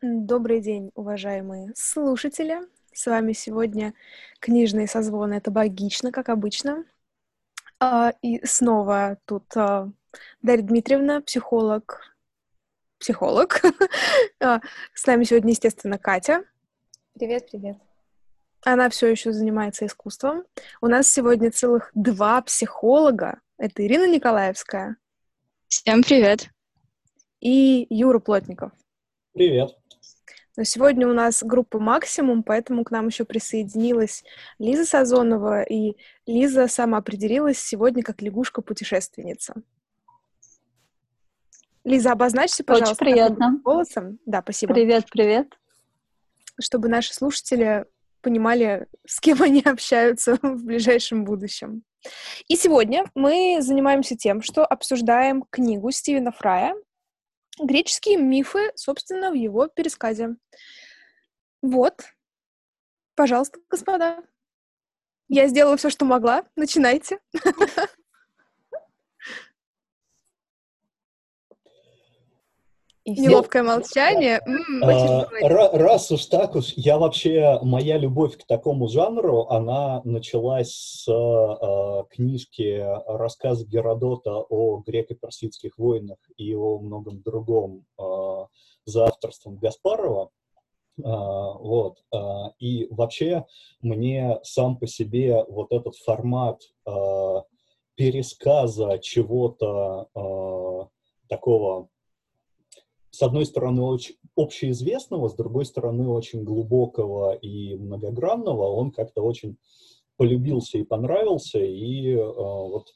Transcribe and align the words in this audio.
Добрый 0.00 0.60
день, 0.60 0.92
уважаемые 0.94 1.72
слушатели. 1.74 2.60
С 2.92 3.06
вами 3.06 3.32
сегодня 3.32 3.94
книжные 4.38 4.86
созвоны. 4.86 5.34
Это 5.34 5.50
богично, 5.50 6.12
как 6.12 6.28
обычно. 6.28 6.84
А, 7.80 8.12
и 8.22 8.44
снова 8.46 9.18
тут 9.24 9.44
а, 9.56 9.90
Дарья 10.40 10.62
Дмитриевна, 10.62 11.20
психолог. 11.20 12.14
Психолог. 12.98 13.60
А, 14.40 14.60
с 14.94 15.04
нами 15.04 15.24
сегодня, 15.24 15.50
естественно, 15.50 15.98
Катя. 15.98 16.44
Привет, 17.14 17.50
привет. 17.50 17.76
Она 18.64 18.90
все 18.90 19.08
еще 19.08 19.32
занимается 19.32 19.84
искусством. 19.84 20.44
У 20.80 20.86
нас 20.86 21.08
сегодня 21.08 21.50
целых 21.50 21.90
два 21.94 22.40
психолога. 22.42 23.40
Это 23.56 23.84
Ирина 23.84 24.08
Николаевская. 24.08 24.96
Всем 25.66 26.04
привет. 26.04 26.50
И 27.40 27.84
Юра 27.90 28.20
Плотников. 28.20 28.70
Привет. 29.32 29.77
Но 30.58 30.64
сегодня 30.64 31.06
у 31.06 31.12
нас 31.12 31.44
группа 31.44 31.78
«Максимум», 31.78 32.42
поэтому 32.42 32.82
к 32.82 32.90
нам 32.90 33.06
еще 33.06 33.24
присоединилась 33.24 34.24
Лиза 34.58 34.84
Сазонова, 34.84 35.62
и 35.62 35.96
Лиза 36.26 36.66
сама 36.66 36.98
определилась 36.98 37.60
сегодня 37.60 38.02
как 38.02 38.22
лягушка-путешественница. 38.22 39.54
Лиза, 41.84 42.10
обозначьте, 42.10 42.64
пожалуйста, 42.64 43.04
Очень 43.04 43.12
приятно. 43.12 43.60
голосом. 43.62 44.18
Да, 44.26 44.42
спасибо. 44.42 44.74
Привет, 44.74 45.06
привет. 45.12 45.56
Чтобы 46.60 46.88
наши 46.88 47.14
слушатели 47.14 47.84
понимали, 48.20 48.88
с 49.06 49.20
кем 49.20 49.40
они 49.40 49.62
общаются 49.64 50.38
в 50.42 50.64
ближайшем 50.64 51.24
будущем. 51.24 51.84
И 52.48 52.56
сегодня 52.56 53.04
мы 53.14 53.58
занимаемся 53.60 54.16
тем, 54.16 54.42
что 54.42 54.66
обсуждаем 54.66 55.44
книгу 55.50 55.92
Стивена 55.92 56.32
Фрая 56.32 56.74
греческие 57.60 58.16
мифы, 58.16 58.72
собственно, 58.74 59.30
в 59.30 59.34
его 59.34 59.68
пересказе. 59.68 60.36
Вот. 61.62 62.04
Пожалуйста, 63.14 63.58
господа. 63.68 64.22
Я 65.28 65.48
сделала 65.48 65.76
все, 65.76 65.90
что 65.90 66.04
могла. 66.04 66.44
Начинайте. 66.56 67.18
Неловкое 73.16 73.62
молчание. 73.62 74.40
А, 74.82 75.26
раз 75.78 76.10
уж 76.10 76.26
так 76.26 76.54
уж, 76.54 76.72
я 76.76 76.98
вообще, 76.98 77.58
моя 77.62 77.96
любовь 77.96 78.36
к 78.36 78.46
такому 78.46 78.88
жанру, 78.88 79.46
она 79.48 80.02
началась 80.04 80.72
с 80.72 81.08
а, 81.08 82.04
книжки 82.10 82.84
рассказ 83.06 83.64
Геродота 83.64 84.36
о 84.36 84.82
греко-персидских 84.86 85.72
войнах 85.78 86.18
и 86.36 86.54
о 86.54 86.78
многом 86.78 87.22
другом 87.22 87.84
а, 87.98 88.46
за 88.84 89.06
авторством 89.06 89.56
Гаспарова. 89.58 90.30
Вот. 91.00 91.98
И 92.58 92.88
вообще 92.90 93.44
мне 93.80 94.40
сам 94.42 94.76
по 94.78 94.88
себе 94.88 95.44
вот 95.46 95.70
этот 95.70 95.94
формат 95.94 96.60
пересказа 97.94 98.98
чего-то 98.98 100.08
такого 101.28 101.88
с 103.10 103.22
одной 103.22 103.46
стороны, 103.46 103.82
очень 103.82 104.16
общеизвестного, 104.36 105.28
с 105.28 105.34
другой 105.34 105.64
стороны, 105.64 106.08
очень 106.08 106.44
глубокого 106.44 107.34
и 107.34 107.74
многогранного, 107.76 108.66
он 108.66 108.90
как-то 108.90 109.22
очень 109.22 109.56
полюбился 110.16 110.78
и 110.78 110.84
понравился, 110.84 111.58
и 111.60 112.12
э, 112.12 112.24
вот 112.24 112.88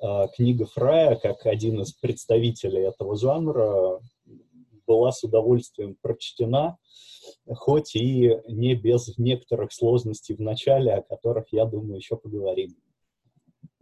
э, 0.00 0.26
книга 0.36 0.66
Фрая, 0.66 1.16
как 1.16 1.44
один 1.46 1.80
из 1.80 1.92
представителей 1.92 2.82
этого 2.82 3.16
жанра, 3.16 4.00
была 4.86 5.12
с 5.12 5.22
удовольствием 5.22 5.96
прочтена, 6.00 6.78
хоть 7.54 7.94
и 7.94 8.38
не 8.48 8.74
без 8.74 9.18
некоторых 9.18 9.72
сложностей 9.72 10.34
в 10.34 10.40
начале, 10.40 10.94
о 10.94 11.02
которых, 11.02 11.46
я 11.52 11.66
думаю, 11.66 11.96
еще 11.96 12.16
поговорим. 12.16 12.74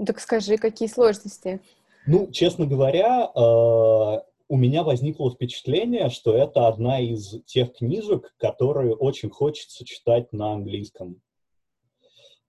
Так 0.05 0.19
скажи, 0.19 0.57
какие 0.57 0.89
сложности? 0.89 1.61
Ну, 2.07 2.31
честно 2.31 2.67
говоря, 2.67 3.31
э, 3.35 4.21
у 4.49 4.57
меня 4.57 4.85
возникло 4.85 5.31
впечатление, 5.31 6.09
что 6.09 6.35
это 6.35 6.69
одна 6.69 7.01
из 7.01 7.43
тех 7.45 7.75
книжек, 7.75 8.35
которые 8.39 8.95
очень 8.95 9.31
хочется 9.31 9.85
читать 9.85 10.33
на 10.33 10.53
английском. 10.53 11.21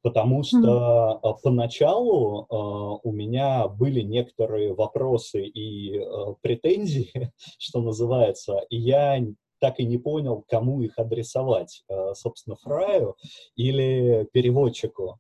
Потому 0.04 0.44
что 0.44 1.20
mm-hmm. 1.24 1.38
поначалу 1.44 2.44
э, 2.44 3.00
у 3.04 3.12
меня 3.12 3.68
были 3.68 4.02
некоторые 4.02 4.74
вопросы 4.74 5.44
и 5.46 5.98
э, 5.98 6.36
претензии, 6.42 7.32
что 7.58 7.82
называется, 7.82 8.62
и 8.70 8.78
я 8.78 9.20
так 9.60 9.80
и 9.80 9.86
не 9.86 9.98
понял, 9.98 10.46
кому 10.48 10.82
их 10.82 11.00
адресовать, 11.00 11.84
э, 11.90 12.14
собственно, 12.14 12.56
Фраю 12.58 13.16
или 13.56 14.30
переводчику. 14.32 15.20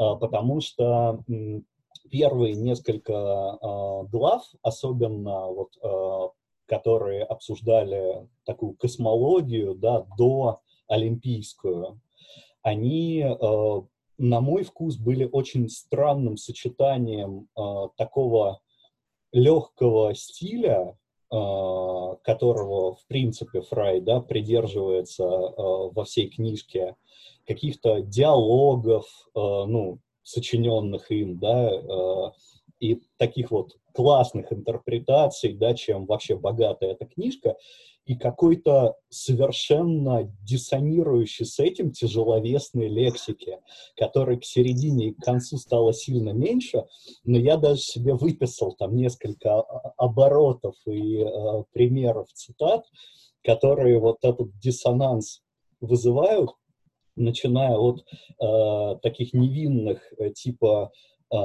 Э, 0.00 0.16
потому 0.20 0.60
что 0.60 1.20
первые 2.08 2.54
несколько 2.54 3.12
э, 3.12 4.06
глав, 4.10 4.44
особенно 4.62 5.46
вот, 5.46 5.76
э, 5.82 6.28
которые 6.66 7.24
обсуждали 7.24 8.28
такую 8.44 8.74
космологию, 8.74 9.74
да, 9.74 10.06
до 10.16 10.60
олимпийскую, 10.86 12.00
они, 12.62 13.20
э, 13.20 13.82
на 14.18 14.40
мой 14.40 14.64
вкус, 14.64 14.96
были 14.96 15.28
очень 15.30 15.68
странным 15.68 16.36
сочетанием 16.36 17.46
такого 17.96 18.60
легкого 19.30 20.12
стиля, 20.16 20.98
которого, 21.30 22.94
в 22.94 23.06
принципе, 23.06 23.60
Фрай 23.60 24.00
да, 24.00 24.20
придерживается 24.20 25.24
во 25.24 26.04
всей 26.04 26.30
книжке, 26.30 26.96
каких-то 27.46 28.00
диалогов, 28.00 29.06
ну, 29.36 30.00
сочиненных 30.28 31.10
им, 31.10 31.38
да, 31.38 31.70
э, 31.70 32.30
и 32.80 33.00
таких 33.16 33.50
вот 33.50 33.76
классных 33.92 34.52
интерпретаций, 34.52 35.54
да, 35.54 35.74
чем 35.74 36.06
вообще 36.06 36.36
богата 36.36 36.86
эта 36.86 37.06
книжка, 37.06 37.56
и 38.04 38.14
какой-то 38.14 38.94
совершенно 39.10 40.32
диссонирующий 40.42 41.44
с 41.44 41.58
этим 41.58 41.92
тяжеловесной 41.92 42.88
лексики, 42.88 43.58
которой 43.96 44.38
к 44.38 44.44
середине 44.44 45.08
и 45.08 45.14
к 45.14 45.18
концу 45.18 45.56
стало 45.56 45.92
сильно 45.92 46.30
меньше, 46.30 46.84
но 47.24 47.38
я 47.38 47.56
даже 47.56 47.80
себе 47.80 48.14
выписал 48.14 48.72
там 48.72 48.96
несколько 48.96 49.60
оборотов 49.96 50.74
и 50.86 51.18
э, 51.18 51.64
примеров 51.72 52.28
цитат, 52.32 52.84
которые 53.42 53.98
вот 53.98 54.18
этот 54.22 54.58
диссонанс 54.58 55.42
вызывают, 55.80 56.50
начиная 57.18 57.76
от 57.76 58.04
э, 58.40 58.98
таких 59.02 59.34
невинных, 59.34 60.00
э, 60.18 60.30
типа 60.30 60.90
э, 61.32 61.36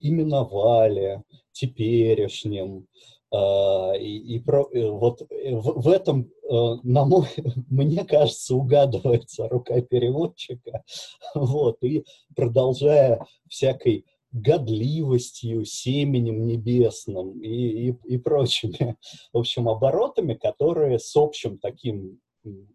именовали, 0.00 1.22
теперешним, 1.52 2.86
Uh, 3.32 3.96
и, 3.96 4.34
и 4.34 4.40
про, 4.40 4.68
э, 4.72 4.90
вот 4.90 5.20
в, 5.20 5.82
в 5.82 5.88
этом, 5.88 6.32
uh, 6.50 6.80
на 6.82 7.04
мой, 7.04 7.28
мне 7.70 8.04
кажется, 8.04 8.56
угадывается 8.56 9.46
рука 9.46 9.80
переводчика, 9.82 10.82
вот, 11.36 11.76
и 11.84 12.04
продолжая 12.34 13.24
всякой 13.48 14.04
годливостью, 14.32 15.64
семенем 15.64 16.44
небесным 16.44 17.40
и, 17.40 17.90
и, 17.90 17.94
и 18.04 18.18
прочими, 18.18 18.96
в 19.32 19.38
общем, 19.38 19.68
оборотами, 19.68 20.34
которые 20.34 20.98
с 20.98 21.14
общим 21.14 21.58
таким 21.58 22.18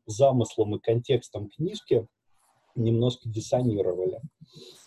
замыслом 0.05 0.75
и 0.75 0.79
контекстом 0.79 1.49
книжки 1.49 2.07
немножко 2.75 3.29
диссонировали. 3.29 4.21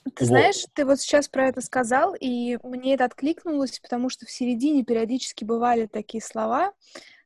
Ты 0.05 0.25
вот. 0.25 0.27
знаешь, 0.27 0.65
ты 0.75 0.85
вот 0.85 1.01
сейчас 1.01 1.29
про 1.29 1.49
это 1.49 1.61
сказал, 1.61 2.15
и 2.19 2.59
мне 2.63 2.95
это 2.95 3.05
откликнулось, 3.05 3.81
потому 3.81 4.11
что 4.11 4.27
в 4.27 4.31
середине 4.31 4.85
периодически 4.85 5.45
бывали 5.45 5.87
такие 5.87 6.23
слова, 6.23 6.73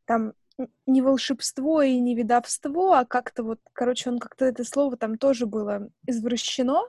там 0.04 0.34
не 0.86 1.02
волшебство 1.02 1.82
и 1.82 1.98
не 1.98 2.14
видовство, 2.14 2.98
а 2.98 3.04
как-то 3.04 3.42
вот, 3.42 3.58
короче, 3.72 4.10
он 4.10 4.18
как-то 4.18 4.44
это 4.44 4.64
слово 4.64 4.96
там 4.96 5.18
тоже 5.18 5.46
было 5.46 5.88
извращено, 6.06 6.82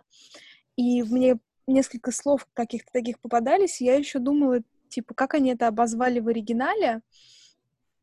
и 0.75 1.01
мне 1.03 1.37
несколько 1.67 2.11
слов 2.11 2.47
каких-то 2.53 2.91
таких 2.91 3.19
попадались, 3.19 3.81
и 3.81 3.85
я 3.85 3.95
еще 3.95 4.19
думала, 4.19 4.59
типа, 4.89 5.13
как 5.13 5.33
они 5.33 5.51
это 5.51 5.67
обозвали 5.67 6.19
в 6.19 6.27
оригинале, 6.27 7.01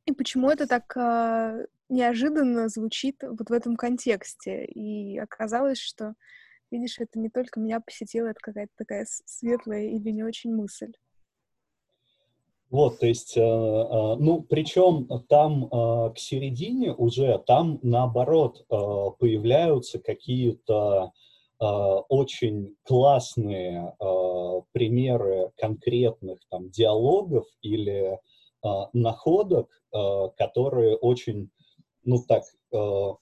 и 0.06 0.12
почему 0.12 0.50
это 0.50 0.66
так 0.66 0.92
э, 0.96 1.66
неожиданно 1.90 2.68
звучит 2.68 3.22
вот 3.22 3.50
в 3.50 3.52
этом 3.52 3.76
контексте. 3.76 4.64
И 4.64 5.18
оказалось, 5.18 5.78
что, 5.78 6.14
видишь, 6.70 6.98
это 6.98 7.18
не 7.18 7.28
только 7.28 7.60
меня 7.60 7.80
посетила, 7.80 8.28
это 8.28 8.40
какая-то 8.40 8.72
такая 8.76 9.06
светлая 9.26 9.84
или 9.84 10.10
не 10.10 10.24
очень 10.24 10.54
мысль. 10.54 10.92
Вот, 12.70 13.00
то 13.00 13.06
есть, 13.06 13.36
э, 13.36 13.40
э, 13.40 14.16
ну, 14.20 14.42
причем 14.42 15.08
там 15.28 15.64
э, 15.64 16.12
к 16.14 16.18
середине 16.18 16.92
уже, 16.92 17.42
там 17.46 17.80
наоборот 17.82 18.64
появляются 18.68 19.98
какие-то 19.98 21.12
очень 22.08 22.74
классные 22.84 23.94
примеры 24.72 25.50
конкретных 25.58 26.38
там 26.48 26.70
диалогов 26.70 27.44
или 27.60 28.18
находок, 28.94 29.68
которые 30.38 30.96
очень 30.96 31.50
ну 32.04 32.22
так, 32.26 32.44
э, 32.72 33.14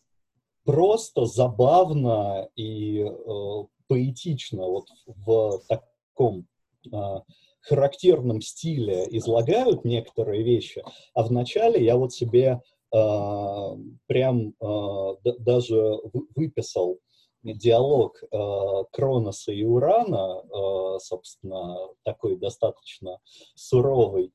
просто 0.65 1.27
забавно 1.27 2.49
и 2.57 3.01
э, 3.01 3.65
поэтично 3.89 4.67
вот 4.67 4.89
в 5.07 5.63
таком 5.69 6.47
э, 6.93 7.21
характерном 7.61 8.41
стиле 8.41 9.07
излагают 9.11 9.85
некоторые 9.85 10.43
вещи, 10.43 10.83
а 11.15 11.23
вначале 11.23 11.85
я 11.85 11.97
вот 11.97 12.13
себе 12.13 12.61
э, 12.95 13.77
прям 14.07 14.55
э, 14.61 15.15
даже 15.39 15.99
выписал 16.37 16.99
диалог 17.43 18.23
э, 18.23 18.85
Кроноса 18.93 19.53
и 19.53 19.65
Урана, 19.65 20.43
э, 20.43 20.99
собственно, 21.01 21.77
такой 22.03 22.37
достаточно 22.37 23.19
суровый, 23.55 24.33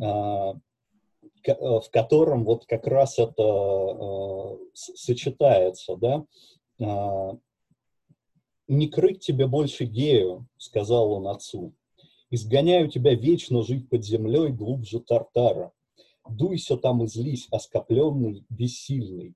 э, 0.00 0.52
в 1.46 1.88
котором 1.90 2.44
вот 2.44 2.66
как 2.66 2.86
раз 2.86 3.18
это 3.18 3.42
э, 3.42 4.58
сочетается, 4.74 5.96
да. 5.96 6.24
Э, 6.80 7.36
«Не 8.66 8.88
крыть 8.88 9.20
тебе 9.20 9.46
больше 9.46 9.84
гею»,— 9.84 10.46
сказал 10.56 11.12
он 11.12 11.28
отцу. 11.28 11.74
«Изгоняю 12.30 12.88
тебя 12.88 13.14
вечно 13.14 13.62
жить 13.62 13.90
под 13.90 14.04
землей 14.04 14.48
глубже 14.48 15.00
Тартара. 15.00 15.72
Дуйся 16.28 16.78
там 16.78 17.04
и 17.04 17.06
злись, 17.06 17.46
оскопленный, 17.50 18.46
бессильный». 18.48 19.34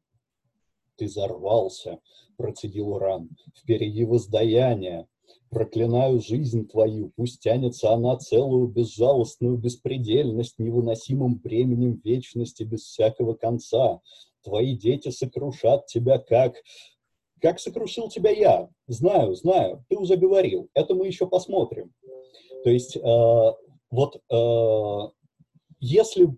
«Ты 0.96 1.08
зарвался»,— 1.08 2.00
процедил 2.36 2.88
Уран,— 2.88 3.28
«впереди 3.54 4.04
воздаяние. 4.04 5.06
Проклинаю 5.50 6.20
жизнь 6.20 6.68
твою, 6.68 7.10
пусть 7.16 7.40
тянется 7.40 7.92
она 7.92 8.16
целую 8.16 8.68
безжалостную 8.68 9.56
беспредельность 9.56 10.58
невыносимым 10.58 11.36
бременем 11.36 12.00
вечности 12.04 12.64
без 12.64 12.82
всякого 12.82 13.34
конца. 13.34 14.00
Твои 14.42 14.76
дети 14.76 15.10
сокрушат 15.10 15.86
тебя, 15.86 16.18
как 16.18 16.54
как 17.40 17.60
сокрушил 17.60 18.08
тебя 18.08 18.30
я? 18.30 18.68
Знаю, 18.88 19.34
знаю, 19.34 19.84
ты 19.88 19.96
уже 19.96 20.16
говорил. 20.16 20.68
Это 20.74 20.94
мы 20.94 21.06
еще 21.06 21.26
посмотрим. 21.26 21.92
То 22.64 22.70
есть 22.70 22.96
э, 22.96 23.52
вот 23.90 24.20
э, 24.30 25.12
если 25.80 26.36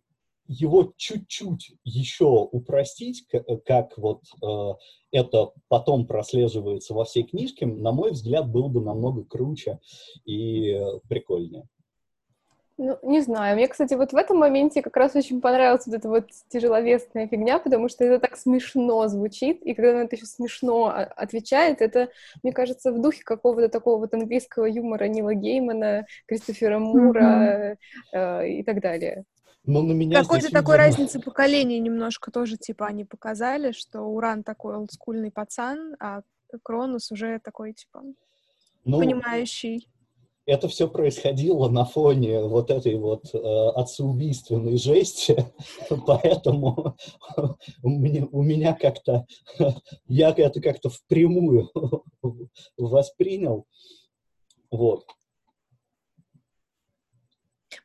его 0.52 0.92
чуть-чуть 0.96 1.76
еще 1.84 2.24
упростить, 2.24 3.24
как 3.64 3.96
вот 3.96 4.22
э, 4.42 4.74
это 5.12 5.52
потом 5.68 6.08
прослеживается 6.08 6.92
во 6.92 7.04
всей 7.04 7.22
книжке, 7.22 7.66
на 7.66 7.92
мой 7.92 8.10
взгляд, 8.10 8.50
было 8.50 8.66
бы 8.66 8.80
намного 8.80 9.22
круче 9.24 9.78
и 10.24 10.76
прикольнее. 11.08 11.68
Ну, 12.78 12.98
не 13.02 13.20
знаю. 13.20 13.56
Мне, 13.56 13.68
кстати, 13.68 13.94
вот 13.94 14.12
в 14.12 14.16
этом 14.16 14.38
моменте 14.38 14.82
как 14.82 14.96
раз 14.96 15.14
очень 15.14 15.40
понравилась 15.40 15.86
вот 15.86 15.94
эта 15.94 16.08
вот 16.08 16.30
тяжеловесная 16.48 17.28
фигня, 17.28 17.58
потому 17.60 17.88
что 17.88 18.04
это 18.04 18.18
так 18.18 18.36
смешно 18.36 19.06
звучит, 19.06 19.62
и 19.62 19.74
когда 19.74 19.90
он 19.90 20.06
это 20.06 20.16
еще 20.16 20.24
смешно 20.24 20.86
отвечает, 20.86 21.82
это, 21.82 22.08
мне 22.42 22.52
кажется, 22.52 22.90
в 22.90 23.00
духе 23.00 23.22
какого-то 23.22 23.68
такого 23.68 23.98
вот 23.98 24.14
английского 24.14 24.64
юмора 24.64 25.04
Нила 25.04 25.34
Геймана, 25.34 26.06
Кристофера 26.26 26.78
Мура 26.78 27.76
mm-hmm. 28.14 28.18
э, 28.18 28.48
и 28.48 28.62
так 28.64 28.80
далее. 28.80 29.24
Но 29.64 29.82
на 29.82 29.92
меня 29.92 30.22
Какой-то 30.22 30.50
такой 30.50 30.78
видимо... 30.78 30.88
разницы 30.88 31.20
поколений 31.20 31.78
немножко 31.80 32.30
тоже, 32.30 32.56
типа, 32.56 32.86
они 32.86 33.04
показали, 33.04 33.72
что 33.72 34.02
Уран 34.02 34.42
такой 34.42 34.76
олдскульный 34.76 35.30
пацан, 35.30 35.96
а 36.00 36.22
Кронус 36.62 37.12
уже 37.12 37.38
такой, 37.40 37.74
типа, 37.74 38.02
ну, 38.84 38.98
понимающий 38.98 39.86
это 40.50 40.68
все 40.68 40.88
происходило 40.88 41.68
на 41.68 41.84
фоне 41.84 42.42
вот 42.42 42.70
этой 42.70 42.96
вот 42.96 43.32
э, 43.32 43.38
отцеубийственной 43.38 44.78
жести, 44.78 45.46
поэтому 46.06 46.96
у 47.82 47.88
меня, 47.88 48.26
у 48.32 48.42
меня 48.42 48.74
как-то, 48.74 49.26
я 50.08 50.30
это 50.30 50.60
как-то 50.60 50.90
впрямую 50.90 51.70
воспринял. 52.76 53.66
Вот. 54.70 55.04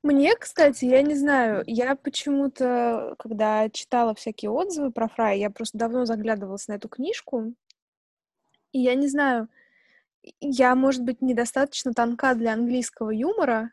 Мне, 0.05 0.35
кстати, 0.35 0.85
я 0.85 1.01
не 1.01 1.15
знаю, 1.15 1.63
я 1.65 1.95
почему-то, 1.95 3.15
когда 3.17 3.67
читала 3.71 4.13
всякие 4.13 4.51
отзывы 4.51 4.91
про 4.91 5.07
Фрай, 5.07 5.39
я 5.39 5.49
просто 5.49 5.79
давно 5.79 6.05
заглядывалась 6.05 6.67
на 6.67 6.73
эту 6.73 6.89
книжку, 6.89 7.55
и 8.71 8.79
я 8.81 8.93
не 8.93 9.07
знаю, 9.07 9.47
я, 10.39 10.75
может 10.75 11.01
быть, 11.01 11.23
недостаточно 11.23 11.91
тонка 11.91 12.35
для 12.35 12.53
английского 12.53 13.09
юмора, 13.09 13.71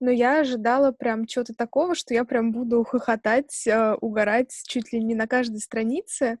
но 0.00 0.10
я 0.10 0.40
ожидала 0.40 0.92
прям 0.92 1.26
чего-то 1.26 1.52
такого, 1.54 1.94
что 1.94 2.14
я 2.14 2.24
прям 2.24 2.52
буду 2.52 2.82
хохотать, 2.82 3.66
э, 3.66 3.96
угорать 4.00 4.58
чуть 4.66 4.94
ли 4.94 5.04
не 5.04 5.14
на 5.14 5.26
каждой 5.26 5.60
странице. 5.60 6.38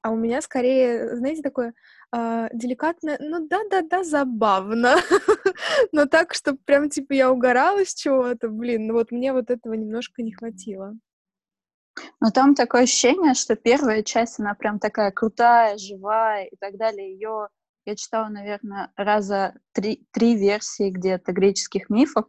А 0.00 0.10
у 0.10 0.16
меня 0.16 0.40
скорее, 0.40 1.16
знаете, 1.16 1.42
такое 1.42 1.74
э, 2.12 2.48
деликатное, 2.52 3.18
ну 3.20 3.46
да-да-да, 3.46 4.04
забавно. 4.04 4.96
но 5.92 6.06
так, 6.06 6.34
что 6.34 6.54
прям 6.54 6.90
типа 6.90 7.12
я 7.12 7.30
угорала 7.30 7.84
с 7.84 7.94
чего-то, 7.94 8.48
блин, 8.48 8.86
ну 8.86 8.94
вот 8.94 9.10
мне 9.10 9.32
вот 9.32 9.50
этого 9.50 9.74
немножко 9.74 10.22
не 10.22 10.32
хватило. 10.32 10.94
Но 12.20 12.30
там 12.30 12.54
такое 12.54 12.82
ощущение, 12.82 13.34
что 13.34 13.56
первая 13.56 14.02
часть, 14.02 14.40
она 14.40 14.54
прям 14.54 14.78
такая 14.78 15.10
крутая, 15.10 15.76
живая 15.76 16.46
и 16.46 16.56
так 16.56 16.76
далее. 16.76 17.12
Ее 17.12 17.48
я 17.86 17.96
читала, 17.96 18.28
наверное, 18.28 18.92
раза 18.96 19.54
три, 19.72 20.06
три 20.12 20.36
версии 20.36 20.90
где-то 20.90 21.32
греческих 21.32 21.88
мифов, 21.90 22.26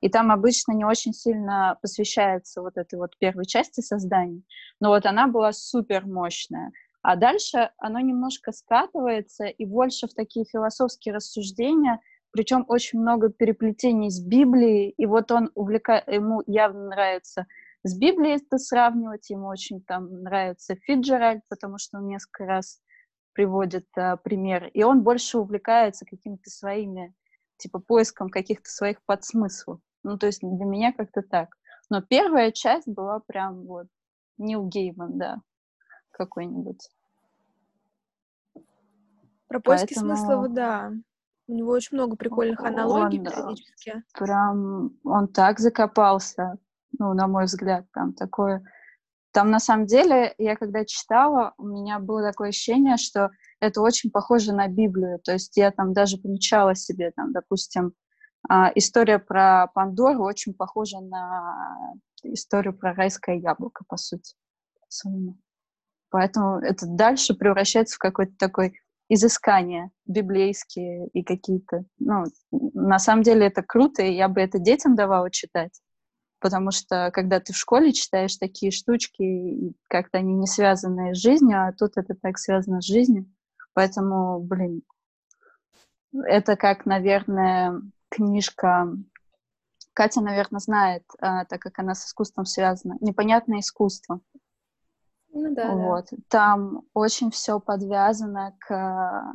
и 0.00 0.08
там 0.08 0.30
обычно 0.30 0.72
не 0.72 0.84
очень 0.84 1.12
сильно 1.12 1.78
посвящается 1.80 2.60
вот 2.62 2.76
этой 2.76 2.98
вот 2.98 3.16
первой 3.18 3.46
части 3.46 3.80
создания, 3.80 4.42
но 4.80 4.88
вот 4.88 5.06
она 5.06 5.26
была 5.26 5.52
супер 5.52 6.06
мощная. 6.06 6.72
А 7.06 7.14
дальше 7.14 7.70
оно 7.78 8.00
немножко 8.00 8.50
скатывается 8.50 9.44
и 9.44 9.64
больше 9.64 10.08
в 10.08 10.14
такие 10.14 10.44
философские 10.44 11.14
рассуждения, 11.14 12.00
причем 12.32 12.64
очень 12.66 12.98
много 12.98 13.28
переплетений 13.28 14.10
с 14.10 14.18
Библией, 14.18 14.90
и 14.90 15.06
вот 15.06 15.30
он 15.30 15.52
увлекает, 15.54 16.08
ему 16.08 16.42
явно 16.48 16.88
нравится 16.88 17.46
с 17.84 17.96
Библией 17.96 18.42
это 18.44 18.58
сравнивать, 18.58 19.30
ему 19.30 19.46
очень 19.46 19.82
там 19.82 20.24
нравится 20.24 20.74
Фиджеральд, 20.74 21.42
потому 21.48 21.78
что 21.78 21.98
он 21.98 22.08
несколько 22.08 22.44
раз 22.44 22.80
приводит 23.34 23.86
а, 23.96 24.16
пример, 24.16 24.66
и 24.74 24.82
он 24.82 25.04
больше 25.04 25.38
увлекается 25.38 26.06
какими-то 26.06 26.50
своими, 26.50 27.14
типа, 27.56 27.78
поиском 27.78 28.30
каких-то 28.30 28.68
своих 28.68 29.00
подсмыслов. 29.06 29.78
Ну, 30.02 30.18
то 30.18 30.26
есть 30.26 30.40
для 30.40 30.64
меня 30.64 30.92
как-то 30.92 31.22
так. 31.22 31.50
Но 31.88 32.02
первая 32.02 32.50
часть 32.50 32.88
была 32.88 33.20
прям 33.20 33.64
вот 33.64 33.86
Нил 34.38 34.66
Гейман, 34.66 35.18
да, 35.18 35.36
какой-нибудь. 36.16 36.90
Про 39.48 39.60
поиски 39.60 39.94
Поэтому... 39.94 40.16
смысла, 40.16 40.48
да. 40.48 40.92
У 41.48 41.52
него 41.52 41.70
очень 41.70 41.96
много 41.96 42.16
прикольных 42.16 42.60
аналогий 42.60 43.20
он, 43.20 43.24
периодически. 43.24 44.02
Прям 44.14 44.98
он 45.04 45.28
так 45.28 45.60
закопался, 45.60 46.58
ну, 46.98 47.14
на 47.14 47.28
мой 47.28 47.44
взгляд, 47.44 47.86
там 47.92 48.12
такое 48.14 48.64
там, 49.36 49.50
на 49.50 49.60
самом 49.60 49.84
деле, 49.84 50.34
я 50.38 50.56
когда 50.56 50.86
читала, 50.86 51.52
у 51.58 51.66
меня 51.66 51.98
было 51.98 52.22
такое 52.22 52.48
ощущение, 52.48 52.96
что 52.96 53.28
это 53.60 53.82
очень 53.82 54.10
похоже 54.10 54.54
на 54.54 54.66
Библию. 54.66 55.18
То 55.18 55.32
есть 55.32 55.58
я 55.58 55.70
там 55.72 55.92
даже 55.92 56.16
помечала 56.16 56.74
себе, 56.74 57.10
там, 57.10 57.32
допустим, 57.32 57.92
а, 58.48 58.72
история 58.74 59.18
про 59.18 59.66
Пандору 59.74 60.24
очень 60.24 60.54
похожа 60.54 61.00
на 61.00 61.92
историю 62.22 62.72
про 62.72 62.94
райское 62.94 63.36
яблоко, 63.36 63.84
по 63.86 63.98
сути. 63.98 64.34
Поэтому 66.10 66.58
это 66.58 66.86
дальше 66.86 67.34
превращается 67.34 67.96
в 67.96 67.98
какое-то 67.98 68.34
такое 68.38 68.72
изыскание 69.08 69.90
библейские 70.06 71.08
и 71.08 71.22
какие-то... 71.22 71.84
Ну, 71.98 72.24
на 72.50 72.98
самом 72.98 73.22
деле 73.22 73.46
это 73.46 73.62
круто, 73.62 74.02
и 74.02 74.14
я 74.14 74.28
бы 74.28 74.40
это 74.40 74.58
детям 74.58 74.96
давала 74.96 75.30
читать 75.30 75.80
потому 76.40 76.70
что 76.70 77.10
когда 77.12 77.40
ты 77.40 77.52
в 77.52 77.56
школе 77.56 77.92
читаешь 77.92 78.36
такие 78.36 78.70
штучки, 78.70 79.74
как-то 79.88 80.18
они 80.18 80.34
не 80.34 80.46
связаны 80.46 81.14
с 81.14 81.18
жизнью, 81.18 81.66
а 81.66 81.72
тут 81.72 81.96
это 81.96 82.14
так 82.14 82.38
связано 82.38 82.80
с 82.80 82.86
жизнью. 82.86 83.26
Поэтому, 83.72 84.40
блин, 84.40 84.82
это 86.12 86.56
как, 86.56 86.86
наверное, 86.86 87.80
книжка... 88.10 88.88
Катя, 89.92 90.20
наверное, 90.20 90.60
знает, 90.60 91.04
а, 91.20 91.46
так 91.46 91.60
как 91.62 91.78
она 91.78 91.94
с 91.94 92.06
искусством 92.06 92.44
связана. 92.44 92.96
«Непонятное 93.00 93.60
искусство». 93.60 94.20
Ну 95.36 95.54
да, 95.54 95.74
вот. 95.74 96.06
да. 96.10 96.16
Там 96.28 96.82
очень 96.94 97.30
все 97.30 97.60
подвязано 97.60 98.56
к 98.60 99.34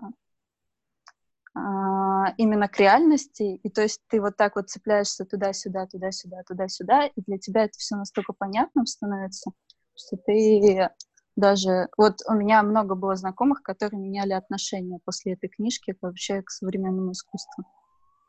а, 1.54 2.34
именно 2.38 2.68
к 2.68 2.80
реальности, 2.80 3.60
и 3.62 3.70
то 3.70 3.82
есть 3.82 4.02
ты 4.08 4.22
вот 4.22 4.38
так 4.38 4.56
вот 4.56 4.70
цепляешься 4.70 5.26
туда-сюда, 5.26 5.86
туда-сюда, 5.86 6.44
туда-сюда, 6.48 7.06
и 7.08 7.22
для 7.22 7.38
тебя 7.38 7.66
это 7.66 7.78
все 7.78 7.96
настолько 7.96 8.34
понятным 8.34 8.86
становится, 8.86 9.52
что 9.96 10.18
ты 10.18 10.90
даже... 11.36 11.90
Вот 11.98 12.20
у 12.28 12.34
меня 12.34 12.64
много 12.64 12.96
было 12.96 13.16
знакомых, 13.16 13.62
которые 13.64 14.00
меняли 14.00 14.34
отношения 14.34 15.00
после 15.04 15.34
этой 15.34 15.50
книжки 15.50 15.96
вообще 16.02 16.42
к 16.42 16.50
современному 16.50 17.12
искусству. 17.12 17.66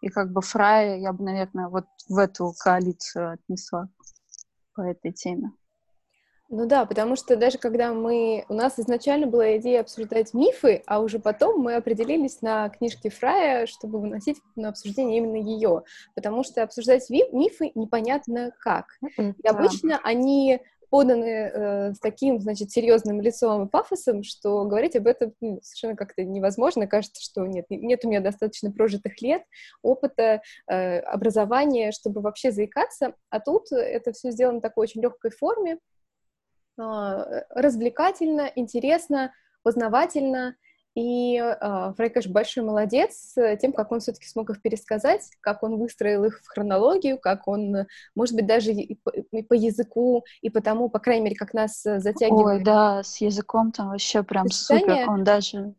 И 0.00 0.08
как 0.08 0.32
бы 0.32 0.40
Фрая 0.42 0.98
я 0.98 1.12
бы, 1.12 1.24
наверное, 1.24 1.68
вот 1.68 1.86
в 2.08 2.18
эту 2.18 2.52
коалицию 2.58 3.32
отнесла 3.32 3.88
по 4.74 4.82
этой 4.82 5.12
теме. 5.12 5.52
Ну 6.52 6.66
да, 6.66 6.84
потому 6.84 7.16
что 7.16 7.34
даже 7.34 7.56
когда 7.56 7.94
мы... 7.94 8.44
У 8.50 8.52
нас 8.52 8.78
изначально 8.78 9.26
была 9.26 9.56
идея 9.56 9.80
обсуждать 9.80 10.34
мифы, 10.34 10.82
а 10.86 11.00
уже 11.00 11.18
потом 11.18 11.60
мы 11.60 11.76
определились 11.76 12.42
на 12.42 12.68
книжке 12.68 13.08
Фрая, 13.08 13.66
чтобы 13.66 13.98
выносить 13.98 14.36
на 14.54 14.68
обсуждение 14.68 15.16
именно 15.16 15.36
ее. 15.36 15.84
Потому 16.14 16.44
что 16.44 16.62
обсуждать 16.62 17.08
мифы 17.08 17.72
непонятно 17.74 18.52
как. 18.60 18.98
И 19.16 19.32
да. 19.42 19.50
обычно 19.50 19.98
они 20.04 20.60
поданы 20.90 21.24
э, 21.24 21.94
с 21.94 21.98
таким, 22.00 22.38
значит, 22.38 22.70
серьезным 22.70 23.22
лицом 23.22 23.64
и 23.64 23.70
пафосом, 23.70 24.22
что 24.22 24.62
говорить 24.66 24.94
об 24.94 25.06
этом 25.06 25.32
ну, 25.40 25.58
совершенно 25.62 25.96
как-то 25.96 26.22
невозможно. 26.22 26.86
Кажется, 26.86 27.22
что 27.22 27.46
нет, 27.46 27.64
нет 27.70 28.04
у 28.04 28.10
меня 28.10 28.20
достаточно 28.20 28.70
прожитых 28.70 29.22
лет, 29.22 29.42
опыта, 29.80 30.42
э, 30.70 30.98
образования, 30.98 31.92
чтобы 31.92 32.20
вообще 32.20 32.52
заикаться. 32.52 33.14
А 33.30 33.40
тут 33.40 33.72
это 33.72 34.12
все 34.12 34.32
сделано 34.32 34.58
в 34.58 34.62
такой 34.62 34.82
очень 34.82 35.00
легкой 35.00 35.30
форме, 35.30 35.78
развлекательно, 36.76 38.50
интересно, 38.54 39.32
познавательно. 39.62 40.56
И 40.94 41.38
э, 41.38 41.92
Фрей, 41.96 42.10
конечно, 42.10 42.32
большой 42.32 42.64
молодец 42.64 43.34
тем, 43.60 43.72
как 43.72 43.92
он 43.92 44.00
все-таки 44.00 44.26
смог 44.26 44.50
их 44.50 44.60
пересказать, 44.60 45.30
как 45.40 45.62
он 45.62 45.78
выстроил 45.78 46.24
их 46.24 46.40
в 46.42 46.48
хронологию, 46.48 47.18
как 47.18 47.48
он, 47.48 47.86
может 48.14 48.34
быть, 48.34 48.46
даже 48.46 48.72
и 48.72 48.96
по, 48.96 49.08
и 49.08 49.42
по 49.42 49.54
языку, 49.54 50.24
и 50.42 50.50
потому, 50.50 50.90
по 50.90 50.98
крайней 50.98 51.24
мере, 51.24 51.36
как 51.36 51.54
нас 51.54 51.80
затягивает. 51.82 52.58
Ой, 52.58 52.64
да, 52.64 53.02
с 53.02 53.22
языком 53.22 53.72
там 53.72 53.88
вообще 53.88 54.22
прям 54.22 54.48
супер, 54.50 55.08
он 55.08 55.24
даже 55.24 55.74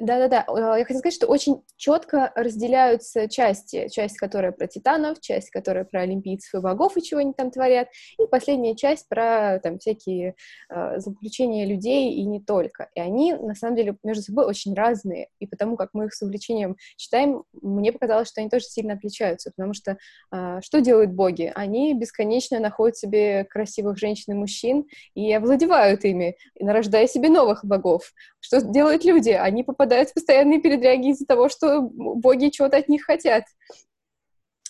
да-да-да, 0.00 0.44
э, 0.48 0.78
я 0.78 0.84
хотела 0.84 0.98
сказать, 0.98 1.14
что 1.14 1.28
очень 1.28 1.62
четко 1.76 2.32
разделяются 2.34 3.28
части. 3.28 3.88
Часть, 3.88 4.16
которая 4.16 4.50
про 4.50 4.66
титанов, 4.66 5.20
часть, 5.20 5.50
которая 5.50 5.84
про 5.84 6.00
олимпийцев 6.00 6.52
и 6.54 6.58
богов 6.58 6.96
и 6.96 7.02
чего 7.02 7.20
они 7.20 7.32
там 7.32 7.52
творят, 7.52 7.88
и 8.18 8.26
последняя 8.26 8.74
часть 8.74 9.08
про 9.08 9.60
там 9.62 9.78
всякие 9.78 10.34
э, 10.68 10.98
заключения 10.98 11.64
людей 11.64 12.12
и 12.12 12.24
не 12.24 12.40
только. 12.40 12.88
И 12.96 13.00
они, 13.00 13.34
на 13.34 13.54
самом 13.54 13.76
деле, 13.76 13.96
между 14.02 14.24
собой 14.24 14.46
очень 14.46 14.74
разные, 14.74 15.28
и 15.38 15.46
потому 15.46 15.76
как 15.76 15.90
мы 15.92 16.06
их 16.06 16.14
с 16.14 16.22
увлечением 16.22 16.76
читаем, 16.96 17.44
мне 17.62 17.92
показалось, 17.92 18.28
что 18.28 18.40
они 18.40 18.50
тоже 18.50 18.64
сильно 18.64 18.94
отличаются, 18.94 19.52
потому 19.56 19.74
что 19.74 19.96
э, 20.32 20.60
что 20.60 20.80
делают 20.80 21.12
боги? 21.12 21.52
Они 21.54 21.94
бесконечно 21.94 22.58
находят 22.58 22.96
себе 22.96 23.44
красивых 23.44 23.96
женщин 23.96 24.32
и 24.32 24.36
мужчин 24.36 24.86
и 25.14 25.32
овладевают 25.32 26.04
ими, 26.04 26.36
нарождая 26.58 27.06
себе 27.06 27.28
новых 27.28 27.64
богов. 27.64 28.12
Что 28.40 28.60
делают 28.60 29.04
люди? 29.04 29.30
Они 29.30 29.62
попадают 29.62 29.83
попадают 29.84 30.10
в 30.10 30.14
постоянные 30.14 30.60
передряги 30.60 31.10
из-за 31.10 31.26
того, 31.26 31.48
что 31.48 31.80
боги 31.82 32.48
чего-то 32.48 32.78
от 32.78 32.88
них 32.88 33.04
хотят. 33.04 33.44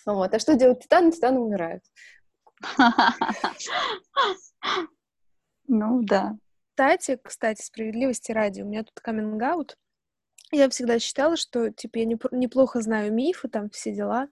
Вот. 0.05 0.33
А 0.33 0.39
что 0.39 0.55
делают 0.55 0.81
титаны? 0.81 1.11
Титаны 1.11 1.39
умирают. 1.39 1.83
Ну, 5.67 6.03
да. 6.03 6.35
Кстати, 6.69 7.17
кстати, 7.23 7.63
справедливости 7.63 8.31
ради, 8.31 8.61
у 8.61 8.65
меня 8.65 8.83
тут 8.83 8.99
каминг. 8.99 9.75
Я 10.51 10.69
всегда 10.69 10.99
считала, 10.99 11.37
что, 11.37 11.71
типа, 11.71 11.97
я 11.99 12.05
неплохо 12.05 12.81
знаю 12.81 13.11
мифы, 13.13 13.47
там, 13.47 13.69
все 13.69 13.91
дела. 13.93 14.27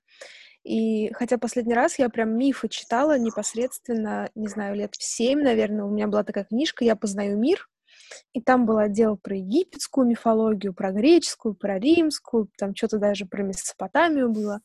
И 0.63 1.11
хотя 1.13 1.37
последний 1.37 1.73
раз 1.73 1.97
я 1.97 2.09
прям 2.09 2.37
мифы 2.37 2.67
читала 2.69 3.17
непосредственно, 3.17 4.29
не 4.35 4.47
знаю, 4.47 4.75
лет 4.75 4.93
в 4.95 5.03
семь, 5.03 5.41
наверное, 5.41 5.85
у 5.85 5.89
меня 5.89 6.07
была 6.07 6.23
такая 6.23 6.43
книжка 6.43 6.85
«Я 6.85 6.95
познаю 6.95 7.37
мир», 7.37 7.67
и 8.33 8.41
там 8.41 8.65
был 8.65 8.77
отдел 8.77 9.17
про 9.17 9.35
египетскую 9.35 10.07
мифологию, 10.07 10.73
про 10.73 10.91
греческую, 10.91 11.55
про 11.55 11.79
римскую, 11.79 12.49
там 12.57 12.75
что-то 12.75 12.97
даже 12.99 13.25
про 13.25 13.43
Месопотамию 13.43 14.29
было. 14.29 14.61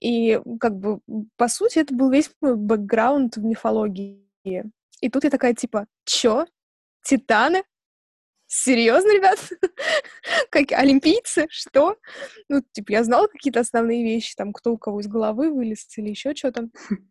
И 0.00 0.40
как 0.58 0.78
бы, 0.78 1.00
по 1.36 1.48
сути, 1.48 1.78
это 1.78 1.94
был 1.94 2.10
весь 2.10 2.30
мой 2.40 2.56
бэкграунд 2.56 3.36
в 3.36 3.44
мифологии. 3.44 4.26
И 5.00 5.08
тут 5.10 5.24
я 5.24 5.30
такая, 5.30 5.54
типа, 5.54 5.86
чё? 6.04 6.46
Титаны? 7.04 7.62
Серьезно, 8.46 9.10
ребят? 9.14 9.38
как 10.50 10.72
олимпийцы? 10.72 11.46
Что? 11.50 11.96
Ну, 12.48 12.62
типа, 12.72 12.92
я 12.92 13.04
знала 13.04 13.28
какие-то 13.28 13.60
основные 13.60 14.02
вещи, 14.02 14.34
там, 14.36 14.52
кто 14.52 14.72
у 14.72 14.78
кого 14.78 15.00
из 15.00 15.06
головы 15.06 15.52
вылез 15.52 15.86
или 15.96 16.10
еще 16.10 16.34
что-то. 16.34 16.68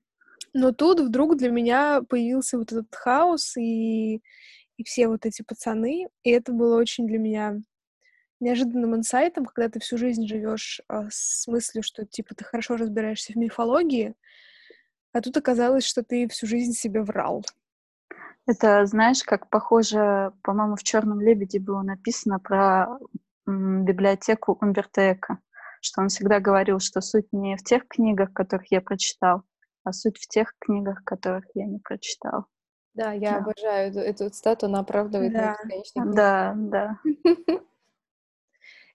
Но 0.53 0.71
тут 0.71 0.99
вдруг 0.99 1.37
для 1.37 1.49
меня 1.49 2.01
появился 2.01 2.57
вот 2.57 2.71
этот 2.71 2.93
хаос, 2.93 3.55
и 3.55 4.21
и 4.79 4.83
все 4.85 5.09
вот 5.09 5.25
эти 5.25 5.41
пацаны. 5.41 6.07
И 6.23 6.31
это 6.31 6.53
было 6.53 6.77
очень 6.77 7.05
для 7.05 7.19
меня 7.19 7.57
неожиданным 8.39 8.95
инсайтом, 8.95 9.45
когда 9.45 9.67
ты 9.69 9.81
всю 9.81 9.97
жизнь 9.97 10.25
живешь 10.25 10.79
а, 10.87 11.07
с 11.11 11.45
мыслью, 11.47 11.83
что 11.83 12.05
типа 12.05 12.33
ты 12.33 12.45
хорошо 12.45 12.77
разбираешься 12.77 13.33
в 13.33 13.35
мифологии, 13.35 14.15
а 15.11 15.19
тут 15.19 15.35
оказалось, 15.35 15.83
что 15.83 16.01
ты 16.01 16.29
всю 16.29 16.47
жизнь 16.47 16.71
себе 16.71 17.01
врал. 17.01 17.43
Это, 18.47 18.85
знаешь, 18.85 19.21
как 19.23 19.49
похоже, 19.49 20.31
по-моему, 20.43 20.77
в 20.77 20.83
Черном 20.83 21.19
лебеде 21.19 21.59
было 21.59 21.81
написано 21.81 22.39
про 22.39 22.99
м, 23.45 23.83
библиотеку 23.83 24.57
Умберто 24.61 25.11
Эко, 25.11 25.39
что 25.81 26.01
он 26.01 26.07
всегда 26.07 26.39
говорил, 26.39 26.79
что 26.79 27.01
суть 27.01 27.27
не 27.33 27.57
в 27.57 27.63
тех 27.65 27.85
книгах, 27.85 28.31
которых 28.31 28.71
я 28.71 28.79
прочитал, 28.79 29.43
а 29.83 29.91
суть 29.91 30.17
в 30.17 30.27
тех 30.29 30.53
книгах, 30.57 31.03
которых 31.03 31.43
я 31.53 31.65
не 31.65 31.79
прочитал. 31.79 32.45
Да, 32.93 33.13
я 33.13 33.31
да. 33.31 33.37
обожаю 33.37 33.89
эту, 33.89 33.99
эту 33.99 34.29
цитату, 34.29 34.65
она 34.65 34.79
оправдывает 34.79 35.33
да. 35.33 35.57
Да, 35.95 36.53
да. 36.57 36.99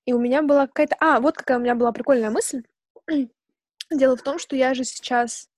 И 0.06 0.12
у 0.12 0.18
меня 0.18 0.42
была 0.42 0.66
какая-то... 0.66 0.96
А, 1.00 1.20
вот 1.20 1.36
какая 1.36 1.58
у 1.58 1.60
меня 1.60 1.74
была 1.74 1.92
прикольная 1.92 2.30
мысль. 2.30 2.62
Дело 3.90 4.16
в 4.16 4.22
том, 4.22 4.38
что 4.38 4.56
я 4.56 4.74
же 4.74 4.84
сейчас... 4.84 5.48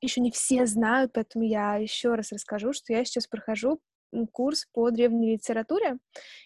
Еще 0.00 0.22
не 0.22 0.30
все 0.30 0.64
знают, 0.64 1.12
поэтому 1.12 1.44
я 1.44 1.76
еще 1.76 2.14
раз 2.14 2.32
расскажу, 2.32 2.72
что 2.72 2.94
я 2.94 3.04
сейчас 3.04 3.26
прохожу 3.26 3.80
курс 4.32 4.66
по 4.72 4.90
древней 4.90 5.34
литературе, 5.34 5.98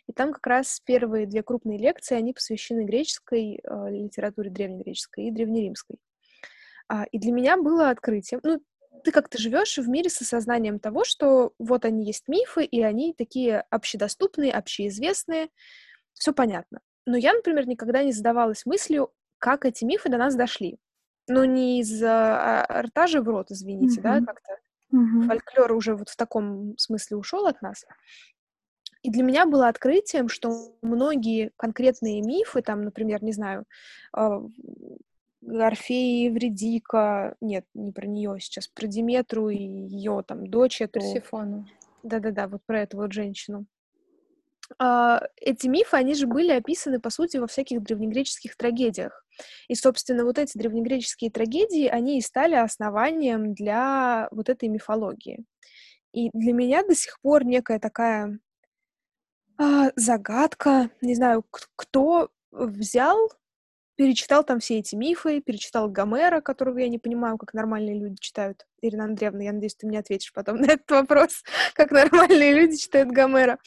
и 0.06 0.12
там 0.12 0.32
как 0.32 0.46
раз 0.46 0.80
первые 0.80 1.26
две 1.26 1.42
крупные 1.42 1.78
лекции, 1.78 2.16
они 2.16 2.32
посвящены 2.32 2.84
греческой 2.84 3.60
э, 3.62 3.90
литературе, 3.90 4.50
древнегреческой 4.50 5.26
и 5.26 5.30
древнеримской. 5.30 5.98
А, 6.88 7.04
и 7.04 7.18
для 7.18 7.32
меня 7.32 7.56
было 7.56 7.90
открытием, 7.90 8.40
ну, 8.42 8.60
ты 9.04 9.12
как-то 9.12 9.38
живешь 9.38 9.76
в 9.78 9.88
мире 9.88 10.10
с 10.10 10.20
осознанием 10.20 10.78
того, 10.80 11.04
что 11.04 11.52
вот 11.58 11.84
они 11.84 12.04
есть 12.06 12.26
мифы, 12.26 12.64
и 12.64 12.82
они 12.82 13.12
такие 13.12 13.60
общедоступные, 13.70 14.52
общеизвестные, 14.52 15.48
все 16.14 16.32
понятно. 16.32 16.80
Но 17.06 17.16
я, 17.16 17.34
например, 17.34 17.68
никогда 17.68 18.02
не 18.02 18.12
задавалась 18.12 18.66
мыслью, 18.66 19.12
как 19.38 19.66
эти 19.66 19.84
мифы 19.84 20.08
до 20.08 20.16
нас 20.16 20.34
дошли. 20.34 20.78
Ну, 21.28 21.44
не 21.44 21.80
из 21.80 22.02
а, 22.02 22.66
рта 22.82 23.06
же 23.06 23.20
в 23.20 23.28
рот, 23.28 23.50
извините, 23.50 24.00
mm-hmm. 24.00 24.20
да, 24.20 24.26
как-то. 24.26 24.52
Mm-hmm. 24.92 25.26
Фольклор 25.26 25.72
уже 25.72 25.96
вот 25.96 26.08
в 26.08 26.16
таком 26.16 26.76
смысле 26.78 27.16
ушел 27.16 27.46
от 27.46 27.60
нас. 27.62 27.84
И 29.02 29.10
для 29.10 29.22
меня 29.22 29.44
было 29.44 29.68
открытием, 29.68 30.28
что 30.28 30.50
многие 30.80 31.50
конкретные 31.56 32.22
мифы, 32.22 32.62
там, 32.62 32.82
например, 32.82 33.22
не 33.22 33.32
знаю, 33.32 33.66
Орфея 35.48 36.22
и 36.22 36.24
Евредика, 36.24 37.36
нет, 37.40 37.64
не 37.74 37.92
про 37.92 38.06
нее 38.06 38.36
сейчас, 38.40 38.68
про 38.68 38.86
Диметру 38.86 39.48
и 39.48 39.58
ее 39.58 40.22
там 40.26 40.46
дочь 40.46 40.80
эту. 40.80 41.00
Персифону. 41.00 41.66
Да-да-да, 42.02 42.48
вот 42.48 42.62
про 42.66 42.82
эту 42.82 42.98
вот 42.98 43.12
женщину. 43.12 43.66
А, 44.78 45.22
эти 45.36 45.66
мифы, 45.66 45.96
они 45.96 46.14
же 46.14 46.26
были 46.26 46.52
описаны, 46.52 47.00
по 47.00 47.10
сути, 47.10 47.36
во 47.36 47.46
всяких 47.46 47.82
древнегреческих 47.82 48.56
трагедиях. 48.56 49.24
И, 49.68 49.74
собственно, 49.74 50.24
вот 50.24 50.38
эти 50.38 50.56
древнегреческие 50.56 51.30
трагедии, 51.30 51.86
они 51.86 52.18
и 52.18 52.22
стали 52.22 52.54
основанием 52.54 53.54
для 53.54 54.28
вот 54.30 54.48
этой 54.48 54.68
мифологии. 54.68 55.44
И 56.12 56.30
для 56.32 56.52
меня 56.52 56.84
до 56.84 56.94
сих 56.94 57.20
пор 57.20 57.44
некая 57.44 57.78
такая 57.78 58.38
а, 59.58 59.90
загадка, 59.96 60.90
не 61.00 61.14
знаю, 61.14 61.44
кто 61.76 62.30
взял 62.50 63.30
перечитал 63.96 64.44
там 64.44 64.60
все 64.60 64.78
эти 64.78 64.94
мифы, 64.94 65.40
перечитал 65.40 65.88
Гомера, 65.88 66.40
которого 66.40 66.78
я 66.78 66.88
не 66.88 66.98
понимаю, 66.98 67.38
как 67.38 67.54
нормальные 67.54 67.98
люди 67.98 68.16
читают. 68.20 68.66
Ирина 68.82 69.04
Андреевна, 69.04 69.44
я 69.44 69.52
надеюсь, 69.52 69.76
ты 69.76 69.86
мне 69.86 69.98
ответишь 69.98 70.32
потом 70.32 70.56
на 70.60 70.66
этот 70.66 70.90
вопрос, 70.90 71.42
как 71.74 71.90
нормальные 71.90 72.54
люди 72.54 72.76
читают 72.76 73.10
Гомера. 73.10 73.58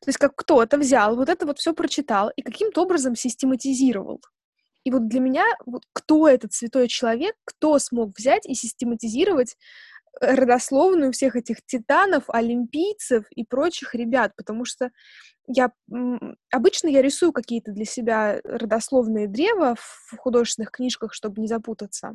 То 0.00 0.08
есть 0.08 0.18
как 0.18 0.34
кто-то 0.34 0.78
взял, 0.78 1.16
вот 1.16 1.28
это 1.28 1.46
вот 1.46 1.58
все 1.58 1.72
прочитал 1.72 2.30
и 2.36 2.42
каким-то 2.42 2.82
образом 2.82 3.16
систематизировал. 3.16 4.20
И 4.84 4.90
вот 4.92 5.08
для 5.08 5.18
меня, 5.18 5.44
вот 5.66 5.82
кто 5.92 6.28
этот 6.28 6.52
святой 6.52 6.86
человек, 6.86 7.34
кто 7.44 7.78
смог 7.80 8.16
взять 8.16 8.46
и 8.46 8.54
систематизировать 8.54 9.56
родословную 10.20 11.12
всех 11.12 11.36
этих 11.36 11.64
титанов, 11.64 12.24
олимпийцев 12.28 13.26
и 13.30 13.44
прочих 13.44 13.94
ребят, 13.94 14.32
потому 14.36 14.64
что 14.64 14.90
я 15.46 15.70
обычно 16.50 16.88
я 16.88 17.02
рисую 17.02 17.32
какие-то 17.32 17.72
для 17.72 17.84
себя 17.84 18.40
родословные 18.44 19.28
древа 19.28 19.76
в 19.78 20.16
художественных 20.16 20.70
книжках, 20.70 21.12
чтобы 21.12 21.40
не 21.40 21.46
запутаться. 21.46 22.14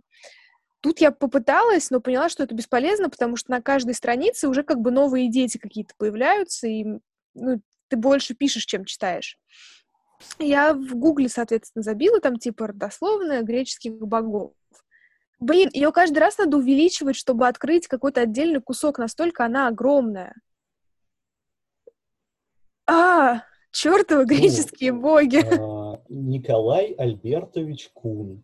Тут 0.82 1.00
я 1.00 1.12
попыталась, 1.12 1.92
но 1.92 2.02
поняла, 2.02 2.28
что 2.28 2.44
это 2.44 2.56
бесполезно, 2.56 3.10
потому 3.10 3.36
что 3.36 3.52
на 3.52 3.62
каждой 3.62 3.94
странице 3.94 4.48
уже 4.48 4.64
как 4.64 4.80
бы 4.80 4.92
новые 4.92 5.30
дети 5.30 5.58
какие-то 5.58 5.94
появляются, 5.98 6.68
и 6.68 6.86
ну, 7.36 7.62
ты 7.88 7.98
больше 7.98 8.34
пишешь, 8.34 8.66
чем 8.66 8.86
читаешь. 8.86 9.38
Я 10.40 10.74
в 10.74 10.96
Гугле, 10.96 11.30
соответственно, 11.30 11.84
забила 11.84 12.20
там 12.20 12.38
типа 12.38 12.68
родословная 12.68 13.44
греческих 13.44 13.94
богов. 13.94 14.54
Блин, 15.42 15.72
ее 15.74 15.92
каждый 15.92 16.20
раз 16.20 16.38
надо 16.38 16.58
увеличивать, 16.58 17.16
чтобы 17.16 17.48
открыть 17.48 17.88
какой-то 17.88 18.22
отдельный 18.22 18.62
кусок, 18.62 19.00
настолько 19.00 19.44
она 19.44 19.68
огромная. 19.68 20.36
А, 22.86 23.42
чертовы 23.72 24.22
ну, 24.22 24.28
греческие 24.28 24.94
ну, 24.94 25.02
боги. 25.02 25.38
А, 25.40 26.00
Николай 26.10 26.94
Альбертович 26.94 27.90
Кун 27.92 28.44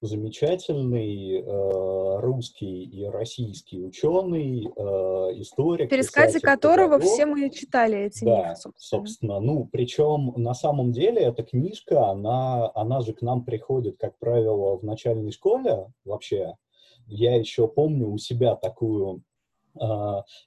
замечательный 0.00 1.40
э, 1.40 2.20
русский 2.20 2.84
и 2.84 3.04
российский 3.06 3.82
ученый, 3.82 4.66
э, 4.66 5.40
историк. 5.40 5.90
Пересказе 5.90 6.40
которого 6.40 6.98
педагог. 6.98 7.14
все 7.14 7.26
мы 7.26 7.50
читали 7.50 7.98
эти 7.98 8.24
да, 8.24 8.50
мифы, 8.50 8.60
собственно. 8.60 9.00
собственно. 9.00 9.40
Ну, 9.40 9.68
причем 9.70 10.34
на 10.36 10.54
самом 10.54 10.92
деле 10.92 11.22
эта 11.22 11.42
книжка, 11.42 12.08
она, 12.10 12.70
она 12.74 13.00
же 13.00 13.12
к 13.12 13.22
нам 13.22 13.44
приходит, 13.44 13.96
как 13.98 14.18
правило, 14.18 14.76
в 14.76 14.84
начальной 14.84 15.32
школе 15.32 15.86
вообще. 16.04 16.54
Я 17.06 17.36
еще 17.36 17.68
помню 17.68 18.08
у 18.08 18.18
себя 18.18 18.56
такую 18.56 19.22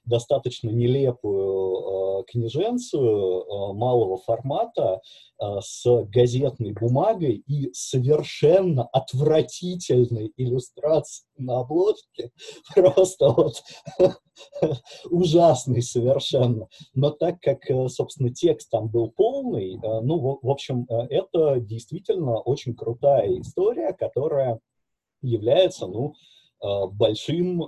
достаточно 0.04 0.70
нелепую 0.70 2.20
э, 2.20 2.24
книженцию 2.24 3.42
э, 3.42 3.72
малого 3.74 4.18
формата 4.18 5.00
э, 5.40 5.44
с 5.60 5.84
газетной 6.06 6.72
бумагой 6.72 7.42
и 7.46 7.70
совершенно 7.72 8.84
отвратительной 8.84 10.32
иллюстрацией 10.36 11.28
на 11.38 11.60
обложке. 11.60 12.30
Просто 12.74 13.28
вот 13.30 13.62
ужасный 15.10 15.82
совершенно. 15.82 16.68
Но 16.94 17.10
так 17.10 17.40
как, 17.40 17.60
собственно, 17.88 18.32
текст 18.32 18.70
там 18.70 18.88
был 18.88 19.10
полный, 19.10 19.78
ну, 20.02 20.38
в 20.40 20.50
общем, 20.50 20.86
это 20.88 21.60
действительно 21.60 22.38
очень 22.40 22.74
крутая 22.74 23.40
история, 23.40 23.92
которая 23.92 24.60
является, 25.22 25.86
ну, 25.86 26.14
Э, 26.14 26.39
большим 26.62 27.62
э, 27.62 27.66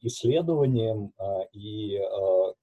исследованием, 0.00 1.12
э, 1.18 1.46
и 1.52 2.00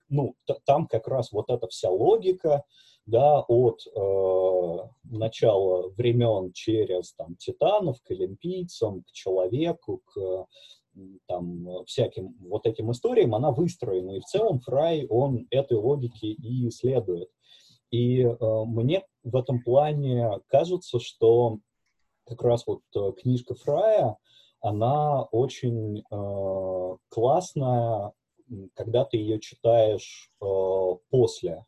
ну, 0.10 0.36
там 0.66 0.88
как 0.88 1.08
раз 1.08 1.32
вот 1.32 1.50
эта 1.50 1.68
вся 1.68 1.90
логика, 1.90 2.64
да, 3.06 3.42
от 3.48 3.82
э, 3.86 4.78
начала 5.04 5.90
времен 5.90 6.52
через 6.54 7.14
там 7.14 7.36
титанов 7.38 8.02
к 8.02 8.12
олимпийцам, 8.12 9.04
к 9.04 9.12
человеку, 9.12 10.02
к 10.06 10.48
там 11.28 11.84
всяким 11.86 12.36
вот 12.40 12.66
этим 12.66 12.92
историям, 12.92 13.36
она 13.36 13.52
выстроена, 13.52 14.12
и 14.12 14.22
в 14.22 14.26
целом 14.26 14.60
Фрай, 14.62 15.06
он 15.08 15.46
этой 15.50 15.78
логике 15.78 16.28
и 16.28 16.70
исследует. 16.70 17.30
И 17.92 18.22
э, 18.22 18.36
мне 18.66 19.04
в 19.24 19.36
этом 19.36 19.62
плане 19.62 20.40
кажется, 20.48 21.00
что 21.00 21.60
как 22.26 22.42
раз 22.42 22.66
вот 22.66 22.82
книжка 23.18 23.54
Фрая, 23.56 24.18
она 24.66 25.22
очень 25.26 26.00
э, 26.00 26.98
классная, 27.10 28.14
когда 28.74 29.06
ты 29.06 29.18
ее 29.18 29.40
читаешь 29.40 30.32
э, 30.42 30.46
после, 31.12 31.66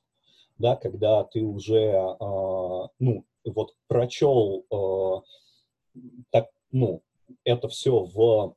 да, 0.57 0.75
когда 0.75 1.23
ты 1.23 1.43
уже, 1.43 1.75
э, 1.75 2.15
ну, 2.19 3.23
вот 3.45 3.75
прочел 3.87 4.65
э, 4.71 6.01
так, 6.31 6.47
ну, 6.71 7.03
это 7.43 7.67
все 7.67 7.99
в 8.03 8.55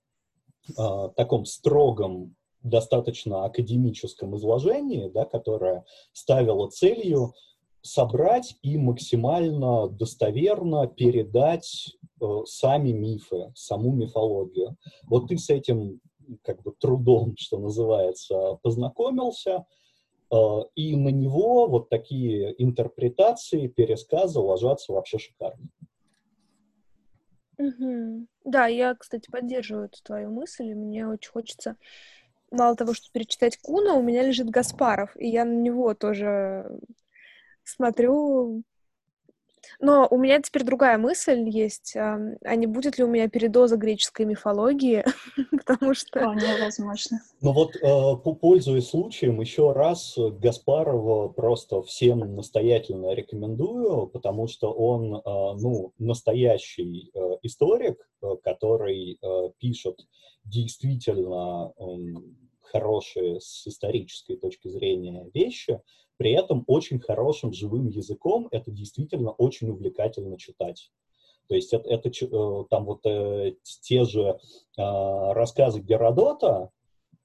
э, 0.71 1.09
таком 1.17 1.45
строгом, 1.45 2.35
достаточно 2.63 3.45
академическом 3.45 4.37
изложении, 4.37 5.09
да, 5.09 5.27
которое 5.27 5.85
ставило 6.13 6.71
целью 6.71 7.35
собрать 7.83 8.57
и 8.63 8.77
максимально 8.77 9.89
достоверно 9.89 10.87
передать 10.87 11.97
э, 12.21 12.25
сами 12.45 12.91
мифы, 12.91 13.53
саму 13.55 13.93
мифологию. 13.93 14.77
Вот 15.05 15.29
ты 15.29 15.39
с 15.39 15.51
этим 15.51 16.01
как 16.43 16.63
бы 16.63 16.73
трудом, 16.79 17.35
что 17.39 17.59
называется, 17.59 18.59
познакомился, 18.63 19.65
э, 20.33 20.37
и 20.75 20.97
на 20.97 21.09
него 21.09 21.67
вот 21.67 21.89
такие 21.89 22.55
интерпретации, 22.63 23.69
пересказы 23.69 24.41
ложатся 24.41 24.93
вообще 24.93 25.19
шикарно. 25.19 25.69
Угу. 27.59 28.27
Да, 28.45 28.67
я, 28.67 28.95
кстати, 28.95 29.31
поддерживаю 29.31 29.87
эту 29.87 30.03
твою 30.03 30.31
мысль, 30.31 30.73
мне 30.75 31.07
очень 31.07 31.31
хочется 31.31 31.77
мало 32.51 32.75
того, 32.75 32.95
что 32.95 33.11
перечитать 33.13 33.59
Куна, 33.59 33.95
у 33.95 34.03
меня 34.03 34.23
лежит 34.23 34.51
Гаспаров, 34.51 35.17
и 35.17 35.29
я 35.29 35.45
на 35.45 35.55
него 35.55 35.95
тоже 35.95 36.79
смотрю. 37.71 38.63
Но 39.79 40.07
у 40.11 40.19
меня 40.19 40.41
теперь 40.41 40.65
другая 40.65 40.99
мысль 40.99 41.49
есть. 41.49 41.97
А 41.97 42.57
не 42.57 42.67
будет 42.67 42.99
ли 42.99 43.05
у 43.05 43.07
меня 43.09 43.29
передоза 43.29 43.77
греческой 43.77 44.27
мифологии? 44.27 45.05
Потому 45.51 45.95
что... 45.95 46.21
Вполне 46.21 46.59
возможно. 46.61 47.21
Ну 47.41 47.53
вот, 47.53 47.77
э, 47.77 48.17
пользуясь 48.41 48.89
случаем, 48.89 49.41
еще 49.41 49.73
раз 49.73 50.17
Гаспарова 50.17 51.29
просто 51.29 51.83
всем 51.83 52.35
настоятельно 52.35 53.15
рекомендую, 53.15 54.07
потому 54.09 54.49
что 54.49 54.73
он, 54.73 55.17
э, 55.17 55.21
ну, 55.25 55.93
настоящий 55.99 57.11
э, 57.15 57.19
историк, 57.43 58.07
который 58.45 59.19
пишет 59.59 59.97
действительно 60.45 61.73
хорошие 62.61 63.41
с 63.41 63.67
исторической 63.67 64.37
точки 64.37 64.69
зрения 64.69 65.27
вещи, 65.33 65.81
при 66.21 66.33
этом 66.33 66.65
очень 66.67 67.01
хорошим 67.01 67.51
живым 67.51 67.89
языком 67.89 68.47
это 68.51 68.71
действительно 68.71 69.31
очень 69.31 69.71
увлекательно 69.71 70.37
читать. 70.37 70.93
То 71.49 71.55
есть 71.55 71.73
это, 71.73 71.89
это 71.89 72.67
там 72.69 72.85
вот 72.85 73.07
э, 73.07 73.55
те 73.81 74.05
же 74.05 74.21
э, 74.29 74.37
рассказы 74.77 75.81
Геродота, 75.81 76.73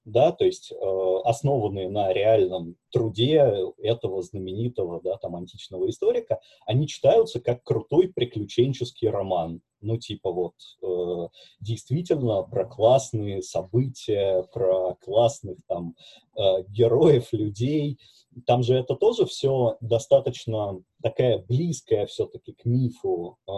да, 0.05 0.31
то 0.31 0.45
есть 0.45 0.71
э, 0.71 0.75
основанные 1.23 1.89
на 1.89 2.13
реальном 2.13 2.75
труде 2.91 3.73
этого 3.79 4.21
знаменитого, 4.21 5.01
да, 5.03 5.17
там, 5.17 5.35
античного 5.35 5.89
историка, 5.89 6.39
они 6.67 6.87
читаются 6.87 7.41
как 7.41 7.63
крутой 7.63 8.09
приключенческий 8.13 9.09
роман. 9.09 9.61
Ну, 9.81 9.97
типа 9.97 10.31
вот, 10.31 10.53
э, 10.83 11.27
действительно 11.59 12.43
про 12.43 12.65
классные 12.65 13.41
события, 13.41 14.43
про 14.53 14.95
классных 15.03 15.57
там 15.67 15.95
э, 16.37 16.63
героев, 16.69 17.33
людей. 17.33 17.99
Там 18.45 18.63
же 18.63 18.75
это 18.75 18.95
тоже 18.95 19.25
все 19.25 19.77
достаточно 19.81 20.81
такая 21.01 21.39
близкая 21.39 22.05
все-таки 22.05 22.53
к 22.53 22.65
мифу 22.65 23.37
э, 23.47 23.51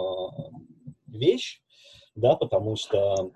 вещь, 1.08 1.62
да, 2.16 2.36
потому 2.36 2.76
что 2.76 3.32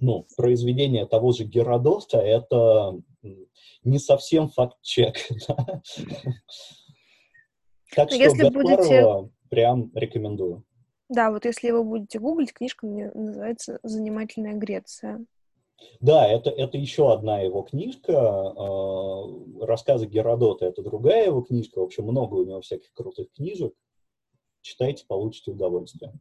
ну, 0.00 0.26
произведение 0.36 1.06
того 1.06 1.32
же 1.32 1.44
Геродота— 1.44 2.18
это 2.20 3.00
не 3.84 3.98
совсем 3.98 4.48
факт-чек. 4.48 5.16
Да? 7.96 8.04
Так 8.04 8.10
что 8.10 8.22
если 8.22 8.50
будете... 8.50 9.30
прям 9.48 9.90
рекомендую. 9.94 10.62
Да, 11.08 11.30
вот 11.30 11.46
если 11.46 11.70
вы 11.70 11.82
будете 11.82 12.18
гуглить, 12.18 12.52
книжка 12.52 12.86
называется 12.86 13.78
«Занимательная 13.82 14.54
Греция». 14.54 15.24
Да, 16.00 16.28
это, 16.28 16.50
это 16.50 16.76
еще 16.76 17.12
одна 17.12 17.40
его 17.40 17.62
книжка. 17.62 18.12
Э, 18.12 19.64
рассказы 19.64 20.06
Геродота— 20.06 20.66
это 20.66 20.82
другая 20.82 21.26
его 21.26 21.40
книжка. 21.40 21.78
В 21.78 21.84
общем, 21.84 22.04
много 22.04 22.34
у 22.34 22.44
него 22.44 22.60
всяких 22.60 22.92
крутых 22.92 23.32
книжек. 23.32 23.72
Читайте, 24.60 25.04
получите 25.06 25.52
удовольствие. 25.52 26.12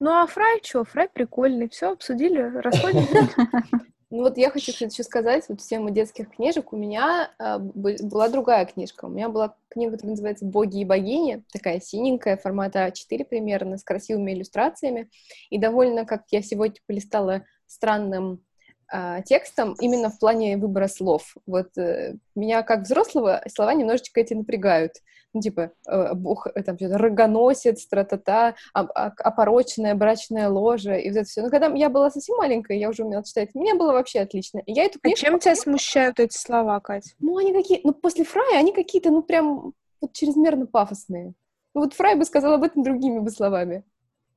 Ну 0.00 0.10
а 0.10 0.26
Фрай 0.26 0.60
что? 0.62 0.84
Фрай 0.84 1.08
прикольный. 1.08 1.68
Все, 1.68 1.92
обсудили, 1.92 2.40
расходимся. 2.58 3.28
Ну 4.14 4.24
вот 4.24 4.36
я 4.36 4.50
хочу 4.50 4.72
еще 4.72 5.02
сказать, 5.04 5.46
вот 5.48 5.62
в 5.62 5.66
тему 5.66 5.88
детских 5.88 6.28
книжек 6.32 6.74
у 6.74 6.76
меня 6.76 7.30
э, 7.38 7.56
была 7.58 8.28
другая 8.28 8.66
книжка. 8.66 9.06
У 9.06 9.08
меня 9.08 9.30
была 9.30 9.56
книга, 9.70 9.92
которая 9.92 10.10
называется 10.10 10.44
«Боги 10.44 10.80
и 10.80 10.84
богини», 10.84 11.42
такая 11.50 11.80
синенькая, 11.80 12.36
формата 12.36 12.88
А4 12.88 13.24
примерно, 13.24 13.78
с 13.78 13.82
красивыми 13.82 14.32
иллюстрациями. 14.34 15.08
И 15.48 15.56
довольно, 15.56 16.04
как 16.04 16.24
я 16.30 16.42
сегодня 16.42 16.76
полистала 16.86 17.46
странным 17.66 18.44
э, 18.92 19.22
текстом, 19.24 19.74
именно 19.80 20.10
в 20.10 20.18
плане 20.18 20.56
выбора 20.56 20.88
слов. 20.88 21.34
Вот 21.46 21.76
э, 21.78 22.14
меня 22.34 22.62
как 22.62 22.82
взрослого 22.82 23.42
слова 23.48 23.74
немножечко 23.74 24.20
эти 24.20 24.34
напрягают 24.34 24.94
ну, 25.34 25.40
типа, 25.40 25.72
э, 25.88 26.14
бог, 26.14 26.46
э, 26.46 26.62
там, 26.62 26.76
что-то 26.76 26.98
рогоносец, 26.98 27.86
тра-та-та, 27.86 28.54
опороченная 28.72 29.94
брачная 29.94 30.48
ложа, 30.48 30.96
и 30.96 31.08
вот 31.08 31.16
это 31.18 31.28
все. 31.28 31.42
Но 31.42 31.50
когда 31.50 31.68
я 31.68 31.88
была 31.88 32.10
совсем 32.10 32.36
маленькая, 32.36 32.76
я 32.76 32.88
уже 32.90 33.04
умела 33.04 33.24
читать, 33.24 33.54
мне 33.54 33.74
было 33.74 33.92
вообще 33.92 34.20
отлично. 34.20 34.62
И 34.66 34.72
я 34.72 34.84
эту 34.84 34.98
а 35.02 35.10
чем 35.10 35.38
тебя 35.38 35.56
смущают 35.56 36.20
эти 36.20 36.36
слова, 36.36 36.80
Кать? 36.80 37.14
Ну, 37.18 37.38
они 37.38 37.52
какие, 37.52 37.80
ну, 37.84 37.92
после 37.92 38.24
Фрая 38.24 38.58
они 38.58 38.72
какие-то, 38.72 39.10
ну, 39.10 39.22
прям 39.22 39.72
вот 40.00 40.12
чрезмерно 40.12 40.66
пафосные. 40.66 41.34
Ну, 41.74 41.80
вот 41.80 41.94
Фрай 41.94 42.16
бы 42.16 42.24
сказал 42.24 42.54
об 42.54 42.64
этом 42.64 42.82
другими 42.82 43.18
бы 43.18 43.30
словами. 43.30 43.84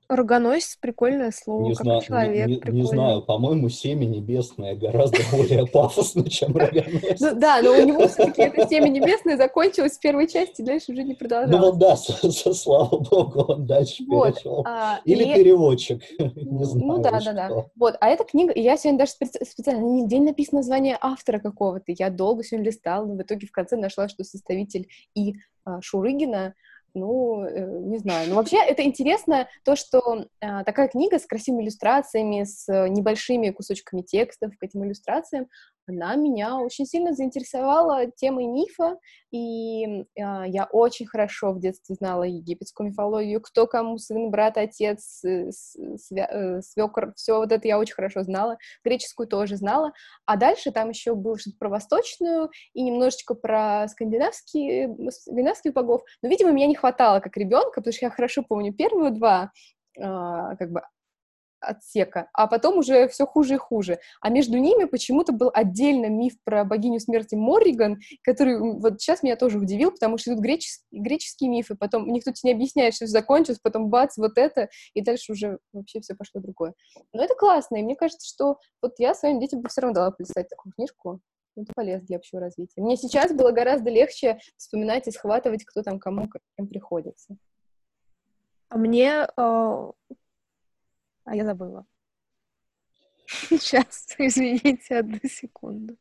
Рогоносец— 0.07 0.77
прикольное 0.81 1.31
слово, 1.31 1.69
Не, 1.69 1.73
как 1.75 1.83
зна- 1.85 1.97
и 1.97 2.01
человек 2.05 2.35
не, 2.47 2.51
не- 2.51 2.55
не 2.55 2.59
прикольный. 2.59 2.85
знаю, 2.87 3.21
по-моему, 3.23 3.69
семя 3.69 4.05
небесное 4.05 4.75
гораздо 4.75 5.17
более 5.31 5.65
пафосно, 5.67 6.23
чем 6.29 6.55
рогоносец. 6.55 7.19
Ну 7.19 7.35
да, 7.39 7.61
но 7.61 7.71
у 7.71 7.85
него 7.85 8.07
все-таки 8.07 8.43
это 8.43 8.67
семя 8.67 8.87
небесное 8.89 9.37
закончилось 9.37 9.93
в 9.93 9.99
первой 9.99 10.27
части, 10.27 10.61
дальше 10.61 10.91
уже 10.91 11.03
не 11.03 11.11
Ну 11.11 11.15
продолжалось. 11.15 11.61
вот 11.71 11.77
да, 11.79 11.95
слава 12.53 12.97
богу, 12.99 13.41
он 13.53 13.65
дальше 13.65 14.03
перешел. 14.05 14.63
а, 14.67 14.99
Или 15.05 15.23
переводчик, 15.33 16.01
Ну 16.19 16.31
не 16.59 16.65
знаю 16.65 17.01
да, 17.01 17.17
уж 17.17 17.23
да, 17.25 17.33
да. 17.33 17.45
кто. 17.47 17.65
Вот, 17.75 17.95
а 17.99 18.09
эта 18.09 18.23
книга, 18.23 18.53
я 18.55 18.77
сегодня 18.77 18.99
даже 18.99 19.13
специ- 19.19 19.43
специально, 19.45 19.83
не 19.83 20.19
написано 20.19 20.59
название 20.59 20.97
автора 21.01 21.39
какого-то, 21.39 21.85
я 21.97 22.09
долго 22.09 22.43
сегодня 22.43 22.67
листала, 22.67 23.05
но 23.05 23.15
в 23.15 23.21
итоге 23.21 23.47
в 23.47 23.51
конце 23.51 23.75
нашла, 23.75 24.07
что 24.07 24.23
составитель 24.23 24.87
И. 25.15 25.35
а, 25.65 25.81
Шурыгина, 25.81 26.53
ну, 26.95 27.43
э, 27.43 27.79
не 27.81 27.97
знаю. 27.99 28.29
Но 28.29 28.35
вообще 28.35 28.57
это 28.57 28.83
интересно, 28.83 29.47
то, 29.63 29.75
что 29.75 30.25
а, 30.41 30.63
такая 30.63 30.87
книга 30.87 31.19
с 31.19 31.25
красивыми 31.25 31.63
иллюстрациями, 31.63 32.43
с 32.43 32.67
э, 32.67 32.87
небольшими 32.87 33.51
кусочками 33.51 34.01
текстов 34.01 34.57
к 34.57 34.63
этим 34.63 34.83
иллюстрациям, 34.85 35.47
она 35.87 36.15
меня 36.15 36.57
очень 36.57 36.85
сильно 36.85 37.13
заинтересовала 37.13 38.09
темой 38.11 38.47
мифа, 38.47 38.97
и 39.31 40.05
а, 40.19 40.45
я 40.47 40.65
очень 40.71 41.05
хорошо 41.05 41.51
в 41.51 41.59
детстве 41.59 41.95
знала 41.95 42.23
египетскую 42.23 42.89
мифологию, 42.89 43.41
кто 43.41 43.67
кому 43.67 43.97
сын, 43.97 44.29
брат, 44.29 44.57
отец, 44.57 45.23
э, 45.23 45.49
э, 45.49 46.61
свекр, 46.61 47.13
все 47.15 47.37
вот 47.37 47.51
это 47.51 47.67
я 47.67 47.77
очень 47.77 47.95
хорошо 47.95 48.23
знала, 48.23 48.57
греческую 48.83 49.27
тоже 49.27 49.57
знала, 49.57 49.91
а 50.25 50.37
дальше 50.37 50.71
там 50.71 50.89
еще 50.89 51.15
было 51.15 51.37
что-то 51.37 51.57
про 51.57 51.69
восточную 51.69 52.49
и 52.73 52.83
немножечко 52.83 53.35
про 53.35 53.87
скандинавские, 53.87 54.95
скандинавских 55.11 55.73
богов, 55.73 56.01
но, 56.21 56.29
видимо, 56.29 56.51
меня 56.51 56.67
не 56.67 56.75
хватало 56.75 57.19
как 57.19 57.37
ребенка, 57.37 57.81
потому 57.81 57.93
что 57.93 58.05
я 58.05 58.09
хорошо 58.11 58.43
помню 58.47 58.73
первые 58.73 59.11
два 59.11 59.51
а, 59.99 60.55
как 60.55 60.71
бы 60.71 60.81
отсека, 61.65 62.29
а 62.33 62.47
потом 62.47 62.77
уже 62.77 63.07
все 63.07 63.25
хуже 63.25 63.55
и 63.55 63.57
хуже. 63.57 63.99
А 64.21 64.29
между 64.29 64.57
ними 64.57 64.85
почему-то 64.85 65.33
был 65.33 65.51
отдельно 65.53 66.07
миф 66.07 66.33
про 66.43 66.63
богиню 66.63 66.99
смерти 66.99 67.35
Морриган, 67.35 67.99
который 68.23 68.59
вот 68.79 69.01
сейчас 69.01 69.23
меня 69.23 69.35
тоже 69.35 69.59
удивил, 69.59 69.91
потому 69.91 70.17
что 70.17 70.35
тут 70.35 70.43
гречес- 70.43 70.83
греческие 70.91 71.49
мифы, 71.49 71.75
потом 71.75 72.07
никто 72.07 72.31
тебе 72.31 72.51
не 72.51 72.55
объясняет, 72.55 72.93
что 72.93 73.05
все 73.05 73.11
закончилось, 73.11 73.59
потом 73.61 73.89
бац, 73.89 74.17
вот 74.17 74.37
это, 74.37 74.69
и 74.93 75.01
дальше 75.01 75.33
уже 75.33 75.59
вообще 75.73 75.99
все 76.01 76.15
пошло 76.15 76.41
другое. 76.41 76.73
Но 77.13 77.23
это 77.23 77.35
классно, 77.35 77.77
и 77.77 77.83
мне 77.83 77.95
кажется, 77.95 78.27
что 78.27 78.59
вот 78.81 78.93
я 78.99 79.13
своим 79.13 79.39
детям 79.39 79.61
бы 79.61 79.69
все 79.69 79.81
равно 79.81 79.95
дала 79.95 80.11
полистать 80.11 80.49
такую 80.49 80.73
книжку. 80.73 81.19
Это 81.57 81.71
полезно 81.73 82.05
для 82.05 82.17
общего 82.17 82.41
развития. 82.41 82.81
Мне 82.81 82.97
сейчас 82.97 83.31
было 83.31 83.51
гораздо 83.51 83.89
легче 83.89 84.39
вспоминать 84.57 85.07
и 85.07 85.11
схватывать, 85.11 85.63
кто 85.63 85.83
там 85.83 85.99
кому 85.99 86.27
кем 86.57 86.67
приходится. 86.67 87.37
А 88.67 88.77
мне... 88.77 89.27
э, 89.37 89.91
А 91.25 91.35
я 91.35 91.43
забыла. 91.43 91.85
Сейчас, 93.27 94.05
извините, 94.17 94.99
одну 94.99 95.19
секунду. 95.23 95.97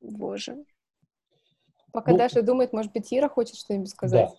Боже. 0.00 0.64
Пока 1.92 2.12
Ну, 2.12 2.18
Даша 2.18 2.42
думает, 2.42 2.72
может 2.72 2.92
быть, 2.92 3.12
Ира 3.12 3.28
хочет 3.28 3.56
что-нибудь 3.56 3.90
сказать. 3.90 4.30
Да. 4.30 4.36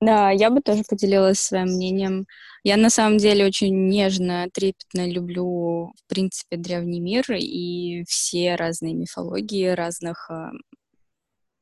Да, 0.00 0.30
я 0.30 0.48
бы 0.48 0.62
тоже 0.62 0.82
поделилась 0.88 1.38
своим 1.38 1.68
мнением. 1.74 2.26
Я 2.64 2.78
на 2.78 2.88
самом 2.88 3.18
деле 3.18 3.44
очень 3.44 3.88
нежно, 3.88 4.48
трепетно 4.50 5.06
люблю, 5.06 5.92
в 5.94 6.06
принципе, 6.08 6.56
древний 6.56 7.00
мир 7.00 7.24
и 7.32 8.04
все 8.08 8.54
разные 8.54 8.94
мифологии 8.94 9.66
разных, 9.66 10.30
а, 10.30 10.52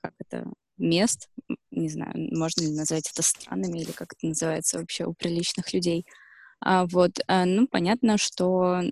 как 0.02 0.12
это, 0.20 0.46
мест. 0.76 1.28
Не 1.72 1.88
знаю, 1.88 2.12
можно 2.32 2.62
ли 2.62 2.70
назвать 2.72 3.10
это 3.10 3.22
странами 3.22 3.80
или 3.80 3.90
как 3.90 4.12
это 4.12 4.28
называется 4.28 4.78
вообще 4.78 5.04
у 5.04 5.14
приличных 5.14 5.72
людей. 5.72 6.06
Вот, 6.64 7.12
а, 7.26 7.44
ну, 7.44 7.66
понятно, 7.66 8.18
что... 8.18 8.82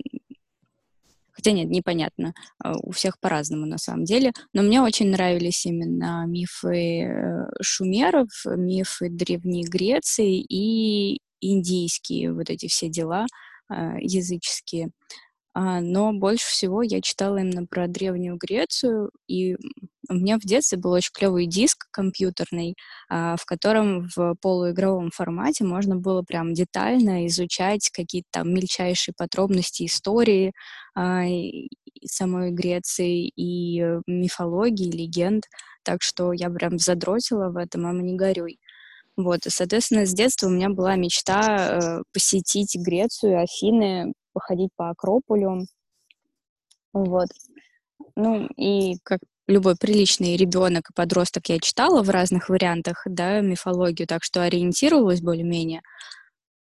Хотя 1.33 1.53
нет, 1.53 1.69
непонятно. 1.69 2.33
А, 2.63 2.77
У 2.79 2.93
всех 2.93 3.21
по-разному 3.21 3.67
на 3.67 3.79
самом 3.79 4.05
деле. 4.05 4.33
Но 4.53 4.63
мне 4.63 4.81
очень 4.81 5.11
нравились 5.11 5.67
именно 5.67 6.25
мифы 6.27 7.03
э, 7.03 7.47
шумеров, 7.61 8.29
мифы 8.47 9.11
Древней 9.11 9.65
Греции 9.65 10.41
и 10.41 11.21
индийские 11.41 12.33
вот 12.33 12.49
эти 12.51 12.69
все 12.69 12.89
дела 12.89 13.27
а, 13.69 13.99
языческие. 13.99 14.91
А, 15.55 15.81
Но 15.81 16.13
больше 16.13 16.47
всего 16.47 16.83
я 16.83 17.01
читала 17.01 17.39
именно 17.39 17.67
про 17.67 17.89
Древнюю 17.89 18.37
Грецию, 18.37 19.11
и 19.27 19.57
у 20.09 20.15
меня 20.15 20.39
в 20.39 20.43
детстве 20.43 20.79
был 20.79 20.93
очень 20.93 21.13
клевый 21.13 21.47
диск 21.47 21.87
компьютерный, 21.91 22.77
а, 23.09 23.37
в 23.37 23.45
котором 23.45 24.09
в 24.15 24.35
полуигровом 24.41 25.11
формате 25.11 25.65
можно 25.65 25.97
было 25.97 26.23
прям 26.23 26.55
детально 26.55 27.27
изучать 27.27 27.91
какие-то 27.91 28.29
там 28.33 28.53
мельчайшие 28.53 29.15
подробности 29.17 29.87
истории 29.87 30.53
а, 30.95 31.25
самой 32.05 32.51
Греции, 32.53 33.29
и 33.29 33.81
э, 33.81 34.01
мифологии, 34.07 34.91
легенд. 34.91 35.45
Так 35.83 36.03
что 36.03 36.33
я 36.33 36.51
прям 36.51 36.79
задротила 36.79 37.51
в 37.51 37.57
этом, 37.57 37.83
мама, 37.83 38.03
не 38.03 38.15
горюй. 38.15 38.59
Вот, 39.17 39.47
и, 39.47 39.51
соответственно, 39.51 40.05
с 40.07 40.13
детства 40.13 40.47
у 40.49 40.51
меня 40.51 40.69
была 40.69 40.97
мечта 40.97 42.01
э, 42.01 42.03
посетить 42.13 42.77
Грецию, 42.77 43.43
Афины, 43.43 44.13
походить 44.33 44.71
по 44.77 44.91
Акрополю. 44.91 45.67
Вот. 46.93 47.29
Ну, 48.17 48.47
и 48.57 48.97
как 49.03 49.21
любой 49.47 49.77
приличный 49.77 50.37
ребенок 50.37 50.91
и 50.91 50.95
подросток 50.95 51.49
я 51.49 51.59
читала 51.59 52.03
в 52.03 52.11
разных 52.11 52.49
вариантах, 52.49 53.03
да, 53.07 53.41
мифологию, 53.41 54.07
так 54.07 54.23
что 54.25 54.43
ориентировалась 54.43 55.21
более-менее. 55.21 55.83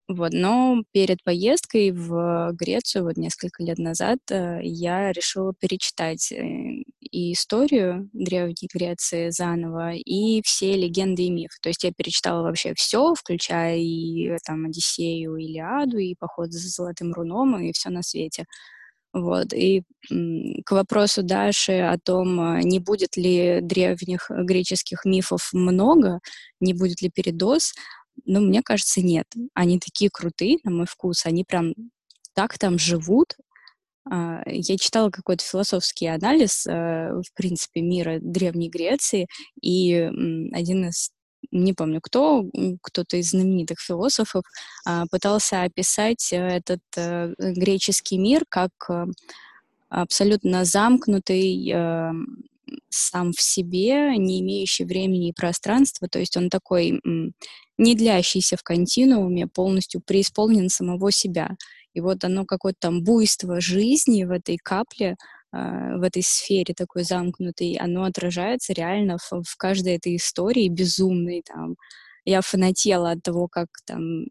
Вот, 0.10 0.32
но 0.34 0.82
перед 0.92 1.24
поездкой 1.24 1.92
в 1.92 2.52
Грецию, 2.54 3.04
вот 3.04 3.16
несколько 3.16 3.62
лет 3.62 3.78
назад, 3.78 4.18
э, 4.32 4.60
я 4.64 5.12
решила 5.12 5.54
перечитать 5.54 6.32
э, 6.32 6.82
и 7.00 7.34
историю 7.34 8.10
Древней 8.12 8.68
Греции 8.74 9.30
заново, 9.30 9.94
и 9.94 10.42
все 10.44 10.76
легенды 10.76 11.24
и 11.24 11.30
мифы. 11.30 11.58
То 11.62 11.70
есть 11.70 11.84
я 11.84 11.92
перечитала 11.92 12.42
вообще 12.42 12.74
все, 12.76 13.14
включая 13.14 13.78
и 13.78 14.30
э, 14.30 14.38
там 14.44 14.66
Одиссею, 14.66 15.36
Илиаду, 15.36 16.00
и 16.00 16.16
поход 16.16 16.52
за 16.52 16.68
Золотым 16.68 17.14
Руном, 17.14 17.60
и 17.62 17.72
все 17.72 17.92
на 17.92 18.02
свете. 18.02 18.46
Вот, 19.14 19.54
и 19.54 19.84
к 20.66 20.72
вопросу 20.72 21.24
Даши 21.24 21.80
о 21.80 21.98
том, 21.98 22.40
а, 22.40 22.62
не 22.62 22.80
будет 22.80 23.18
ли 23.18 23.60
древних 23.62 24.30
э, 24.30 24.44
греческих 24.44 25.04
мифов 25.06 25.50
много, 25.52 26.20
не 26.60 26.74
будет 26.74 27.02
ли 27.02 27.10
передоз, 27.10 27.74
ну, 28.26 28.42
мне 28.42 28.62
кажется, 28.64 29.02
нет. 29.02 29.26
Они 29.56 29.80
такие 29.80 30.10
крутые, 30.12 30.58
на 30.64 30.72
мой 30.72 30.86
вкус, 30.86 31.26
они 31.26 31.44
прям 31.44 31.74
так 32.34 32.58
там 32.60 32.78
живут. 32.80 33.36
А, 34.10 34.42
Я 34.48 34.78
читала 34.78 35.10
какой-то 35.12 35.44
философский 35.44 36.08
анализ, 36.08 36.66
э, 36.68 36.72
в 36.72 37.34
принципе, 37.36 37.82
мира 37.82 38.20
Древней 38.22 38.70
Греции, 38.70 39.28
и 39.62 39.94
один 40.54 40.90
из 40.90 41.12
не 41.52 41.74
помню 41.74 42.00
кто, 42.02 42.46
кто-то 42.82 43.18
из 43.18 43.32
знаменитых 43.32 43.80
философов 43.80 44.44
а, 44.86 45.06
пытался 45.10 45.64
описать 45.64 46.32
э, 46.32 46.38
этот 46.38 46.82
э, 46.96 47.34
греческий 47.38 48.18
мир 48.18 48.44
как 48.48 48.72
э, 48.90 49.06
абсолютно 49.90 50.66
замкнутый 50.66 51.74
сам 52.90 53.34
в 53.34 53.42
себе, 53.42 54.16
не 54.18 54.42
имеющий 54.42 54.86
времени 54.86 55.30
и 55.30 55.34
пространства, 55.34 56.08
то 56.08 56.20
есть 56.20 56.38
он 56.38 56.52
такой 56.52 57.02
не 57.80 57.96
длящийся 57.96 58.58
в 58.58 58.62
континууме, 58.62 59.48
полностью 59.48 60.02
преисполнен 60.02 60.70
самого 60.70 61.12
себя. 61.12 61.56
И 61.96 62.02
вот 62.02 62.24
оно 62.24 62.46
какое-то 62.46 62.78
там 62.82 63.04
буйство 63.04 63.60
жизни 63.60 64.24
в 64.26 64.32
этой 64.32 64.58
капле, 64.58 65.16
в 65.52 66.04
этой 66.04 66.22
сфере 66.22 66.74
такой 66.76 67.04
замкнутой, 67.04 67.76
оно 67.80 68.04
отражается 68.04 68.74
реально 68.74 69.18
в, 69.18 69.44
в 69.44 69.58
каждой 69.58 69.96
этой 69.96 70.16
истории 70.16 70.68
безумной. 70.68 71.44
Там. 71.46 71.76
Я 72.26 72.42
фанатела 72.42 73.12
от 73.12 73.24
того, 73.24 73.48
как 73.48 73.68
там 73.86 74.26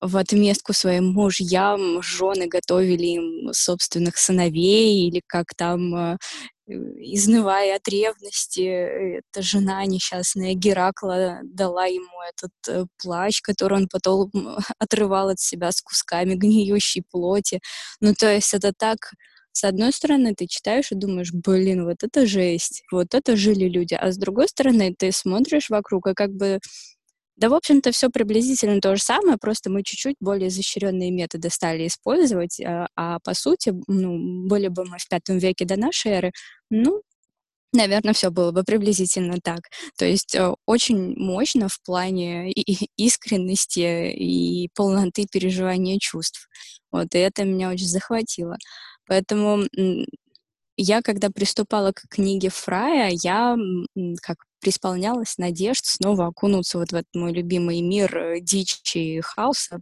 в 0.00 0.16
отместку 0.16 0.72
своим 0.72 1.12
мужьям 1.12 2.02
жены 2.02 2.46
готовили 2.46 3.06
им 3.06 3.52
собственных 3.52 4.16
сыновей, 4.16 5.08
или 5.08 5.22
как 5.26 5.46
там, 5.56 5.94
э, 5.94 6.16
э, 6.68 6.72
изнывая 6.72 7.76
от 7.76 7.88
ревности, 7.88 8.60
э, 8.60 9.20
эта 9.20 9.42
жена 9.42 9.84
несчастная 9.86 10.54
Геракла 10.54 11.40
дала 11.42 11.86
ему 11.86 12.22
этот 12.28 12.52
э, 12.68 12.86
плащ, 13.02 13.40
который 13.42 13.78
он 13.78 13.88
потом 13.88 14.30
отрывал 14.78 15.30
от 15.30 15.40
себя 15.40 15.72
с 15.72 15.80
кусками 15.82 16.34
гниющей 16.34 17.02
плоти. 17.10 17.60
Ну, 18.00 18.14
то 18.14 18.32
есть 18.32 18.54
это 18.54 18.72
так... 18.76 18.98
С 19.58 19.64
одной 19.64 19.92
стороны, 19.92 20.34
ты 20.36 20.46
читаешь 20.46 20.92
и 20.92 20.94
думаешь, 20.94 21.32
блин, 21.32 21.84
вот 21.84 22.04
это 22.04 22.26
жесть, 22.26 22.84
вот 22.92 23.12
это 23.12 23.34
жили 23.34 23.68
люди. 23.68 23.94
А 23.94 24.12
с 24.12 24.16
другой 24.16 24.46
стороны, 24.46 24.94
ты 24.96 25.10
смотришь 25.10 25.68
вокруг, 25.68 26.06
и 26.06 26.14
как 26.14 26.30
бы 26.30 26.60
да, 27.36 27.48
в 27.48 27.54
общем-то, 27.54 27.90
все 27.90 28.08
приблизительно 28.08 28.80
то 28.80 28.94
же 28.94 29.02
самое, 29.02 29.36
просто 29.36 29.68
мы 29.68 29.82
чуть-чуть 29.82 30.14
более 30.20 30.48
изощренные 30.48 31.10
методы 31.10 31.50
стали 31.50 31.88
использовать, 31.88 32.60
а, 32.60 32.86
а 32.94 33.18
по 33.24 33.34
сути, 33.34 33.74
ну, 33.88 34.46
были 34.48 34.68
бы 34.68 34.84
мы 34.84 34.98
в 34.98 35.08
пятом 35.08 35.38
веке 35.38 35.64
до 35.64 35.76
нашей 35.76 36.12
эры, 36.12 36.32
ну, 36.70 37.02
Наверное, 37.74 38.14
все 38.14 38.30
было 38.30 38.50
бы 38.50 38.64
приблизительно 38.64 39.38
так. 39.42 39.60
То 39.98 40.06
есть 40.06 40.34
э, 40.34 40.54
очень 40.64 41.14
мощно 41.16 41.68
в 41.68 41.82
плане 41.82 42.50
искренности 42.96 44.10
и 44.10 44.70
полноты 44.74 45.26
переживания 45.30 45.98
чувств. 46.00 46.48
Вот, 46.90 47.14
и 47.14 47.18
это 47.18 47.44
меня 47.44 47.70
очень 47.70 47.86
захватило. 47.86 48.56
Поэтому 49.08 49.64
я, 50.76 51.02
когда 51.02 51.30
приступала 51.30 51.92
к 51.92 52.02
книге 52.08 52.50
Фрая, 52.50 53.10
я 53.12 53.56
как 54.22 54.36
преисполнялась 54.60 55.38
надежд 55.38 55.84
снова 55.84 56.26
окунуться 56.26 56.78
вот 56.78 56.90
в 56.90 56.94
этот 56.94 57.14
мой 57.14 57.32
любимый 57.32 57.80
мир 57.80 58.16
э, 58.16 58.40
дичи 58.40 58.98
и 58.98 59.20
хаоса 59.20 59.80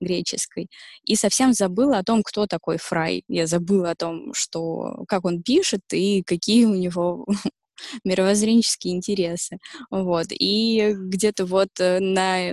греческой. 0.00 0.68
И 1.04 1.16
совсем 1.16 1.52
забыла 1.52 1.98
о 1.98 2.04
том, 2.04 2.22
кто 2.22 2.46
такой 2.46 2.78
Фрай. 2.78 3.24
Я 3.28 3.46
забыла 3.46 3.90
о 3.90 3.94
том, 3.94 4.32
что, 4.34 5.04
как 5.08 5.24
он 5.24 5.42
пишет 5.42 5.82
и 5.92 6.22
какие 6.22 6.64
у 6.64 6.74
него 6.74 7.26
мировоззренческие 8.04 8.94
интересы. 8.94 9.58
Вот. 9.90 10.26
И 10.30 10.94
где-то 10.96 11.46
вот 11.46 11.68
э, 11.78 12.00
на 12.00 12.52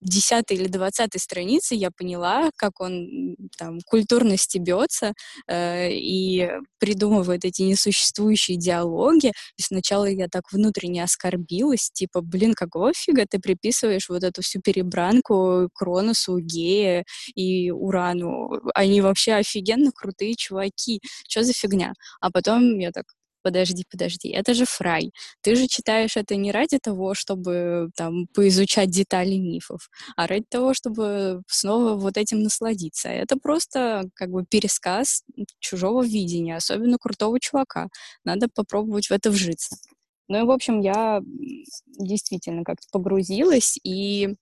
десятой 0.00 0.56
или 0.56 0.68
двадцатой 0.68 1.20
странице 1.20 1.74
я 1.74 1.90
поняла, 1.90 2.50
как 2.56 2.80
он 2.80 3.36
там 3.58 3.78
культурно 3.86 4.36
стебется 4.36 5.12
э, 5.48 5.90
и 5.92 6.48
придумывает 6.78 7.44
эти 7.44 7.62
несуществующие 7.62 8.56
диалоги. 8.56 9.32
И 9.56 9.62
сначала 9.62 10.06
я 10.06 10.28
так 10.28 10.44
внутренне 10.52 11.02
оскорбилась, 11.02 11.90
типа, 11.92 12.20
блин, 12.20 12.54
какого 12.54 12.92
фига 12.94 13.24
ты 13.28 13.38
приписываешь 13.38 14.08
вот 14.08 14.24
эту 14.24 14.42
всю 14.42 14.60
перебранку 14.60 15.68
Кроносу, 15.74 16.38
Гея 16.38 17.04
и 17.34 17.70
Урану? 17.70 18.50
Они 18.74 19.00
вообще 19.00 19.34
офигенно 19.34 19.90
крутые 19.92 20.34
чуваки. 20.36 21.00
Что 21.28 21.42
за 21.42 21.52
фигня? 21.52 21.92
А 22.20 22.30
потом 22.30 22.78
я 22.78 22.92
так 22.92 23.04
подожди, 23.46 23.84
подожди, 23.88 24.28
это 24.30 24.54
же 24.54 24.64
Фрай. 24.64 25.12
Ты 25.40 25.54
же 25.54 25.68
читаешь 25.68 26.16
это 26.16 26.34
не 26.34 26.50
ради 26.50 26.78
того, 26.82 27.14
чтобы 27.14 27.90
там 27.94 28.26
поизучать 28.34 28.90
детали 28.90 29.36
мифов, 29.36 29.88
а 30.16 30.26
ради 30.26 30.46
того, 30.48 30.74
чтобы 30.74 31.42
снова 31.46 31.94
вот 31.94 32.16
этим 32.16 32.42
насладиться. 32.42 33.08
Это 33.08 33.36
просто 33.36 34.10
как 34.14 34.30
бы 34.30 34.44
пересказ 34.44 35.22
чужого 35.60 36.02
видения, 36.04 36.56
особенно 36.56 36.98
крутого 36.98 37.38
чувака. 37.38 37.86
Надо 38.24 38.48
попробовать 38.52 39.06
в 39.06 39.12
это 39.12 39.30
вжиться. 39.30 39.76
Ну 40.26 40.40
и, 40.40 40.42
в 40.42 40.50
общем, 40.50 40.80
я 40.80 41.20
действительно 42.00 42.64
как-то 42.64 42.88
погрузилась, 42.90 43.78
и 43.84 44.34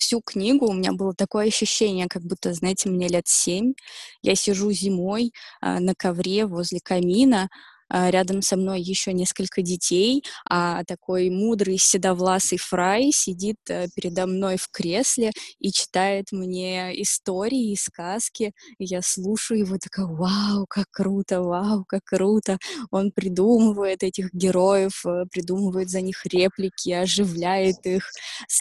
всю 0.00 0.20
книгу 0.20 0.66
у 0.66 0.72
меня 0.72 0.92
было 0.92 1.14
такое 1.14 1.46
ощущение, 1.46 2.08
как 2.08 2.22
будто, 2.24 2.52
знаете, 2.54 2.88
мне 2.88 3.06
лет 3.06 3.28
семь. 3.28 3.74
Я 4.22 4.34
сижу 4.34 4.72
зимой 4.72 5.32
э, 5.62 5.78
на 5.78 5.94
ковре 5.94 6.46
возле 6.46 6.80
камина, 6.82 7.48
рядом 7.90 8.42
со 8.42 8.56
мной 8.56 8.80
еще 8.80 9.12
несколько 9.12 9.62
детей, 9.62 10.24
а 10.48 10.84
такой 10.84 11.30
мудрый 11.30 11.78
седовласый 11.78 12.58
фрай 12.58 13.10
сидит 13.12 13.58
э, 13.68 13.88
передо 13.94 14.26
мной 14.26 14.56
в 14.56 14.68
кресле 14.70 15.32
и 15.58 15.72
читает 15.72 16.26
мне 16.32 17.00
истории 17.02 17.72
и 17.72 17.76
сказки. 17.76 18.52
Я 18.78 19.02
слушаю 19.02 19.60
его 19.60 19.76
такая, 19.78 20.06
вау, 20.06 20.66
как 20.68 20.86
круто, 20.90 21.42
вау, 21.42 21.84
как 21.86 22.04
круто. 22.04 22.58
Он 22.90 23.10
придумывает 23.12 24.02
этих 24.02 24.32
героев, 24.32 25.04
э, 25.06 25.24
придумывает 25.30 25.90
за 25.90 26.00
них 26.00 26.24
реплики, 26.26 26.90
оживляет 26.90 27.84
их, 27.84 28.10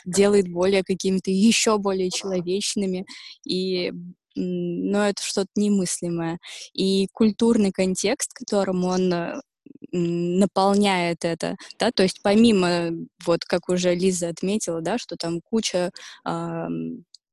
делает 0.06 0.50
более 0.50 0.84
какими-то 0.84 1.32
еще 1.32 1.78
более 1.78 2.10
человечными. 2.10 3.06
И 3.46 3.92
но 4.36 5.08
это 5.08 5.22
что-то 5.22 5.50
немыслимое. 5.56 6.40
И 6.74 7.08
культурный 7.14 7.72
контекст, 7.72 8.34
которым 8.34 8.86
он 8.86 9.14
э, 9.14 9.42
наполняет 9.92 11.26
это, 11.26 11.56
да, 11.80 11.92
то 11.92 12.04
есть 12.04 12.22
помимо, 12.24 12.92
вот 13.26 13.46
как 13.46 13.70
уже 13.70 13.96
Лиза 13.96 14.30
отметила, 14.30 14.82
да, 14.82 14.98
что 14.98 15.16
там 15.16 15.42
куча 15.42 15.92
э, 16.26 16.68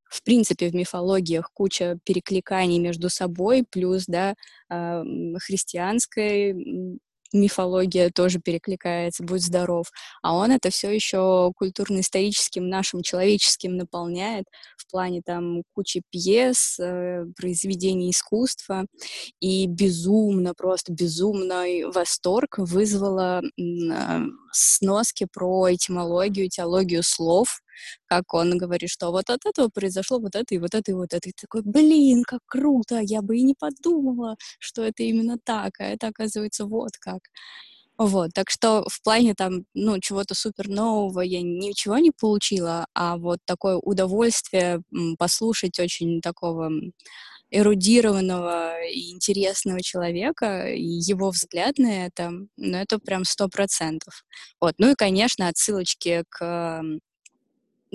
в 0.09 0.23
принципе, 0.23 0.69
в 0.69 0.75
мифологиях 0.75 1.51
куча 1.53 1.99
перекликаний 2.05 2.79
между 2.79 3.11
собой, 3.11 3.65
плюс, 3.69 4.05
да, 4.07 4.35
э, 4.71 5.03
христианской 5.43 6.55
мифология 7.33 8.11
тоже 8.11 8.41
перекликается, 8.41 9.25
будь 9.25 9.43
здоров. 9.43 9.87
А 10.23 10.35
он 10.35 10.53
это 10.53 10.71
все 10.71 10.91
еще 10.91 11.53
культурно-историческим 11.57 12.69
нашим 12.69 13.03
человеческим 13.03 13.77
наполняет 13.77 14.45
в 14.77 14.91
плане 14.91 15.23
там 15.25 15.62
кучи 15.75 16.03
пьес, 16.11 16.79
э, 16.79 17.25
произведений 17.37 18.11
искусства. 18.11 18.87
И 19.41 19.67
безумно, 19.67 20.55
просто 20.55 20.93
безумный 20.93 21.85
восторг 21.85 22.59
вызвало 22.59 23.43
э, 23.43 24.21
сноски 24.53 25.27
про 25.33 25.75
этимологию, 25.75 26.49
теологию 26.49 27.03
слов, 27.03 27.61
как 28.07 28.35
он 28.35 28.59
говорит, 28.59 28.91
что 28.91 29.11
вот 29.12 29.31
от 29.31 29.47
этого 29.47 29.69
произошло 29.69 30.19
вот 30.21 30.35
это 30.37 30.55
и 30.55 30.59
вот 30.59 30.75
это 30.75 30.91
и 30.93 30.95
вот 30.95 31.12
это. 31.15 31.29
И 31.29 31.33
такой, 31.33 31.62
блин, 31.65 32.23
как 32.25 32.41
круто, 32.47 33.01
я 33.01 33.23
бы 33.23 33.37
и 33.39 33.43
не 33.43 33.55
подумала, 33.55 34.37
что 34.59 34.83
это 34.85 35.03
именно 35.03 35.39
так, 35.43 35.81
а 35.81 35.85
это 35.85 36.09
оказывается 36.09 36.67
вот 36.67 36.93
как. 37.01 37.21
Вот, 37.99 38.33
так 38.35 38.51
что 38.51 38.85
в 38.91 39.03
плане 39.03 39.35
там, 39.35 39.65
ну, 39.75 39.99
чего-то 40.01 40.35
супер 40.35 40.69
нового 40.69 41.21
я 41.23 41.41
ничего 41.43 41.99
не 41.99 42.11
получила, 42.12 42.87
а 42.95 43.17
вот 43.17 43.39
такое 43.47 43.77
удовольствие 43.77 44.83
послушать 45.19 45.79
очень 45.81 46.21
такого 46.21 46.71
эрудированного 47.51 48.83
и 48.87 49.12
интересного 49.12 49.81
человека, 49.83 50.69
и 50.69 50.83
его 50.83 51.31
взгляд 51.31 51.79
на 51.79 52.07
это, 52.07 52.31
ну, 52.57 52.77
это 52.79 52.99
прям 52.99 53.25
сто 53.25 53.49
процентов. 53.49 54.25
Вот, 54.61 54.75
ну 54.79 54.91
и, 54.93 54.95
конечно, 54.95 55.49
отсылочки 55.49 56.25
к 56.29 56.83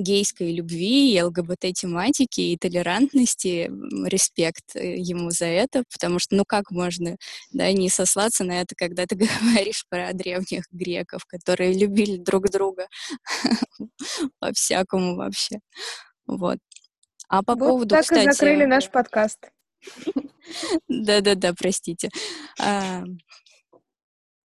гейской 0.01 0.53
любви 0.53 1.13
и 1.13 1.21
ЛГБТ-тематики 1.21 2.41
и 2.41 2.57
толерантности, 2.57 3.71
респект 4.07 4.75
э, 4.75 4.97
ему 4.97 5.31
за 5.31 5.45
это, 5.45 5.83
потому 5.91 6.19
что, 6.19 6.35
ну, 6.35 6.43
как 6.45 6.71
можно, 6.71 7.17
да, 7.51 7.71
не 7.71 7.89
сослаться 7.89 8.43
на 8.43 8.61
это, 8.61 8.75
когда 8.75 9.05
ты 9.05 9.15
говоришь 9.41 9.85
про 9.89 10.13
древних 10.13 10.65
греков, 10.71 11.25
которые 11.25 11.73
любили 11.73 12.17
друг 12.17 12.49
друга 12.49 12.87
по-всякому 14.39 15.15
вообще. 15.15 15.59
Вот. 16.25 16.57
А 17.27 17.43
по 17.43 17.55
вот 17.55 17.59
поводу, 17.59 17.95
так 17.95 18.03
кстати... 18.03 18.27
и 18.27 18.31
закрыли 18.31 18.65
наш 18.65 18.89
подкаст. 18.89 19.49
Да-да-да, 20.87 21.53
простите. 21.53 22.09
А, 22.59 23.03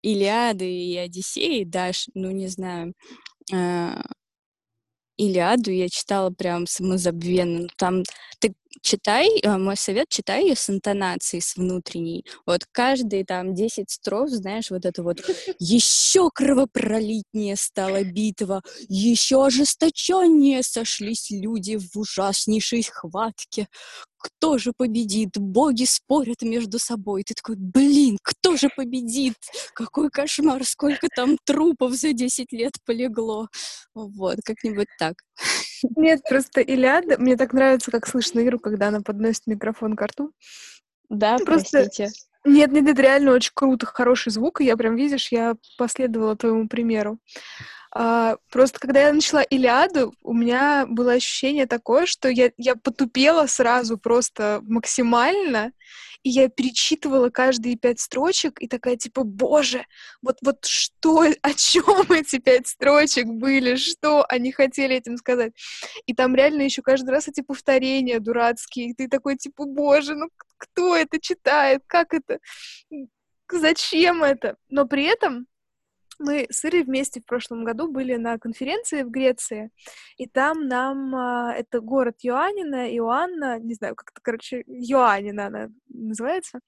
Илиады 0.01 0.69
и 0.69 0.95
Одиссеи, 0.97 1.63
Даш, 1.63 2.09
ну, 2.13 2.29
не 2.29 2.47
знаю, 2.47 2.93
а, 3.51 4.03
Илиаду 5.17 5.71
я 5.71 5.89
читала 5.89 6.29
прям 6.31 6.67
самозабвенно. 6.67 7.67
Там 7.77 8.03
ты 8.39 8.53
читай, 8.81 9.29
э, 9.41 9.57
мой 9.57 9.77
совет, 9.77 10.09
читай 10.09 10.43
ее 10.43 10.55
с 10.55 10.69
интонацией, 10.69 11.41
с 11.41 11.55
внутренней. 11.55 12.25
Вот 12.45 12.65
каждые 12.71 13.25
там 13.25 13.53
10 13.53 13.89
строф, 13.89 14.29
знаешь, 14.29 14.71
вот 14.71 14.85
это 14.85 15.03
вот 15.03 15.17
еще 15.59 16.29
кровопролитнее 16.33 17.55
стала 17.55 18.03
битва, 18.03 18.61
еще 18.87 19.45
ожесточеннее 19.45 20.63
сошлись 20.63 21.31
люди 21.31 21.77
в 21.77 21.97
ужаснейшей 21.97 22.83
схватке. 22.83 23.67
Кто 24.25 24.57
же 24.57 24.73
победит? 24.75 25.37
Боги 25.37 25.85
спорят 25.85 26.41
между 26.41 26.79
собой. 26.79 27.23
Ты 27.23 27.35
такой, 27.35 27.57
блин, 27.57 28.17
кто 28.23 28.57
же 28.57 28.69
победит? 28.75 29.35
Какой 29.75 30.09
кошмар, 30.09 30.65
сколько 30.65 31.09
там 31.15 31.37
трупов 31.43 31.93
за 31.93 32.11
10 32.11 32.51
лет 32.51 32.73
полегло. 32.85 33.49
Вот, 33.93 34.37
как-нибудь 34.43 34.87
так. 34.97 35.13
Нет, 35.95 36.21
просто 36.27 36.61
Илиада, 36.61 37.17
мне 37.17 37.37
так 37.37 37.53
нравится, 37.53 37.91
как 37.91 38.07
слышно 38.07 38.39
Иру, 38.39 38.59
когда 38.59 38.87
она 38.87 39.01
подносит 39.01 39.47
микрофон 39.47 39.95
к 39.95 40.01
рту. 40.05 40.31
Да, 41.09 41.37
просто... 41.37 41.83
простите. 41.83 42.11
Нет, 42.45 42.71
нет, 42.71 42.87
это 42.87 43.01
реально 43.01 43.31
очень 43.31 43.51
круто, 43.55 43.87
хороший 43.87 44.31
звук, 44.31 44.61
и 44.61 44.65
я 44.65 44.77
прям, 44.77 44.95
видишь, 44.95 45.31
я 45.31 45.55
последовала 45.77 46.35
твоему 46.35 46.67
примеру. 46.67 47.19
А, 47.91 48.37
просто 48.51 48.77
когда 48.77 49.07
я 49.07 49.13
начала 49.13 49.41
Илиаду, 49.41 50.13
у 50.21 50.33
меня 50.33 50.85
было 50.87 51.13
ощущение 51.13 51.65
такое, 51.65 52.05
что 52.05 52.29
я, 52.29 52.51
я 52.57 52.75
потупела 52.75 53.47
сразу 53.47 53.97
просто 53.97 54.59
максимально, 54.63 55.71
и 56.25 56.29
я 56.29 56.49
перечитывала 56.49 57.29
каждые 57.29 57.77
пять 57.77 57.99
строчек, 57.99 58.59
и 58.59 58.67
такая, 58.67 58.97
типа, 58.97 59.23
боже, 59.23 59.85
вот, 60.23 60.37
вот 60.41 60.65
что, 60.65 61.19
о 61.43 61.53
чем 61.53 62.11
эти 62.11 62.39
пять 62.39 62.67
строчек 62.67 63.27
были, 63.27 63.75
что 63.75 64.25
они 64.27 64.51
хотели 64.51 64.95
этим 64.95 65.17
сказать. 65.17 65.53
И 66.07 66.15
там 66.15 66.35
реально 66.35 66.63
еще 66.63 66.81
каждый 66.81 67.11
раз 67.11 67.27
эти 67.27 67.41
повторения 67.41 68.19
дурацкие, 68.19 68.89
и 68.89 68.93
ты 68.95 69.07
такой, 69.07 69.37
типа, 69.37 69.65
боже, 69.65 70.15
ну 70.15 70.29
кто 70.57 70.95
это 70.95 71.21
читает, 71.21 71.83
как 71.85 72.15
это, 72.15 72.39
зачем 73.51 74.23
это? 74.23 74.55
Но 74.69 74.87
при 74.87 75.03
этом 75.03 75.45
мы 76.19 76.47
с 76.49 76.65
Ирой 76.65 76.83
вместе 76.83 77.21
в 77.21 77.25
прошлом 77.25 77.63
году 77.63 77.91
были 77.91 78.15
на 78.15 78.37
конференции 78.37 79.03
в 79.03 79.09
Греции, 79.09 79.71
и 80.17 80.27
там 80.27 80.67
нам, 80.67 81.15
а, 81.15 81.53
это 81.53 81.81
город 81.81 82.17
Иоаннина, 82.23 82.93
Иоанна, 82.95 83.59
не 83.59 83.73
знаю, 83.73 83.95
как-то, 83.95 84.21
короче, 84.21 84.61
Иоаннина 84.61 85.47
она 85.47 85.69
называется, 85.87 86.59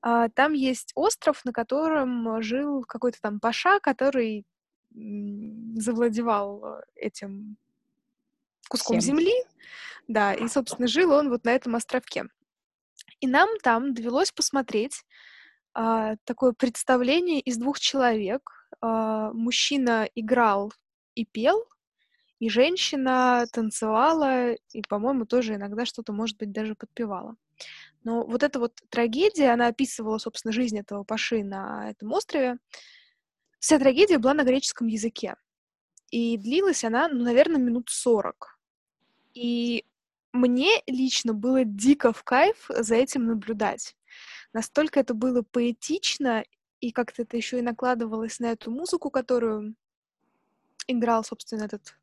а, 0.00 0.28
там 0.28 0.52
есть 0.52 0.92
остров, 0.94 1.44
на 1.44 1.52
котором 1.52 2.42
жил 2.42 2.84
какой-то 2.84 3.18
там 3.20 3.40
паша, 3.40 3.80
который 3.80 4.44
завладевал 4.94 6.82
этим 6.94 7.56
куском 8.68 9.00
Всем. 9.00 9.16
земли, 9.16 9.34
да, 10.08 10.34
и, 10.34 10.48
собственно, 10.48 10.86
жил 10.86 11.12
он 11.12 11.28
вот 11.28 11.44
на 11.44 11.50
этом 11.50 11.76
островке. 11.76 12.24
И 13.20 13.26
нам 13.26 13.48
там 13.62 13.94
довелось 13.94 14.32
посмотреть 14.32 15.04
а, 15.74 16.16
такое 16.24 16.52
представление 16.52 17.40
из 17.40 17.56
двух 17.56 17.80
человек, 17.80 18.61
а, 18.80 19.32
мужчина 19.32 20.08
играл 20.14 20.72
и 21.14 21.24
пел, 21.24 21.66
и 22.38 22.48
женщина 22.48 23.46
танцевала, 23.52 24.52
и, 24.52 24.82
по-моему, 24.88 25.26
тоже 25.26 25.54
иногда 25.54 25.84
что-то, 25.84 26.12
может 26.12 26.38
быть, 26.38 26.52
даже 26.52 26.74
подпевала. 26.74 27.36
Но 28.04 28.24
вот 28.24 28.42
эта 28.42 28.58
вот 28.58 28.80
трагедия, 28.88 29.50
она 29.50 29.68
описывала, 29.68 30.18
собственно, 30.18 30.52
жизнь 30.52 30.78
этого 30.78 31.04
Паши 31.04 31.44
на 31.44 31.90
этом 31.90 32.12
острове. 32.12 32.58
Вся 33.60 33.78
трагедия 33.78 34.18
была 34.18 34.34
на 34.34 34.42
греческом 34.42 34.88
языке. 34.88 35.36
И 36.10 36.36
длилась 36.36 36.84
она, 36.84 37.08
ну, 37.08 37.22
наверное, 37.22 37.60
минут 37.60 37.90
сорок. 37.90 38.58
И 39.34 39.84
мне 40.32 40.82
лично 40.86 41.32
было 41.34 41.64
дико 41.64 42.12
в 42.12 42.24
кайф 42.24 42.66
за 42.68 42.96
этим 42.96 43.26
наблюдать. 43.26 43.96
Настолько 44.52 45.00
это 45.00 45.14
было 45.14 45.42
поэтично 45.42 46.44
и 46.82 46.90
как-то 46.90 47.22
это 47.22 47.36
еще 47.36 47.60
и 47.60 47.62
накладывалось 47.62 48.40
на 48.40 48.46
эту 48.46 48.70
музыку, 48.70 49.08
которую 49.08 49.74
играл, 50.88 51.22
собственно, 51.24 51.62
этот 51.62 51.94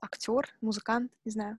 актер, 0.00 0.48
музыкант, 0.60 1.12
не 1.24 1.32
знаю. 1.32 1.58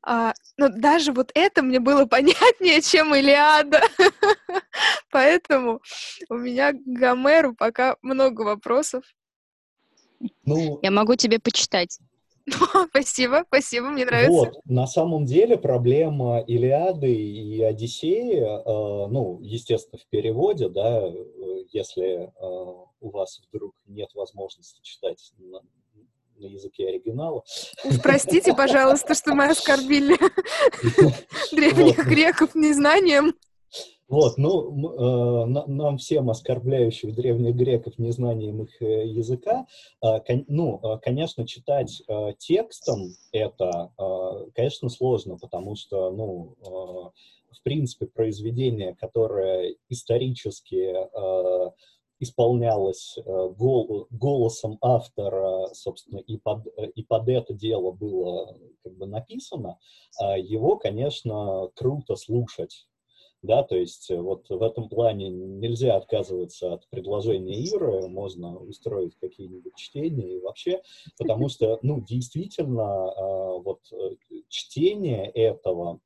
А, 0.00 0.32
но 0.56 0.68
даже 0.68 1.12
вот 1.12 1.32
это 1.34 1.62
мне 1.62 1.80
было 1.80 2.06
понятнее, 2.06 2.80
чем 2.80 3.14
Илиада. 3.14 3.82
Поэтому 5.10 5.82
у 6.28 6.34
меня 6.34 6.72
к 6.72 6.78
Гомеру 6.86 7.54
пока 7.54 7.96
много 8.00 8.42
вопросов. 8.42 9.04
Ну, 10.44 10.78
Я 10.82 10.92
могу 10.92 11.16
тебе 11.16 11.40
почитать. 11.40 11.98
спасибо, 12.90 13.44
спасибо, 13.48 13.88
мне 13.88 14.04
нравится. 14.04 14.32
Вот, 14.32 14.60
на 14.64 14.86
самом 14.86 15.24
деле 15.24 15.58
проблема 15.58 16.40
Илиады 16.40 17.12
и 17.12 17.62
Одиссеи, 17.62 18.40
э, 18.40 19.08
ну, 19.08 19.40
естественно, 19.42 19.98
в 19.98 20.06
переводе, 20.08 20.68
да, 20.68 21.08
э, 21.08 21.64
если 21.72 22.24
э, 22.24 22.30
у 23.00 23.10
вас 23.10 23.40
вдруг 23.48 23.74
нет 23.86 24.10
возможности 24.14 24.80
читать 24.82 25.32
на, 25.38 25.60
на 26.36 26.46
языке 26.46 26.88
оригинала. 26.88 27.44
Уж 27.84 28.00
простите, 28.02 28.54
пожалуйста, 28.54 29.14
что 29.14 29.34
мы 29.34 29.46
оскорбили 29.50 30.16
древних 31.54 32.06
греков 32.06 32.54
незнанием. 32.54 33.34
Вот, 34.08 34.38
ну, 34.38 35.44
э, 35.44 35.46
нам 35.66 35.98
всем 35.98 36.30
оскорбляющих 36.30 37.14
древних 37.14 37.54
греков 37.54 37.98
незнанием 37.98 38.62
их 38.62 38.80
э, 38.80 39.06
языка, 39.06 39.66
э, 40.02 40.20
кон, 40.20 40.46
ну, 40.48 40.80
э, 40.82 40.98
конечно, 41.00 41.46
читать 41.46 42.02
э, 42.08 42.32
текстом 42.38 43.10
это, 43.32 43.92
э, 43.98 44.50
конечно, 44.54 44.88
сложно, 44.88 45.36
потому 45.36 45.76
что, 45.76 46.10
ну, 46.10 46.54
э, 46.62 47.54
в 47.54 47.62
принципе, 47.62 48.06
произведение, 48.06 48.94
которое 48.94 49.76
исторически 49.90 50.94
э, 50.96 51.70
исполнялось 52.18 53.18
э, 53.18 53.22
гол, 53.58 54.06
голосом 54.10 54.78
автора, 54.80 55.68
собственно, 55.74 56.20
и 56.20 56.38
под, 56.38 56.66
и 56.94 57.02
под 57.02 57.28
это 57.28 57.52
дело 57.52 57.92
было 57.92 58.56
как 58.82 58.96
бы 58.96 59.06
написано, 59.06 59.78
э, 60.18 60.40
его, 60.40 60.78
конечно, 60.78 61.68
круто 61.74 62.16
слушать 62.16 62.86
да, 63.42 63.62
то 63.62 63.76
есть 63.76 64.10
э, 64.10 64.20
вот 64.20 64.48
в 64.48 64.62
этом 64.62 64.88
плане 64.88 65.28
нельзя 65.28 65.96
отказываться 65.96 66.74
от 66.74 66.88
предложения 66.88 67.60
Иры, 67.62 68.08
можно 68.08 68.58
устроить 68.58 69.14
какие-нибудь 69.16 69.74
чтения 69.76 70.36
и 70.36 70.40
вообще, 70.40 70.82
потому 71.16 71.48
что, 71.48 71.78
ну, 71.82 72.00
действительно, 72.00 73.10
а, 73.10 73.58
вот 73.58 73.80
э, 73.92 74.16
чтение 74.48 75.30
этого 75.30 76.00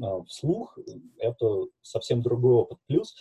а, 0.00 0.22
вслух— 0.24 0.78
это 1.18 1.66
совсем 1.82 2.22
другой 2.22 2.54
опыт. 2.54 2.78
Плюс, 2.86 3.14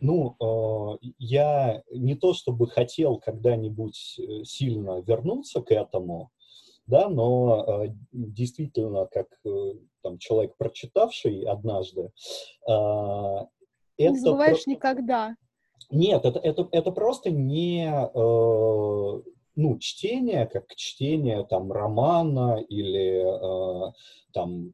ну, 0.00 0.36
а, 0.40 0.98
я 1.18 1.82
не 1.92 2.14
то 2.14 2.34
чтобы 2.34 2.66
хотел 2.66 3.18
когда-нибудь 3.18 4.18
э, 4.18 4.44
сильно 4.44 5.00
вернуться 5.00 5.60
к 5.60 5.72
этому, 5.72 6.30
да, 6.88 7.08
но 7.08 7.84
э, 7.84 7.94
действительно, 8.12 9.06
как 9.06 9.28
э, 9.44 9.74
там, 10.02 10.18
человек, 10.18 10.56
прочитавший 10.56 11.42
однажды, 11.42 12.10
э, 12.66 12.72
не 13.98 14.06
это 14.06 14.14
забываешь 14.14 14.64
про... 14.64 14.70
никогда. 14.70 15.36
Нет, 15.90 16.24
это, 16.24 16.38
это, 16.40 16.68
это 16.72 16.90
просто 16.90 17.30
не 17.30 17.86
э, 17.88 19.22
ну, 19.56 19.78
чтение, 19.78 20.46
как 20.46 20.74
чтение 20.76 21.44
там 21.44 21.72
романа 21.72 22.58
или 22.68 23.88
э, 23.88 23.92
там 24.32 24.72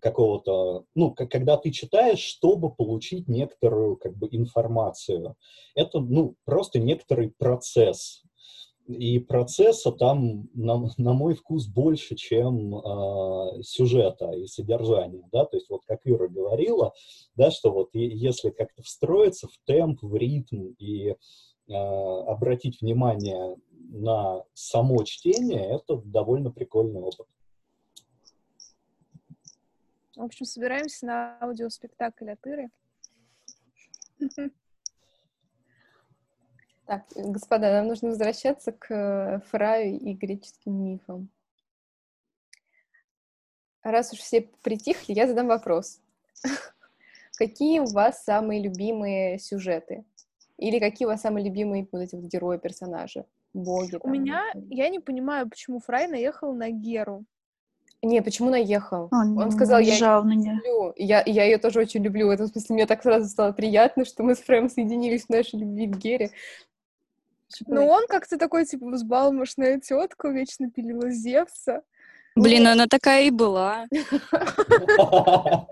какого-то, 0.00 0.84
ну, 0.94 1.12
как, 1.12 1.30
когда 1.30 1.56
ты 1.56 1.70
читаешь, 1.70 2.18
чтобы 2.18 2.74
получить 2.74 3.28
некоторую 3.28 3.96
как 3.96 4.16
бы 4.16 4.28
информацию. 4.30 5.36
Это, 5.74 6.00
ну, 6.00 6.34
просто 6.44 6.80
некоторый 6.80 7.30
процесс, 7.30 8.24
и 8.86 9.18
процесса 9.18 9.92
там, 9.92 10.48
на, 10.54 10.88
на 10.98 11.12
мой 11.12 11.34
вкус, 11.34 11.66
больше, 11.66 12.14
чем 12.16 12.74
э, 12.74 13.62
сюжета 13.62 14.32
и 14.32 14.46
содержания, 14.46 15.28
да, 15.32 15.44
то 15.44 15.56
есть 15.56 15.70
вот 15.70 15.82
как 15.86 16.00
Ира 16.04 16.28
говорила, 16.28 16.92
да, 17.36 17.50
что 17.50 17.70
вот 17.70 17.90
если 17.94 18.50
как-то 18.50 18.82
встроиться 18.82 19.46
в 19.48 19.56
темп, 19.64 20.02
в 20.02 20.16
ритм 20.16 20.72
и 20.78 21.10
э, 21.10 21.14
обратить 21.72 22.80
внимание 22.80 23.56
на 23.70 24.42
само 24.54 25.04
чтение, 25.04 25.76
это 25.76 25.96
довольно 26.04 26.50
прикольный 26.50 27.00
опыт. 27.00 27.26
В 30.16 30.22
общем, 30.22 30.44
собираемся 30.44 31.06
на 31.06 31.38
аудиоспектакль 31.40 32.30
от 32.30 32.46
Иры. 32.46 32.70
Так, 36.86 37.04
господа, 37.14 37.72
нам 37.72 37.86
нужно 37.86 38.08
возвращаться 38.08 38.72
к 38.72 38.90
э, 38.90 39.40
Фраю 39.50 39.98
и 39.98 40.14
греческим 40.14 40.84
мифам. 40.84 41.28
Раз 43.82 44.12
уж 44.12 44.20
все 44.20 44.48
притихли, 44.62 45.12
я 45.12 45.26
задам 45.26 45.48
вопрос. 45.48 46.00
Какие 47.38 47.80
у 47.80 47.86
вас 47.86 48.24
самые 48.24 48.62
любимые 48.62 49.38
сюжеты? 49.38 50.04
Или 50.58 50.78
какие 50.78 51.06
у 51.06 51.08
вас 51.08 51.22
самые 51.22 51.44
любимые 51.44 51.88
вот 51.90 52.02
эти 52.02 52.14
вот 52.14 52.26
герои, 52.26 52.58
персонажи? 52.58 53.24
Боги? 53.52 53.98
У 54.00 54.08
меня, 54.08 54.44
я 54.70 54.88
не 54.90 55.00
понимаю, 55.00 55.48
почему 55.48 55.80
Фрай 55.80 56.06
наехал 56.06 56.52
на 56.52 56.70
Геру. 56.70 57.24
Не, 58.00 58.20
почему 58.20 58.50
наехал? 58.50 59.08
Он, 59.12 59.38
он 59.38 59.50
сказал, 59.52 59.80
я 59.80 59.94
ее 59.94 60.22
люблю. 60.24 60.92
Я, 60.96 61.22
я 61.24 61.44
ее 61.44 61.58
тоже 61.58 61.80
очень 61.80 62.02
люблю. 62.02 62.26
В 62.26 62.30
этом 62.30 62.48
смысле 62.48 62.74
мне 62.74 62.86
так 62.86 63.02
сразу 63.02 63.28
стало 63.28 63.52
приятно, 63.52 64.04
что 64.04 64.22
мы 64.22 64.34
с 64.34 64.40
Фрэем 64.40 64.68
соединились 64.68 65.26
в 65.26 65.30
нашей 65.30 65.60
любви 65.60 65.86
к 65.86 65.96
Гере. 65.96 66.30
Ну, 67.66 67.86
он 67.86 68.06
как-то 68.06 68.38
такой, 68.38 68.64
типа, 68.64 68.86
взбалмошная 68.90 69.80
тетка, 69.80 70.28
вечно 70.28 70.70
пилила 70.70 71.10
Зевса. 71.10 71.82
Блин, 72.34 72.66
она 72.66 72.86
такая 72.86 73.24
и 73.24 73.30
была. 73.30 73.86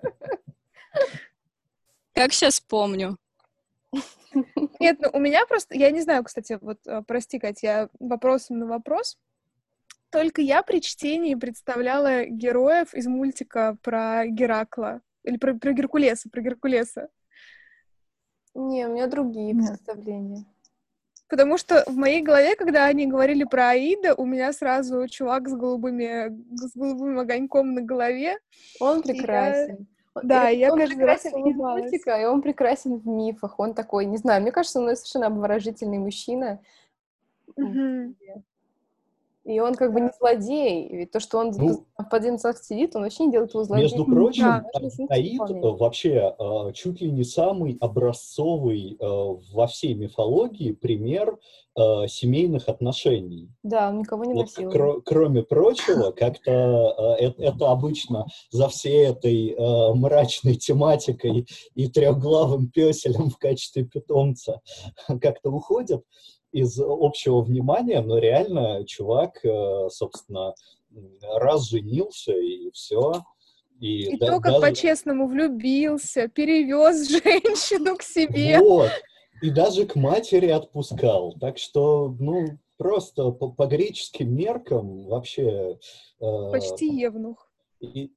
Как 2.14 2.33
сейчас 2.33 2.61
помню. 2.61 3.16
Нет, 4.79 4.99
ну 5.01 5.09
у 5.12 5.19
меня 5.19 5.47
просто, 5.47 5.75
я 5.77 5.90
не 5.90 6.01
знаю, 6.03 6.23
кстати, 6.23 6.59
вот, 6.61 6.79
э, 6.87 7.03
прости, 7.07 7.38
Кать, 7.38 7.62
я 7.62 7.88
вопросом 7.99 8.59
на 8.59 8.66
вопрос. 8.66 9.19
Только 10.11 10.43
я 10.43 10.62
при 10.62 10.81
чтении 10.81 11.35
представляла 11.35 12.25
героев 12.27 12.95
из 12.95 13.07
мультика 13.07 13.77
про 13.83 14.27
Геракла. 14.27 15.01
Или 15.23 15.37
про, 15.37 15.55
про 15.55 15.73
Геркулеса, 15.73 16.29
про 16.31 16.40
Геркулеса. 16.40 17.09
Не, 18.55 18.87
у 18.87 18.93
меня 18.93 19.07
другие 19.07 19.53
Нет. 19.53 19.69
представления. 19.69 20.45
Потому 21.31 21.57
что 21.59 21.85
в 21.87 21.97
моей 21.97 22.23
голове, 22.23 22.57
когда 22.57 22.87
они 22.87 23.07
говорили 23.07 23.45
про 23.45 23.71
Аида, 23.71 24.14
у 24.16 24.27
меня 24.27 24.53
сразу 24.53 25.07
чувак 25.07 25.49
с 25.49 25.55
голубыми, 25.55 26.37
с 26.57 26.75
голубым 26.75 27.21
огоньком 27.21 27.73
на 27.75 27.83
голове. 27.83 28.37
Он 28.81 29.01
прекрасен. 29.01 29.87
Я... 30.16 30.23
Да, 30.25 30.51
и 30.51 30.59
я 30.59 30.73
он 30.73 30.79
каждый 30.81 30.97
прекрасен 30.97 31.33
раз 31.33 31.47
из 31.47 31.57
мультика, 31.57 32.21
и 32.21 32.25
он 32.25 32.43
прекрасен 32.43 32.97
в 32.97 33.07
мифах. 33.07 33.61
Он 33.61 33.75
такой, 33.75 34.07
не 34.07 34.16
знаю, 34.16 34.43
мне 34.43 34.51
кажется, 34.51 34.81
он 34.81 34.97
совершенно 34.97 35.29
обворожительный 35.29 35.99
мужчина. 35.99 36.61
Угу. 37.57 38.14
И 39.44 39.59
он 39.59 39.74
как 39.74 39.94
бы 39.94 40.03
не 40.03 40.11
злодей. 40.18 40.88
Ведь 40.94 41.12
то, 41.12 41.20
что 41.20 41.38
он 41.38 41.53
ну, 41.57 41.87
в 41.96 42.05
подземцах 42.11 42.59
сидит, 42.59 42.95
он 42.95 43.03
вообще 43.03 43.24
не 43.24 43.32
делает 43.32 43.55
его 43.55 43.64
злодеем. 43.64 43.91
Между 43.91 44.05
прочим, 44.05 44.45
да. 44.45 45.70
Вообще 45.70 46.34
э, 46.38 46.72
чуть 46.74 47.01
ли 47.01 47.11
не 47.11 47.24
самый 47.24 47.78
образцовый 47.80 48.99
э, 49.01 49.07
во 49.53 49.66
всей 49.66 49.95
мифологии 49.95 50.72
пример 50.72 51.38
э, 51.74 52.07
семейных 52.07 52.68
отношений. 52.68 53.49
Да, 53.62 53.88
он 53.88 54.01
никого 54.01 54.26
не 54.26 54.34
вот, 54.34 54.43
насилует. 54.43 54.72
Кр- 54.74 55.03
кроме 55.07 55.43
прочего, 55.43 56.11
как-то 56.11 57.16
это, 57.18 57.43
это 57.43 57.70
обычно 57.70 58.26
за 58.51 58.68
всей 58.68 59.07
этой 59.07 59.57
мрачной 59.95 60.57
тематикой 60.57 61.47
и 61.74 61.88
трехглавым 61.88 62.68
песелем 62.68 63.30
в 63.30 63.38
качестве 63.38 63.84
питомца 63.84 64.61
как-то 65.20 65.51
уходит 65.51 66.05
из 66.53 66.78
общего 66.80 67.40
внимания, 67.40 68.01
но 68.01 68.18
реально 68.18 68.84
чувак, 68.86 69.44
э, 69.44 69.88
собственно, 69.90 70.55
раз 71.22 71.68
женился 71.68 72.32
и 72.32 72.70
все. 72.72 73.12
И, 73.80 74.14
и 74.14 74.18
да, 74.18 74.26
только 74.26 74.51
даже... 74.51 74.61
по-честному 74.61 75.26
влюбился, 75.26 76.28
перевез 76.28 77.09
женщину 77.09 77.96
к 77.96 78.03
себе. 78.03 78.59
Вот. 78.59 78.90
И 79.42 79.51
даже 79.51 79.86
к 79.86 79.94
матери 79.96 80.48
отпускал. 80.48 81.34
Так 81.40 81.57
что, 81.57 82.14
ну, 82.18 82.59
просто 82.76 83.30
по, 83.30 83.51
по 83.51 83.66
греческим 83.66 84.34
меркам 84.34 85.07
вообще... 85.07 85.78
Э, 86.20 86.51
Почти 86.51 86.86
евнух. 86.86 87.48
И, 87.80 88.11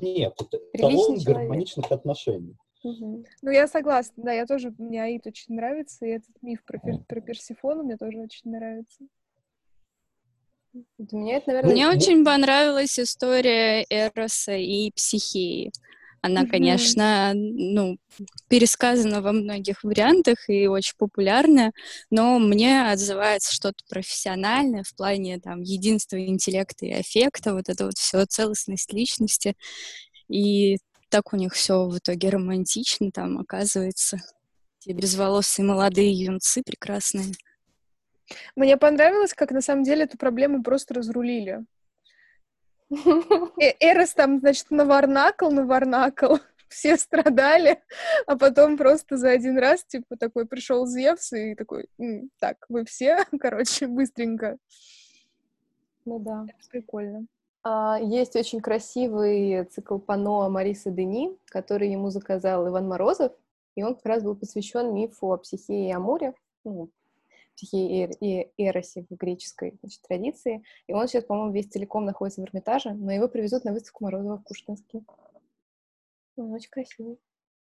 нет, 0.00 0.34
это 0.40 0.60
эталон 0.72 1.18
гармоничных 1.18 1.90
отношений. 1.90 2.56
Угу. 2.82 3.24
Ну, 3.42 3.50
я 3.50 3.68
согласна, 3.68 4.22
да, 4.24 4.32
я 4.32 4.46
тоже, 4.46 4.72
мне 4.78 5.02
Аид 5.02 5.26
очень 5.26 5.54
нравится, 5.54 6.06
и 6.06 6.10
этот 6.10 6.42
миф 6.42 6.64
про, 6.64 6.80
про 7.06 7.20
Персифону 7.20 7.82
мне 7.82 7.96
тоже 7.96 8.18
очень 8.18 8.50
нравится. 8.50 9.04
Мне, 10.98 11.36
это, 11.36 11.48
наверное... 11.48 11.72
Мне 11.72 11.88
очень 11.88 12.24
понравилась 12.24 12.98
история 12.98 13.84
Эроса 13.90 14.52
и 14.52 14.90
Психеи. 14.92 15.72
Она, 16.22 16.46
конечно, 16.46 17.32
ну, 17.34 17.96
пересказана 18.48 19.22
во 19.22 19.32
многих 19.32 19.82
вариантах 19.82 20.50
и 20.50 20.66
очень 20.66 20.94
популярная, 20.98 21.72
но 22.10 22.38
мне 22.38 22.90
отзывается 22.90 23.54
что-то 23.54 23.82
профессиональное 23.88 24.82
в 24.82 24.94
плане 24.94 25.40
там 25.40 25.62
единства 25.62 26.22
интеллекта 26.22 26.84
и 26.84 26.92
аффекта, 26.92 27.54
вот 27.54 27.70
это 27.70 27.86
вот 27.86 27.96
все 27.96 28.26
целостность 28.26 28.92
личности. 28.92 29.54
И 30.28 30.76
так 31.10 31.32
у 31.32 31.36
них 31.36 31.54
все 31.54 31.86
в 31.86 31.98
итоге 31.98 32.30
романтично 32.30 33.10
там 33.10 33.38
оказывается. 33.38 34.18
Те 34.78 34.92
безволосые 34.92 35.66
молодые 35.66 36.12
юнцы 36.12 36.62
прекрасные. 36.64 37.32
Мне 38.56 38.76
понравилось, 38.76 39.34
как 39.34 39.50
на 39.50 39.60
самом 39.60 39.82
деле 39.82 40.04
эту 40.04 40.16
проблему 40.16 40.62
просто 40.62 40.94
разрулили. 40.94 41.64
Э, 42.90 43.72
Эрос 43.80 44.14
там, 44.14 44.40
значит, 44.40 44.70
наварнакал, 44.70 45.50
наварнакал, 45.50 46.40
все 46.68 46.96
страдали, 46.96 47.82
а 48.26 48.36
потом 48.36 48.76
просто 48.76 49.16
за 49.16 49.30
один 49.30 49.58
раз, 49.58 49.84
типа, 49.84 50.16
такой 50.16 50.46
пришел 50.46 50.86
Зевс 50.86 51.32
и 51.32 51.54
такой, 51.54 51.88
так, 52.38 52.56
вы 52.68 52.84
все, 52.84 53.24
короче, 53.40 53.86
быстренько. 53.86 54.58
Ну 56.04 56.18
да. 56.18 56.46
Это 56.48 56.68
прикольно. 56.70 57.26
А, 57.62 57.98
есть 58.00 58.36
очень 58.36 58.60
красивый 58.60 59.64
цикл 59.64 59.98
пано 59.98 60.48
Мариса 60.48 60.90
Дени, 60.90 61.36
который 61.46 61.90
ему 61.90 62.10
заказал 62.10 62.68
Иван 62.68 62.88
Морозов, 62.88 63.32
и 63.74 63.82
он 63.82 63.94
как 63.94 64.06
раз 64.06 64.22
был 64.22 64.34
посвящен 64.34 64.94
мифу 64.94 65.32
о 65.32 65.38
психе 65.38 65.88
и 65.88 65.90
Амуре, 65.90 66.34
ну, 66.64 66.90
психе 67.54 68.06
и 68.06 68.50
Эросе 68.56 69.04
в 69.08 69.14
греческой 69.14 69.78
значит, 69.80 70.00
традиции. 70.02 70.64
И 70.86 70.94
он 70.94 71.06
сейчас, 71.06 71.24
по-моему, 71.24 71.52
весь 71.52 71.68
целиком 71.68 72.06
находится 72.06 72.40
в 72.40 72.44
Эрмитаже, 72.44 72.92
но 72.92 73.12
его 73.12 73.28
привезут 73.28 73.64
на 73.64 73.72
выставку 73.72 74.04
Морозова 74.04 74.38
в 74.38 74.44
Пушкинске. 74.44 75.02
Он 76.36 76.52
очень 76.52 76.70
красивый. 76.70 77.18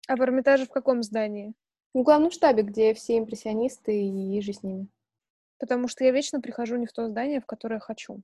А 0.08 0.18
в 0.18 0.22
Эрмитаже 0.22 0.66
в 0.66 0.70
каком 0.70 1.02
здании? 1.02 1.54
В 1.94 2.04
главном 2.04 2.32
штабе, 2.32 2.64
где 2.64 2.94
все 2.94 3.18
импрессионисты 3.18 4.08
и 4.08 4.42
же 4.42 4.52
с 4.52 4.64
ними. 4.64 4.88
Потому 5.58 5.88
что 5.88 6.04
я 6.04 6.12
вечно 6.12 6.42
прихожу 6.42 6.76
не 6.76 6.86
в 6.86 6.92
то 6.92 7.08
здание, 7.08 7.40
в 7.40 7.46
которое 7.46 7.80
хочу. 7.80 8.22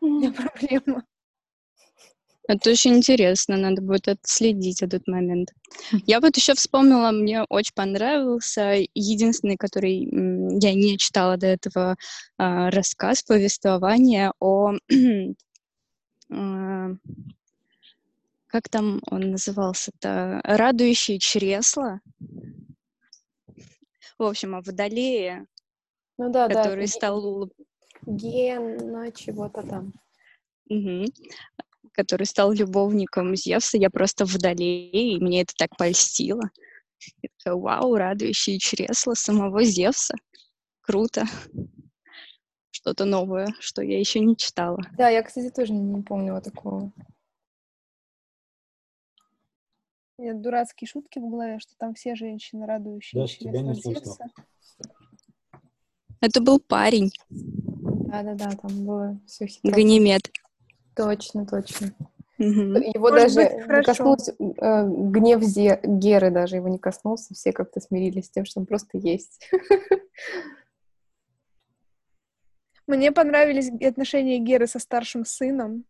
Меня 0.00 0.32
проблема. 0.32 1.04
Это 2.48 2.70
очень 2.70 2.96
интересно, 2.96 3.58
надо 3.58 3.82
будет 3.82 4.08
отследить 4.08 4.82
этот 4.82 5.06
момент. 5.06 5.52
Я 6.06 6.18
вот 6.18 6.34
еще 6.38 6.54
вспомнила, 6.54 7.10
мне 7.10 7.42
очень 7.42 7.74
понравился 7.74 8.76
единственный, 8.94 9.58
который 9.58 9.98
я 10.00 10.72
не 10.74 10.96
читала 10.96 11.36
до 11.36 11.46
этого, 11.46 11.96
а, 12.38 12.70
рассказ, 12.70 13.22
повествование 13.22 14.32
о... 14.40 14.72
А, 16.30 16.90
как 18.48 18.68
там 18.68 19.00
он 19.10 19.30
назывался-то? 19.30 20.42
«Радующие 20.44 21.18
чресла». 21.18 22.00
В 24.18 24.24
общем, 24.24 24.54
о 24.54 24.60
Водолее, 24.60 25.46
ну, 26.18 26.30
да, 26.30 26.48
который 26.48 26.84
да. 26.84 26.92
стал 26.92 27.50
Гена 28.06 29.12
чего-то 29.12 29.62
там. 29.62 29.92
Угу. 30.68 31.06
Который 31.92 32.26
стал 32.26 32.52
любовником 32.52 33.34
Зевса. 33.34 33.76
Я 33.78 33.90
просто 33.90 34.24
водолей, 34.24 35.16
и 35.16 35.20
мне 35.20 35.42
это 35.42 35.54
так 35.56 35.76
польстило. 35.76 36.50
Я 37.22 37.30
такая, 37.38 37.54
вау, 37.54 37.94
радующие 37.96 38.58
чресла 38.58 39.14
самого 39.14 39.62
Зевса. 39.64 40.14
Круто. 40.80 41.24
Что-то 42.70 43.04
новое, 43.04 43.48
что 43.58 43.82
я 43.82 43.98
еще 43.98 44.20
не 44.20 44.36
читала. 44.36 44.78
Да, 44.96 45.08
я, 45.08 45.22
кстати, 45.22 45.50
тоже 45.50 45.72
не 45.72 46.02
помню 46.02 46.40
такого. 46.40 46.92
У 50.16 50.22
меня 50.22 50.34
дурацкие 50.34 50.88
шутки 50.88 51.18
в 51.18 51.28
голове, 51.28 51.58
что 51.60 51.74
там 51.78 51.94
все 51.94 52.16
женщины 52.16 52.66
радующие 52.66 53.22
Даже 53.22 53.36
чресла 53.36 53.74
Зевса. 53.74 54.24
Это 56.20 56.40
был 56.40 56.58
парень. 56.58 57.12
Да-да-да, 58.08 58.50
там 58.50 58.86
было 58.86 59.20
все 59.26 59.46
Ганимед. 59.62 60.22
Точно, 60.94 61.46
точно. 61.46 61.94
Угу. 62.38 62.46
Его 62.46 63.10
Может 63.10 63.34
даже 63.34 63.34
быть, 63.34 63.66
не 63.68 63.82
коснулся, 63.82 64.34
э, 64.38 64.88
гнев 64.88 65.42
Зе, 65.42 65.80
Геры 65.82 66.30
даже 66.30 66.56
его 66.56 66.68
не 66.68 66.78
коснулся, 66.78 67.34
все 67.34 67.52
как-то 67.52 67.80
смирились 67.80 68.26
с 68.26 68.30
тем, 68.30 68.44
что 68.44 68.60
он 68.60 68.66
просто 68.66 68.96
есть. 68.96 69.50
Мне 72.86 73.12
понравились 73.12 73.70
отношения 73.82 74.38
Геры 74.38 74.66
со 74.66 74.78
старшим 74.78 75.24
сыном. 75.26 75.84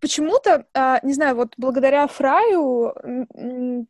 Почему-то, 0.00 0.66
а, 0.74 1.00
не 1.02 1.12
знаю, 1.12 1.36
вот 1.36 1.54
благодаря 1.56 2.06
Фраю 2.06 2.94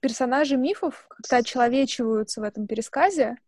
персонажи 0.00 0.56
мифов 0.56 1.06
как-то 1.08 1.36
очеловечиваются 1.36 2.40
в 2.40 2.44
этом 2.44 2.66
пересказе. 2.66 3.38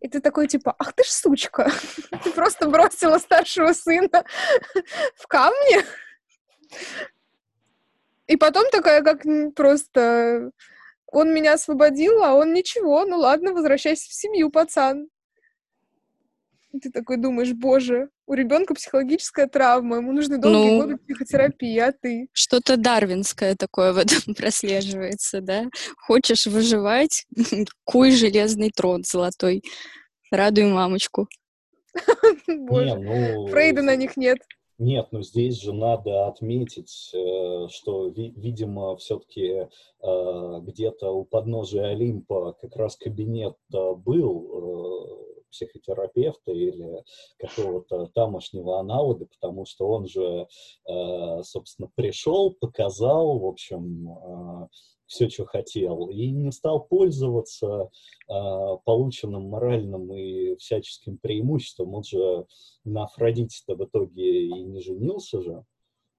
И 0.00 0.08
ты 0.08 0.20
такой, 0.20 0.46
типа, 0.46 0.74
ах 0.78 0.92
ты 0.92 1.04
ж 1.04 1.08
сучка, 1.08 1.70
ты 2.24 2.30
просто 2.30 2.68
бросила 2.68 3.18
старшего 3.18 3.72
сына 3.72 4.24
в 5.16 5.26
камни. 5.26 5.84
И 8.26 8.36
потом 8.36 8.68
такая, 8.70 9.02
как 9.02 9.22
просто, 9.54 10.50
он 11.06 11.32
меня 11.32 11.54
освободил, 11.54 12.22
а 12.24 12.34
он 12.34 12.52
ничего, 12.52 13.04
ну 13.04 13.18
ладно, 13.18 13.52
возвращайся 13.52 14.08
в 14.08 14.12
семью, 14.12 14.50
пацан. 14.50 15.08
И 16.72 16.80
ты 16.80 16.90
такой 16.90 17.16
думаешь, 17.16 17.52
боже, 17.52 18.10
у 18.26 18.34
ребенка 18.34 18.74
психологическая 18.74 19.46
травма, 19.46 19.96
ему 19.96 20.12
нужны 20.12 20.38
долгие 20.38 20.70
ну, 20.70 20.80
годы 20.80 20.96
психотерапии, 20.98 21.78
а 21.78 21.92
ты? 21.92 22.28
Что-то 22.32 22.76
дарвинское 22.76 23.54
такое 23.54 23.92
в 23.92 23.98
этом 23.98 24.34
прослеживается, 24.36 25.40
да? 25.40 25.66
Хочешь 25.96 26.46
выживать? 26.46 27.26
Куй 27.84 28.10
железный 28.10 28.70
трон 28.70 29.04
золотой. 29.04 29.62
Радуй 30.30 30.64
мамочку. 30.64 31.28
Боже, 32.48 32.96
ну, 32.96 33.46
Фрейда 33.46 33.82
на 33.82 33.96
них 33.96 34.16
нет. 34.16 34.38
Нет, 34.78 35.08
но 35.10 35.22
здесь 35.22 35.58
же 35.62 35.72
надо 35.72 36.26
отметить, 36.26 37.10
э, 37.14 37.68
что, 37.70 38.08
видимо, 38.08 38.94
все-таки 38.96 39.42
э, 39.42 40.60
где-то 40.60 41.12
у 41.12 41.24
подножия 41.24 41.92
Олимпа 41.92 42.52
как 42.60 42.76
раз 42.76 42.96
кабинет 42.96 43.56
был 43.70 44.50
э, 44.52 45.25
психотерапевта 45.50 46.52
или 46.52 47.02
какого-то 47.38 48.06
тамошнего 48.14 48.80
аналога, 48.80 49.26
потому 49.26 49.64
что 49.64 49.88
он 49.88 50.06
же, 50.06 50.46
э, 50.88 51.42
собственно, 51.42 51.90
пришел, 51.94 52.52
показал, 52.52 53.38
в 53.38 53.46
общем, 53.46 54.08
э, 54.08 54.68
все, 55.06 55.28
что 55.28 55.46
хотел, 55.46 56.08
и 56.08 56.30
не 56.30 56.50
стал 56.52 56.84
пользоваться 56.84 57.90
э, 58.28 58.32
полученным 58.84 59.48
моральным 59.48 60.12
и 60.12 60.56
всяческим 60.56 61.18
преимуществом. 61.18 61.94
Он 61.94 62.02
же 62.02 62.46
на 62.84 63.04
Афродите-то 63.04 63.76
в 63.76 63.84
итоге 63.84 64.46
и 64.46 64.62
не 64.64 64.80
женился 64.80 65.40
же, 65.42 65.64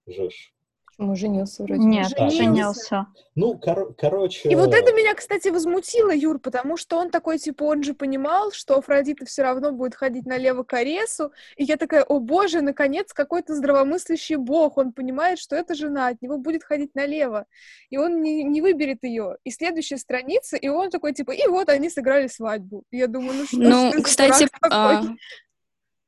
жешь. 0.05 0.57
Почему 0.97 1.15
женился 1.15 1.63
вроде? 1.63 1.83
Нет, 1.83 2.09
Женился. 2.09 2.35
женился. 2.35 3.07
Ну, 3.35 3.55
кор- 3.59 3.93
короче... 3.93 4.49
И 4.49 4.55
вот 4.55 4.73
это 4.73 4.93
меня, 4.93 5.13
кстати, 5.13 5.49
возмутило, 5.49 6.09
Юр, 6.11 6.39
потому 6.39 6.75
что 6.75 6.97
он 6.97 7.11
такой, 7.11 7.37
типа, 7.37 7.65
он 7.65 7.83
же 7.83 7.93
понимал, 7.93 8.51
что 8.51 8.79
Афродита 8.79 9.23
все 9.25 9.43
равно 9.43 9.71
будет 9.71 9.93
ходить 9.93 10.25
налево 10.25 10.63
к 10.63 10.73
Аресу, 10.73 11.31
и 11.55 11.65
я 11.65 11.77
такая, 11.77 12.03
о 12.03 12.19
боже, 12.19 12.61
наконец, 12.61 13.13
какой-то 13.13 13.53
здравомыслящий 13.53 14.37
бог, 14.37 14.77
он 14.77 14.91
понимает, 14.91 15.37
что 15.37 15.55
эта 15.55 15.75
жена 15.75 16.07
от 16.07 16.21
него 16.23 16.39
будет 16.39 16.63
ходить 16.63 16.95
налево, 16.95 17.45
и 17.91 17.97
он 17.97 18.23
не, 18.23 18.43
не 18.43 18.61
выберет 18.61 19.03
ее. 19.03 19.37
И 19.43 19.51
следующая 19.51 19.97
страница, 19.97 20.57
и 20.57 20.67
он 20.67 20.89
такой, 20.89 21.13
типа, 21.13 21.29
и 21.29 21.45
вот 21.47 21.69
они 21.69 21.91
сыграли 21.91 22.25
свадьбу. 22.25 22.85
И 22.89 22.97
я 22.97 23.05
думаю, 23.05 23.37
ну 23.37 23.45
что 23.45 23.57
Ну, 23.57 24.01
кстати, 24.01 24.47
а, 24.61 24.95
такой? 24.95 25.17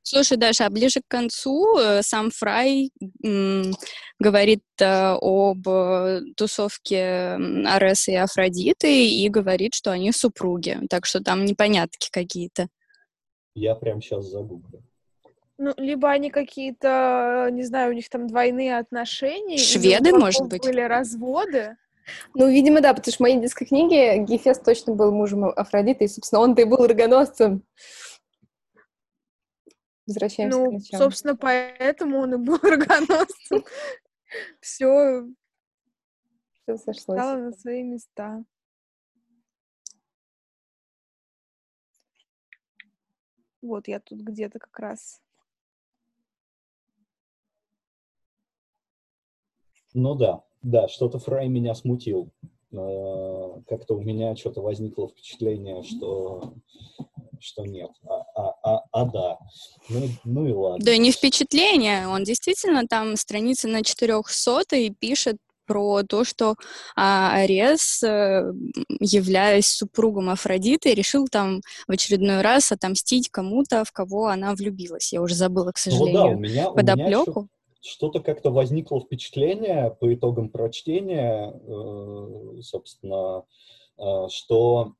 Слушай, 0.09 0.37
Даша, 0.37 0.65
а 0.65 0.69
ближе 0.69 1.01
к 1.01 1.07
концу 1.07 1.77
э, 1.77 2.01
сам 2.01 2.31
Фрай 2.31 2.91
м, 3.23 3.73
говорит 4.19 4.63
э, 4.79 5.15
об 5.21 5.67
э, 5.67 6.21
тусовке 6.35 7.35
м, 7.35 7.67
Аресы 7.67 8.13
и 8.13 8.15
Афродиты 8.15 9.07
и 9.07 9.29
говорит, 9.29 9.75
что 9.75 9.91
они 9.91 10.11
супруги, 10.11 10.79
так 10.89 11.05
что 11.05 11.21
там 11.21 11.45
непонятки 11.45 12.09
какие-то. 12.11 12.67
Я 13.53 13.75
прям 13.75 14.01
сейчас 14.01 14.25
загуглю. 14.25 14.83
Ну, 15.57 15.73
либо 15.77 16.09
они 16.09 16.31
какие-то, 16.31 17.49
не 17.51 17.63
знаю, 17.63 17.91
у 17.91 17.93
них 17.93 18.09
там 18.09 18.27
двойные 18.27 18.77
отношения. 18.77 19.57
Шведы, 19.57 20.13
может 20.13 20.47
быть? 20.47 20.63
были 20.63 20.81
разводы. 20.81 21.75
Ну, 22.33 22.49
видимо, 22.49 22.81
да, 22.81 22.93
потому 22.93 23.11
что 23.11 23.17
в 23.17 23.19
моей 23.19 23.39
детской 23.39 23.65
книге 23.65 24.19
Гефест 24.19 24.63
точно 24.63 24.95
был 24.95 25.11
мужем 25.11 25.45
Афродиты, 25.45 26.05
и, 26.05 26.07
собственно, 26.07 26.41
он-то 26.41 26.61
и 26.61 26.65
был 26.65 26.87
рогоносцем. 26.87 27.63
Возвращаемся 30.09 30.57
к 30.57 30.61
Ну, 30.65 30.71
началу. 30.71 31.03
собственно, 31.03 31.35
поэтому 31.35 32.17
он 32.17 32.33
и 32.33 32.37
был 32.37 32.57
рогоносцем. 32.63 33.63
Все 34.59 35.23
Всё 36.63 36.77
сошлось. 36.77 37.03
стало 37.19 37.37
на 37.37 37.51
свои 37.53 37.83
места. 37.83 38.43
Вот 43.61 43.87
я 43.87 43.99
тут 43.99 44.21
где-то 44.21 44.57
как 44.59 44.77
раз. 44.79 45.21
Ну 49.93 50.15
да, 50.15 50.43
да, 50.61 50.87
что-то 50.87 51.19
Фрай 51.19 51.47
меня 51.49 51.73
смутил. 51.75 52.31
Э, 52.71 53.61
Как-то 53.67 53.95
у 53.95 54.01
меня 54.01 54.35
что-то 54.35 54.61
возникло 54.61 55.07
впечатление, 55.09 55.81
что, 55.83 56.53
что 57.41 57.65
нет. 57.65 57.91
А, 58.07 58.23
а, 58.35 58.53
а, 58.63 58.83
а 58.91 59.05
да. 59.05 59.37
Ну, 59.89 60.09
ну 60.23 60.47
и 60.47 60.51
ладно. 60.51 60.85
Да 60.85 60.97
не 60.97 61.11
впечатление, 61.11 62.07
он 62.07 62.23
действительно 62.23 62.85
там 62.87 63.15
страница 63.15 63.67
на 63.67 63.83
400 63.83 64.75
и 64.75 64.89
пишет 64.89 65.37
про 65.69 66.01
то, 66.01 66.23
что 66.23 66.55
а, 66.95 67.31
Арес, 67.35 68.01
э, 68.01 68.51
являясь 68.99 69.67
супругом 69.67 70.31
Афродиты, 70.31 70.95
решил 70.95 71.27
там 71.27 71.61
в 71.87 71.91
очередной 71.91 72.41
раз 72.41 72.71
отомстить 72.71 73.29
кому-то, 73.29 73.85
в 73.85 73.91
кого 73.91 74.29
она 74.29 74.55
влюбилась. 74.55 75.13
Я 75.13 75.21
уже 75.21 75.35
забыла, 75.35 75.71
к 75.71 75.79
Ну 75.85 75.97
вот 75.97 76.11
да, 76.11 76.25
у 76.25 76.29
сожалению, 76.29 76.39
меня, 76.39 76.71
у 76.71 76.75
меня 76.75 76.95
подоплеку. 76.95 77.49
что-то 77.81 78.19
как-то 78.19 78.49
возникло 78.49 78.99
впечатление 78.99 79.91
по 79.91 80.11
итогам 80.11 80.49
прочтения, 80.49 81.53
э, 81.53 82.61
собственно, 82.63 83.43
э, 83.99 84.27
что 84.29 84.93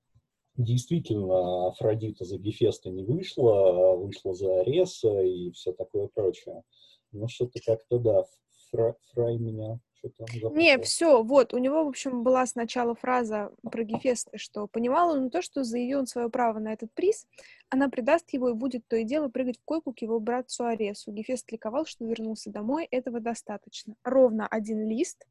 действительно 0.59 1.67
Афродита 1.67 2.25
за 2.25 2.37
Гефеста 2.37 2.89
не 2.89 3.03
вышла, 3.03 3.93
а 3.93 3.95
вышла 3.95 4.33
за 4.33 4.61
Ареса 4.61 5.21
и 5.21 5.51
все 5.51 5.71
такое 5.71 6.07
прочее. 6.07 6.63
Ну, 7.11 7.27
что-то 7.27 7.59
как-то, 7.65 7.97
да, 7.97 8.25
Фра- 8.71 8.95
Фрай 9.13 9.37
меня 9.37 9.79
что-то 9.93 10.25
Не, 10.51 10.77
все, 10.79 11.23
вот, 11.23 11.53
у 11.53 11.57
него, 11.57 11.83
в 11.83 11.87
общем, 11.87 12.23
была 12.23 12.45
сначала 12.45 12.93
фраза 12.95 13.51
про 13.63 13.83
Гефеста, 13.83 14.37
что 14.37 14.67
понимал 14.67 15.11
он 15.11 15.29
то, 15.29 15.41
что 15.41 15.63
заявил 15.63 15.99
он 15.99 16.07
свое 16.07 16.29
право 16.29 16.59
на 16.59 16.73
этот 16.73 16.91
приз, 16.93 17.25
она 17.69 17.89
предаст 17.89 18.31
его 18.31 18.49
и 18.49 18.53
будет 18.53 18.87
то 18.87 18.95
и 18.95 19.03
дело 19.03 19.29
прыгать 19.29 19.57
в 19.57 19.63
койку 19.63 19.93
к 19.93 20.01
его 20.01 20.19
братцу 20.19 20.65
Аресу. 20.65 21.11
Гефест 21.11 21.51
ликовал, 21.51 21.85
что 21.85 22.05
вернулся 22.05 22.49
домой, 22.49 22.87
этого 22.91 23.19
достаточно. 23.19 23.95
Ровно 24.03 24.47
один 24.47 24.87
лист. 24.87 25.25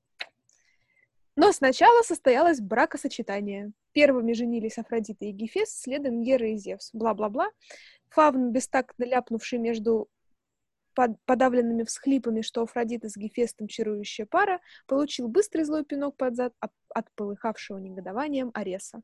Но 1.41 1.53
сначала 1.53 2.03
состоялось 2.03 2.61
бракосочетание. 2.61 3.71
Первыми 3.93 4.33
женились 4.33 4.77
Афродита 4.77 5.25
и 5.25 5.31
Гефест, 5.31 5.83
следом 5.83 6.21
Гера 6.21 6.49
и 6.49 6.57
Зевс. 6.57 6.91
Бла-бла-бла. 6.93 7.47
Фавн, 8.09 8.51
бестактно 8.51 9.05
ляпнувший 9.05 9.61
между 9.61 10.09
под- 10.95 11.17
подавленными 11.27 11.85
всхлипами, 11.85 12.41
что 12.41 12.63
Афродита 12.63 13.09
с 13.09 13.17
Гефестом 13.17 13.69
чарующая 13.69 14.27
пара, 14.27 14.61
получил 14.89 15.29
быстрый 15.29 15.63
злой 15.63 15.85
пинок 15.85 16.17
под 16.17 16.35
зад 16.35 16.55
от, 16.59 17.05
полыхавшего 17.15 17.79
негодованием 17.79 18.51
Ареса. 18.53 19.01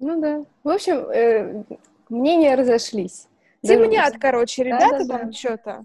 Ну 0.00 0.20
да. 0.20 0.44
В 0.64 0.68
общем, 0.70 0.96
э, 1.08 1.62
мнения 2.08 2.56
разошлись. 2.56 3.28
Даже- 3.62 3.84
Темнят, 3.84 4.14
короче, 4.18 4.64
ребята 4.64 4.98
Да-да-да. 4.98 5.18
там 5.18 5.32
что-то. 5.32 5.84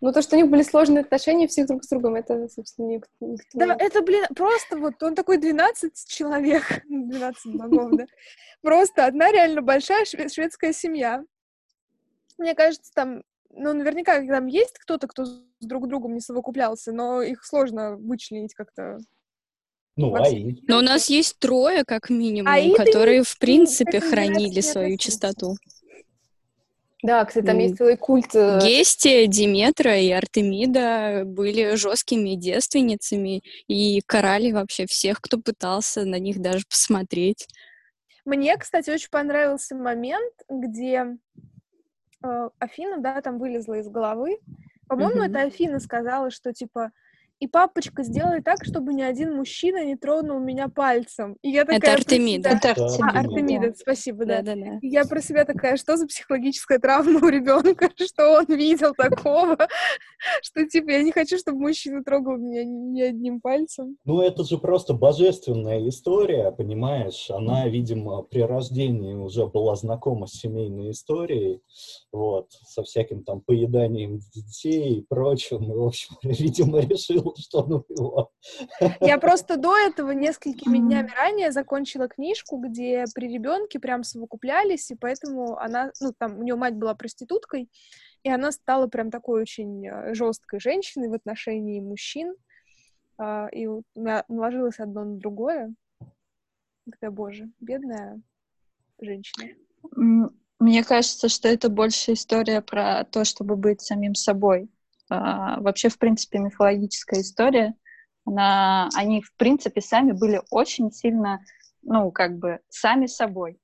Ну, 0.00 0.12
то, 0.12 0.22
что 0.22 0.36
у 0.36 0.38
них 0.38 0.48
были 0.48 0.62
сложные 0.62 1.00
отношения 1.02 1.48
всех 1.48 1.66
друг 1.66 1.82
с 1.84 1.88
другом, 1.88 2.14
это, 2.14 2.48
собственно, 2.48 2.86
никто... 2.86 3.10
никто- 3.20 3.58
Да, 3.58 3.76
это, 3.78 4.00
блин, 4.02 4.24
просто 4.36 4.76
вот 4.76 5.02
он 5.02 5.14
такой 5.14 5.38
12 5.38 5.92
человек, 6.06 6.82
12 6.88 7.54
богов, 7.56 7.90
да. 7.96 8.06
Просто 8.62 9.06
одна 9.06 9.32
реально 9.32 9.60
большая 9.62 10.04
шве- 10.04 10.28
шведская 10.28 10.72
семья. 10.72 11.24
Мне 12.38 12.54
кажется, 12.54 12.92
там, 12.94 13.22
ну, 13.50 13.72
наверняка 13.72 14.24
там 14.24 14.46
есть 14.46 14.78
кто-то, 14.78 15.08
кто 15.08 15.24
с 15.24 15.42
друг 15.60 15.88
другом 15.88 16.14
не 16.14 16.20
совокуплялся, 16.20 16.92
но 16.92 17.20
их 17.22 17.44
сложно 17.44 17.96
вычленить 17.96 18.54
как-то. 18.54 18.98
Ну, 19.96 20.14
а 20.14 20.28
и 20.28 20.54
Но 20.68 20.78
у 20.78 20.80
нас 20.82 21.10
есть 21.10 21.40
трое, 21.40 21.82
как 21.84 22.08
минимум, 22.08 22.52
и 22.54 22.68
которые, 22.76 23.24
в 23.24 23.36
принципе, 23.38 23.98
хранили 24.00 24.60
свою 24.60 24.96
чистоту. 24.96 25.56
Да, 27.02 27.24
кстати, 27.24 27.46
там 27.46 27.58
есть 27.58 27.76
целый 27.76 27.96
культ... 27.96 28.34
э, 28.34 28.58
Гестия, 28.60 29.26
Диметра 29.26 29.96
и 29.98 30.10
Артемида 30.10 31.22
были 31.24 31.76
жесткими 31.76 32.34
девственницами 32.34 33.42
и 33.68 34.00
карали 34.04 34.50
вообще 34.50 34.86
всех, 34.86 35.20
кто 35.20 35.38
пытался 35.38 36.04
на 36.04 36.18
них 36.18 36.40
даже 36.40 36.64
посмотреть. 36.68 37.46
Мне, 38.24 38.56
кстати, 38.56 38.90
очень 38.90 39.10
понравился 39.10 39.76
момент, 39.76 40.34
где 40.48 41.16
э, 42.24 42.48
Афина, 42.58 42.98
да, 42.98 43.22
там 43.22 43.38
вылезла 43.38 43.74
из 43.74 43.88
головы. 43.88 44.38
По-моему, 44.88 45.22
Мгм. 45.22 45.30
это 45.30 45.42
Афина 45.42 45.78
сказала, 45.78 46.30
что 46.30 46.52
типа 46.52 46.90
и 47.40 47.46
папочка, 47.46 48.02
сделай 48.02 48.42
так, 48.42 48.64
чтобы 48.64 48.92
ни 48.94 49.02
один 49.02 49.34
мужчина 49.36 49.84
не 49.84 49.96
тронул 49.96 50.40
меня 50.40 50.68
пальцем. 50.68 51.36
И 51.42 51.50
я 51.50 51.64
такая... 51.64 51.80
про 51.80 51.92
Артемида. 51.92 52.50
себя- 52.50 52.58
Это 52.58 52.74
Да, 52.74 52.84
Артемида. 52.84 53.06
А, 53.12 53.18
Артемида, 53.20 53.74
спасибо, 53.76 54.24
да. 54.24 54.42
Да-да-да. 54.42 54.78
И 54.82 54.88
Я 54.88 55.04
про 55.04 55.20
себя 55.20 55.44
такая, 55.44 55.76
что 55.76 55.96
за 55.96 56.06
психологическая 56.06 56.78
травма 56.78 57.20
у 57.20 57.28
ребенка, 57.28 57.90
что 57.96 58.38
он 58.38 58.46
видел 58.56 58.92
такого, 58.94 59.56
что 60.42 60.66
типа 60.66 60.90
я 60.90 61.02
не 61.02 61.12
хочу, 61.12 61.38
чтобы 61.38 61.60
мужчина 61.60 62.02
трогал 62.02 62.36
меня 62.36 62.64
ни 62.64 63.00
одним 63.02 63.40
пальцем. 63.40 63.96
Ну, 64.04 64.20
это 64.20 64.42
же 64.44 64.58
просто 64.58 64.94
божественная 64.94 65.88
история, 65.88 66.50
понимаешь? 66.50 67.30
Она, 67.30 67.68
видимо, 67.68 68.22
при 68.22 68.40
рождении 68.40 69.14
уже 69.14 69.46
была 69.46 69.76
знакома 69.76 70.26
с 70.26 70.32
семейной 70.32 70.90
историей, 70.90 71.60
вот, 72.12 72.50
со 72.66 72.82
всяким 72.82 73.22
там 73.22 73.40
поеданием 73.40 74.18
детей 74.34 74.98
и 74.98 75.04
прочим. 75.08 75.70
И, 75.70 75.74
в 75.74 75.82
общем, 75.84 76.16
видимо, 76.22 76.80
решила, 76.80 77.27
что 77.36 77.64
ну 77.66 77.84
его. 77.88 78.32
Я 79.00 79.18
просто 79.18 79.56
до 79.56 79.76
этого 79.76 80.12
несколькими 80.12 80.78
днями 80.78 81.10
ранее 81.16 81.52
закончила 81.52 82.08
книжку, 82.08 82.58
где 82.58 83.04
при 83.14 83.28
ребенке 83.28 83.78
прям 83.80 84.04
совокуплялись, 84.04 84.90
и 84.90 84.94
поэтому 84.94 85.58
она, 85.58 85.92
ну, 86.00 86.12
там, 86.16 86.38
у 86.38 86.42
нее 86.42 86.56
мать 86.56 86.74
была 86.74 86.94
проституткой, 86.94 87.68
и 88.22 88.30
она 88.30 88.52
стала 88.52 88.86
прям 88.86 89.10
такой 89.10 89.42
очень 89.42 90.14
жесткой 90.14 90.60
женщиной 90.60 91.08
в 91.08 91.14
отношении 91.14 91.80
мужчин, 91.80 92.34
а, 93.18 93.48
и 93.50 93.66
вот 93.66 93.84
у 93.94 94.00
меня 94.00 94.24
наложилось 94.28 94.78
одно 94.78 95.04
на 95.04 95.16
другое. 95.16 95.74
Такая, 96.90 97.10
боже, 97.10 97.50
бедная 97.60 98.20
женщина. 99.00 99.54
Мне 100.58 100.82
кажется, 100.82 101.28
что 101.28 101.48
это 101.48 101.68
больше 101.68 102.14
история 102.14 102.62
про 102.62 103.04
то, 103.04 103.24
чтобы 103.24 103.56
быть 103.56 103.80
самим 103.80 104.14
собой. 104.14 104.68
А, 105.10 105.60
Вообще, 105.60 105.88
в 105.88 105.98
принципе, 105.98 106.38
мифологическая 106.38 107.20
история, 107.20 107.74
она, 108.24 108.88
они, 108.94 109.22
в 109.22 109.34
принципе, 109.36 109.80
сами 109.80 110.12
были 110.12 110.42
очень 110.50 110.90
сильно, 110.92 111.40
ну, 111.82 112.10
как 112.10 112.38
бы, 112.38 112.60
сами 112.68 113.06
собой. 113.06 113.58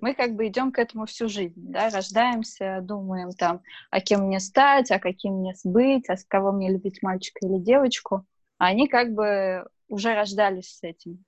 Мы 0.00 0.14
как 0.14 0.34
бы 0.34 0.46
идем 0.46 0.72
к 0.72 0.78
этому 0.78 1.04
всю 1.04 1.28
жизнь, 1.28 1.54
да, 1.56 1.90
рождаемся, 1.90 2.78
думаем 2.80 3.32
там, 3.32 3.60
а 3.90 4.00
кем 4.00 4.22
мне 4.22 4.40
стать, 4.40 4.90
а 4.90 4.98
каким 4.98 5.40
мне 5.40 5.54
быть, 5.64 6.08
а 6.08 6.16
с 6.16 6.24
кого 6.24 6.52
мне 6.52 6.70
любить, 6.70 7.02
мальчика 7.02 7.46
или 7.46 7.58
девочку. 7.58 8.24
А 8.56 8.66
они 8.66 8.88
как 8.88 9.12
бы 9.12 9.66
уже 9.88 10.14
рождались 10.14 10.78
с 10.78 10.82
этим. 10.82 11.22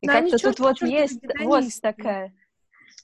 И 0.00 0.06
как-то 0.06 0.38
тут 0.38 0.60
вот 0.60 0.82
есть 0.82 1.20
вот 1.40 1.64
такая, 1.82 2.32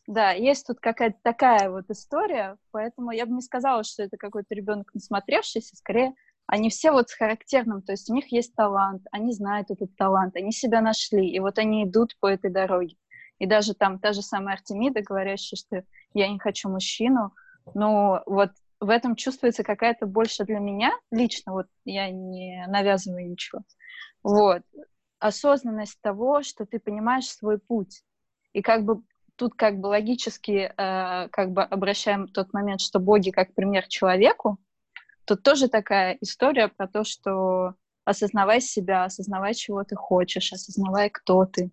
да, 0.06 0.32
есть 0.32 0.66
тут 0.66 0.80
какая-то 0.80 1.18
такая 1.22 1.70
вот 1.70 1.88
история, 1.90 2.56
поэтому 2.70 3.12
я 3.12 3.26
бы 3.26 3.32
не 3.32 3.40
сказала, 3.40 3.84
что 3.84 4.02
это 4.02 4.16
какой-то 4.16 4.54
ребенок 4.54 4.92
насмотревшийся, 4.94 5.76
скорее 5.76 6.14
они 6.46 6.70
все 6.70 6.90
вот 6.90 7.08
с 7.08 7.14
характерным, 7.14 7.82
то 7.82 7.92
есть 7.92 8.10
у 8.10 8.14
них 8.14 8.32
есть 8.32 8.54
талант, 8.54 9.02
они 9.12 9.32
знают 9.32 9.70
этот 9.70 9.96
талант, 9.96 10.36
они 10.36 10.52
себя 10.52 10.80
нашли, 10.80 11.28
и 11.28 11.38
вот 11.38 11.58
они 11.58 11.84
идут 11.84 12.16
по 12.20 12.26
этой 12.26 12.50
дороге. 12.50 12.96
И 13.38 13.46
даже 13.46 13.74
там 13.74 13.98
та 13.98 14.12
же 14.12 14.22
самая 14.22 14.56
Артемида, 14.56 15.02
говорящая, 15.02 15.56
что 15.56 15.84
я 16.14 16.28
не 16.28 16.38
хочу 16.38 16.68
мужчину, 16.68 17.32
но 17.74 18.22
вот 18.26 18.50
в 18.80 18.90
этом 18.90 19.14
чувствуется 19.14 19.62
какая-то 19.62 20.06
больше 20.06 20.44
для 20.44 20.58
меня 20.58 20.92
лично, 21.10 21.52
вот 21.52 21.66
я 21.84 22.10
не 22.10 22.64
навязываю 22.68 23.30
ничего. 23.30 23.62
Вот. 24.22 24.62
Осознанность 25.20 26.00
того, 26.00 26.42
что 26.42 26.66
ты 26.66 26.80
понимаешь 26.80 27.28
свой 27.28 27.58
путь. 27.58 28.02
И 28.52 28.60
как 28.60 28.84
бы 28.84 29.02
тут 29.42 29.54
как 29.56 29.80
бы 29.80 29.88
логически 29.88 30.72
э, 30.76 31.28
как 31.30 31.50
бы 31.50 31.64
обращаем 31.64 32.28
тот 32.28 32.52
момент, 32.52 32.80
что 32.80 33.00
боги 33.00 33.30
как 33.30 33.54
пример 33.54 33.88
человеку, 33.88 34.58
тут 35.24 35.42
тоже 35.42 35.66
такая 35.66 36.16
история 36.20 36.68
про 36.68 36.86
то, 36.86 37.02
что 37.02 37.74
осознавай 38.04 38.60
себя, 38.60 39.02
осознавай, 39.02 39.54
чего 39.54 39.82
ты 39.82 39.96
хочешь, 39.96 40.52
осознавай, 40.52 41.10
кто 41.10 41.44
ты. 41.44 41.72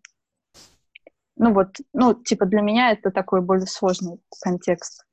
Ну 1.36 1.54
вот, 1.54 1.78
ну, 1.94 2.16
типа 2.16 2.48
для 2.48 2.62
меня 2.62 2.90
это 2.90 3.12
такой 3.12 3.42
более 3.42 3.68
сложный 3.68 4.20
контекст. 4.42 5.06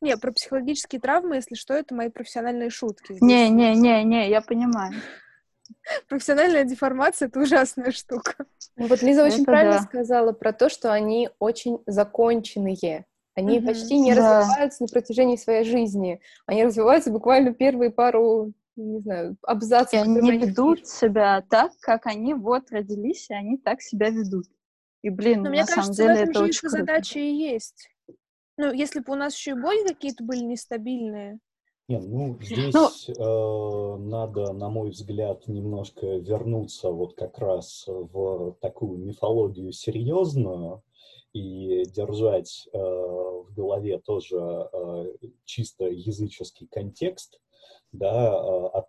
Не, 0.00 0.16
про 0.16 0.32
психологические 0.32 1.02
травмы, 1.02 1.36
если 1.36 1.54
что, 1.54 1.74
это 1.74 1.94
мои 1.94 2.08
профессиональные 2.08 2.70
шутки. 2.70 3.18
Не, 3.20 3.50
не, 3.50 3.74
не, 3.74 4.02
не, 4.04 4.30
я 4.30 4.40
понимаю. 4.40 4.94
Профессиональная 6.08 6.64
деформация— 6.64 7.28
это 7.28 7.40
ужасная 7.40 7.92
штука. 7.92 8.46
Ну, 8.76 8.86
вот 8.86 9.02
Лиза 9.02 9.24
очень 9.24 9.42
это 9.42 9.44
правильно 9.44 9.78
да. 9.78 9.82
сказала 9.82 10.32
про 10.32 10.52
то, 10.52 10.68
что 10.68 10.92
они 10.92 11.30
очень 11.38 11.78
законченные. 11.86 13.06
Они 13.34 13.58
mm 13.58 13.66
почти 13.66 13.98
не 13.98 14.14
да. 14.14 14.40
развиваются 14.40 14.82
на 14.82 14.88
протяжении 14.88 15.36
своей 15.36 15.64
жизни. 15.64 16.20
Они 16.46 16.64
развиваются 16.64 17.10
буквально 17.10 17.54
первые 17.54 17.90
пару, 17.90 18.52
не 18.76 19.00
знаю, 19.00 19.36
абзацев. 19.42 19.94
И 19.94 19.96
они 19.96 20.38
ведут 20.38 20.86
себя 20.86 21.42
так, 21.48 21.72
как 21.80 22.06
они 22.06 22.34
вот 22.34 22.70
родились, 22.70 23.30
и 23.30 23.34
они 23.34 23.56
так 23.56 23.80
себя 23.80 24.10
ведут. 24.10 24.46
И, 25.02 25.10
блин, 25.10 25.38
Но 25.38 25.44
на 25.44 25.50
мне 25.50 25.64
самом 25.64 25.76
кажется, 25.76 26.02
деле 26.02 26.30
это 26.30 26.40
очень 26.42 26.66
их 26.66 26.70
задача 26.70 27.18
и 27.18 27.32
есть. 27.32 27.90
Ну, 28.58 28.72
если 28.72 29.00
бы 29.00 29.12
у 29.14 29.16
нас 29.16 29.34
еще 29.34 29.52
и 29.52 29.54
боги 29.54 29.88
какие-то 29.88 30.22
были 30.24 30.40
нестабильные. 30.40 31.38
Не, 31.92 31.98
ну, 31.98 32.38
здесь 32.40 32.74
ну... 32.74 32.88
Э, 33.18 33.96
надо, 33.98 34.52
на 34.52 34.70
мой 34.70 34.90
взгляд, 34.90 35.46
немножко 35.46 36.06
вернуться 36.06 36.90
вот 36.90 37.14
как 37.14 37.38
раз 37.38 37.84
в 37.86 38.56
такую 38.60 38.98
мифологию 38.98 39.72
серьезную 39.72 40.82
и 41.34 41.84
держать 41.84 42.68
э, 42.72 42.78
в 42.78 43.52
голове 43.54 43.98
тоже 43.98 44.38
э, 44.72 45.12
чисто 45.44 45.84
языческий 45.84 46.66
контекст, 46.66 47.40
да, 47.92 48.32
э, 48.32 48.66
от, 48.72 48.86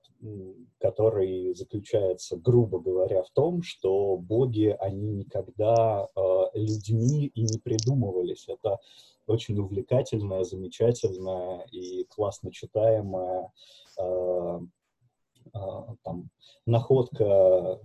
который 0.80 1.54
заключается, 1.56 2.38
грубо 2.38 2.80
говоря, 2.80 3.24
в 3.24 3.30
том, 3.32 3.64
что 3.64 4.16
боги, 4.16 4.76
они 4.80 5.10
никогда 5.10 6.08
э, 6.16 6.22
людьми 6.54 7.28
и 7.28 7.42
не 7.42 7.60
придумывались. 7.60 8.46
Это 8.48 8.80
очень 9.28 9.58
увлекательная, 9.58 10.44
замечательная 10.44 11.66
и 11.72 12.06
классно 12.06 12.52
читаемая 12.52 13.52
э, 14.00 14.60
э, 15.54 15.60
там, 16.04 16.30
находка 16.66 17.80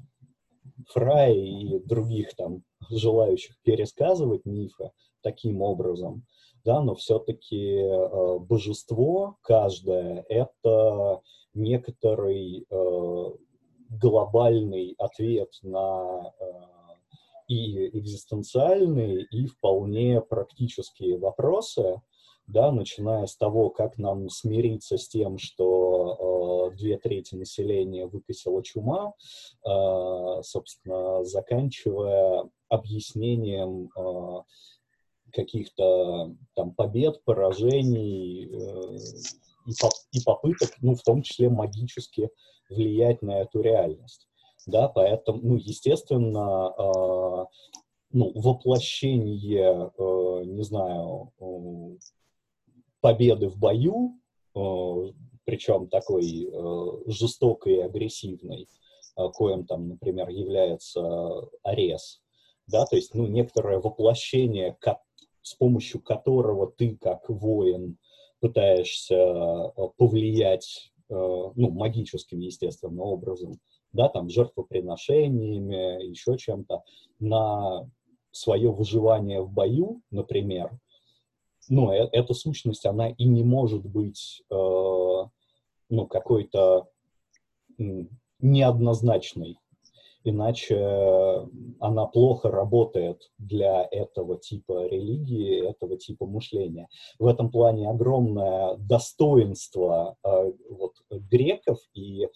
Фрая 0.91 1.32
и 1.32 1.78
других 1.80 2.34
там 2.36 2.62
желающих 2.91 3.57
пересказывать 3.62 4.45
мифы 4.45 4.93
таким 5.22 5.62
образом 5.62 6.24
да, 6.68 6.82
но 6.82 6.95
все-таки 6.95 7.78
э, 7.78 8.39
божество 8.41 9.36
каждое— 9.43 10.24
это 10.28 11.22
некоторый 11.55 12.66
э, 12.68 13.24
глобальный 13.89 14.95
ответ 14.99 15.49
на 15.62 16.32
э, 16.39 16.48
и 17.49 17.99
экзистенциальные, 17.99 19.25
и 19.25 19.47
вполне 19.47 20.21
практические 20.21 21.19
вопросы, 21.19 22.01
да, 22.47 22.73
начиная 22.73 23.27
с 23.27 23.37
того, 23.37 23.71
как 23.71 23.99
нам 23.99 24.31
смириться 24.31 24.97
с 24.97 25.09
тем, 25.09 25.39
что 25.39 26.71
э, 26.73 26.77
две 26.77 26.99
трети 26.99 27.35
населения 27.35 28.07
выкосила 28.07 28.63
чума, 28.63 29.13
э, 29.67 30.43
собственно, 30.43 31.25
заканчивая 31.25 32.49
объяснением 32.69 33.91
э, 33.97 34.43
каких-то 35.33 36.35
там 36.55 36.75
побед, 36.75 37.23
поражений 37.25 38.47
э, 38.47 38.99
и, 39.67 39.73
по, 39.81 39.91
и 40.13 40.21
попыток, 40.25 40.71
ну, 40.81 40.95
в 40.95 41.03
том 41.03 41.23
числе 41.23 41.51
магически 41.51 42.31
влиять 42.71 43.21
на 43.23 43.41
эту 43.41 43.61
реальность. 43.61 44.29
Да, 44.69 44.87
поэтому, 44.87 45.41
ну, 45.43 45.57
естественно, 45.57 46.75
э, 46.77 47.45
ну, 48.12 48.33
воплощение, 48.35 49.91
э, 49.97 50.45
не 50.45 50.62
знаю, 50.62 51.33
э, 51.41 51.97
победы 53.01 53.49
в 53.49 53.57
бою, 53.57 54.21
э, 54.55 55.12
причем 55.45 55.89
такой 55.89 56.51
э, 56.53 56.87
жестокой 57.07 57.77
и 57.77 57.81
агрессивной, 57.81 58.69
э, 59.16 59.29
коим 59.33 59.64
там, 59.64 59.89
например, 59.89 60.29
является 60.29 61.49
Арес, 61.62 62.21
да, 62.66 62.85
то 62.85 62.97
есть, 62.97 63.14
ну, 63.14 63.27
некоторое 63.27 63.79
воплощение 63.79 64.77
с 65.41 65.55
помощью 65.55 66.03
которого 66.03 66.71
ты, 66.71 66.95
как 67.01 67.31
воин, 67.31 67.97
пытаешься 68.41 69.73
повлиять, 69.97 70.93
э, 71.09 71.14
ну, 71.14 71.71
магическим, 71.71 72.41
естественно, 72.41 73.03
образом, 73.03 73.59
да, 73.99 74.09
там, 74.09 74.29
жертвоприношениями, 74.31 76.05
еще 76.05 76.39
чем-то, 76.39 76.85
на 77.19 77.91
свое 78.31 78.71
выживание 78.71 79.43
в 79.43 79.51
бою, 79.51 80.03
например, 80.13 80.79
ну, 81.69 81.91
э, 81.91 82.09
эта 82.13 82.33
сущность, 82.33 82.87
она 82.87 83.09
и 83.09 83.25
не 83.25 83.43
может 83.43 83.85
быть, 83.85 84.43
ну, 84.51 86.07
какой-то 86.09 86.89
неоднозначной 88.39 89.59
иначе 90.25 90.75
э, 90.75 91.47
она 91.81 92.07
плохо 92.07 92.51
работает 92.51 93.31
для 93.39 93.87
этого 93.91 94.37
типа 94.39 94.87
религии, 94.87 95.69
этого 95.69 95.97
типа 95.97 96.27
мышления. 96.27 96.89
В 97.19 97.27
этом 97.27 97.51
плане 97.51 97.89
огромное 97.89 98.77
достоинство 98.77 100.17
э, 100.25 100.53
вот, 100.71 100.95
греков 101.11 101.79
и 101.95 102.29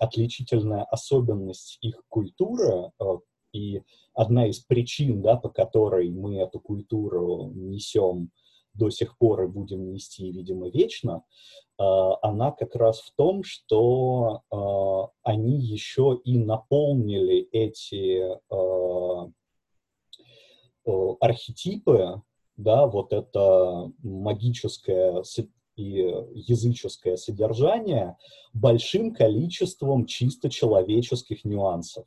отличительная 0.00 0.82
особенность 0.84 1.78
их 1.82 2.02
культуры 2.08 2.90
э, 2.98 3.04
и 3.52 3.82
одна 4.14 4.46
из 4.48 4.60
причин, 4.60 5.22
да, 5.22 5.36
по 5.36 5.50
которой 5.50 6.10
мы 6.10 6.38
эту 6.38 6.58
культуру 6.58 7.52
несем 7.54 8.30
до 8.72 8.88
сих 8.88 9.18
пор 9.18 9.42
и 9.42 9.48
будем 9.48 9.92
нести, 9.92 10.30
видимо, 10.30 10.68
вечно, 10.68 11.24
а, 11.76 12.16
она 12.22 12.52
как 12.52 12.74
раз 12.76 13.00
в 13.00 13.12
том, 13.16 13.42
что 13.42 14.42
а, 14.50 15.10
они 15.22 15.58
еще 15.58 16.18
и 16.24 16.38
наполнили 16.38 17.48
эти 17.52 18.38
архетипы, 21.20 22.22
да, 22.56 22.86
вот 22.86 23.12
это 23.12 23.92
магическое 24.02 25.22
и 25.76 26.06
языческое 26.34 27.16
содержание 27.16 28.16
большим 28.52 29.14
количеством 29.14 30.06
чисто 30.06 30.50
человеческих 30.50 31.44
нюансов. 31.44 32.06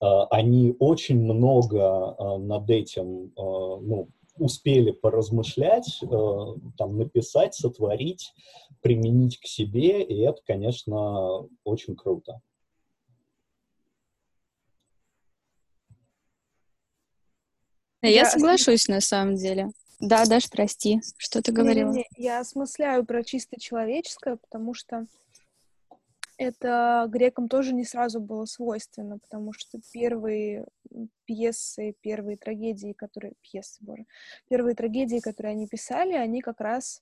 Они 0.00 0.74
очень 0.80 1.20
много 1.22 2.16
над 2.38 2.68
этим 2.70 3.32
ну, 3.36 4.08
успели 4.36 4.90
поразмышлять, 4.90 6.02
э, 6.02 6.06
там, 6.78 6.96
написать, 6.96 7.54
сотворить, 7.54 8.32
применить 8.80 9.38
к 9.38 9.46
себе, 9.46 10.02
и 10.02 10.20
это, 10.20 10.40
конечно, 10.44 11.48
очень 11.64 11.96
круто. 11.96 12.40
Я 18.02 18.24
соглашусь 18.24 18.88
на 18.88 19.00
самом 19.00 19.36
деле. 19.36 19.70
Да, 20.02 20.24
Даш, 20.26 20.50
прости, 20.50 21.00
что 21.16 21.40
ты 21.42 21.52
говорила? 21.52 21.92
Не, 21.92 21.98
не, 21.98 22.06
не. 22.18 22.24
Я 22.24 22.40
осмысляю 22.40 23.06
про 23.06 23.22
чисто 23.22 23.60
человеческое, 23.60 24.34
потому 24.36 24.74
что 24.74 25.06
это 26.36 27.06
грекам 27.08 27.48
тоже 27.48 27.72
не 27.72 27.84
сразу 27.84 28.20
было 28.20 28.44
свойственно, 28.46 29.20
потому 29.20 29.52
что 29.52 29.78
первые 29.92 30.66
пьесы, 31.24 31.94
первые 32.00 32.36
трагедии, 32.36 32.94
которые... 32.94 33.34
Пьесы, 33.42 33.78
боже. 33.80 34.06
Первые 34.48 34.74
трагедии, 34.74 35.20
которые 35.20 35.52
они 35.52 35.68
писали, 35.68 36.14
они 36.14 36.40
как 36.40 36.60
раз 36.60 37.00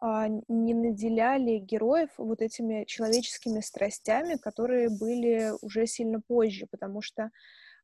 а, 0.00 0.28
не 0.46 0.74
наделяли 0.74 1.58
героев 1.58 2.10
вот 2.16 2.40
этими 2.42 2.84
человеческими 2.84 3.58
страстями, 3.58 4.36
которые 4.36 4.88
были 4.88 5.50
уже 5.62 5.88
сильно 5.88 6.20
позже, 6.20 6.68
потому 6.70 7.02
что, 7.02 7.32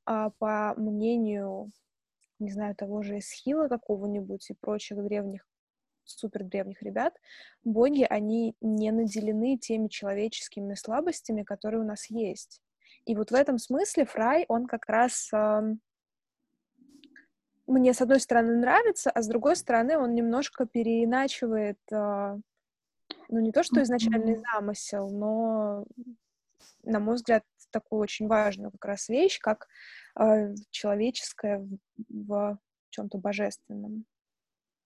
а, 0.05 0.31
по 0.39 0.75
мнению, 0.77 1.73
не 2.43 2.51
знаю, 2.51 2.75
того 2.75 3.03
же 3.03 3.19
Эсхила 3.19 3.69
какого-нибудь 3.69 4.51
и 4.51 4.55
прочих 4.55 5.03
древних 5.03 5.47
супер 6.05 6.45
древних 6.45 6.83
ребят, 6.83 7.15
боги, 7.65 8.07
они 8.09 8.57
не 8.61 8.91
наделены 8.91 9.57
теми 9.57 9.89
человеческими 9.89 10.75
слабостями, 10.75 11.43
которые 11.43 11.81
у 11.81 11.87
нас 11.87 12.07
есть. 12.11 12.61
И 13.05 13.17
вот 13.17 13.31
в 13.31 13.35
этом 13.35 13.59
смысле 13.59 14.05
Фрай, 14.05 14.45
он 14.49 14.67
как 14.67 14.87
раз 14.87 15.31
э, 15.33 15.75
мне, 17.67 17.95
с 17.95 18.01
одной 18.01 18.21
стороны, 18.21 18.57
нравится, 18.57 19.11
а 19.11 19.23
с 19.23 19.29
другой 19.29 19.57
стороны, 19.57 19.99
он 19.99 20.15
немножко 20.15 20.67
переиначивает, 20.67 21.79
э, 21.91 22.39
ну, 23.29 23.41
не 23.41 23.53
то, 23.53 23.63
что 23.63 23.83
изначальный 23.83 24.37
замысел, 24.53 25.11
но, 25.11 25.85
на 26.83 27.01
мой 27.01 27.17
взгляд, 27.17 27.45
такую 27.71 28.01
очень 28.01 28.29
важную 28.29 28.71
как 28.71 28.85
раз 28.85 29.09
вещь, 29.09 29.41
как 29.41 29.67
человеческое 30.71 31.59
в, 31.59 31.79
в 32.09 32.59
чем-то 32.91 33.19
божественном. 33.19 34.05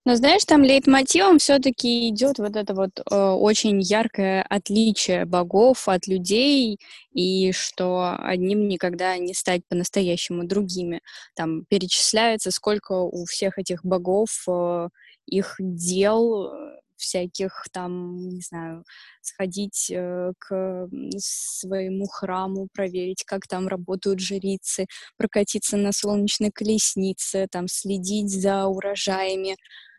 Но 0.06 0.14
знаешь, 0.14 0.44
там 0.44 0.62
лейтмотивом 0.62 1.40
все-таки 1.40 2.08
идет 2.08 2.38
вот 2.38 2.54
это 2.54 2.74
вот 2.74 3.00
э, 3.00 3.16
очень 3.16 3.80
яркое 3.80 4.46
отличие 4.48 5.24
богов 5.24 5.88
от 5.88 6.06
людей, 6.06 6.78
и 7.12 7.50
что 7.50 8.16
одним 8.16 8.68
никогда 8.68 9.18
не 9.18 9.34
стать 9.34 9.62
по-настоящему 9.68 10.46
другими. 10.46 11.00
Там 11.34 11.64
перечисляется, 11.64 12.52
сколько 12.52 12.92
у 12.92 13.24
всех 13.24 13.58
этих 13.58 13.84
богов 13.84 14.28
э, 14.48 14.90
их 15.26 15.56
дел, 15.58 16.52
э, 16.52 16.78
всяких 16.96 17.66
там, 17.72 18.16
не 18.16 18.40
знаю, 18.40 18.84
сходить 19.20 19.90
э, 19.90 20.32
к 20.38 20.88
своему 21.18 22.06
храму, 22.06 22.68
проверить, 22.72 23.24
как 23.24 23.46
там 23.46 23.68
работают 23.68 24.20
жрицы, 24.20 24.86
прокатиться 25.16 25.76
на 25.76 25.92
солнечной 25.92 26.50
колеснице, 26.50 27.46
там 27.50 27.68
следить 27.68 28.30
за 28.30 28.66
урожаями. 28.66 29.56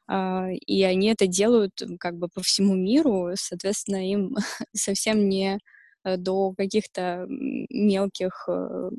Uh, 0.09 0.53
и 0.53 0.83
они 0.83 1.07
это 1.09 1.27
делают 1.27 1.81
как 1.99 2.15
бы 2.15 2.29
по 2.29 2.41
всему 2.41 2.75
миру, 2.75 3.31
соответственно, 3.35 4.09
им 4.09 4.37
совсем 4.73 5.27
не 5.27 5.59
э, 6.05 6.15
до 6.15 6.53
каких-то 6.53 7.25
мелких 7.27 8.47
uh, 8.47 8.89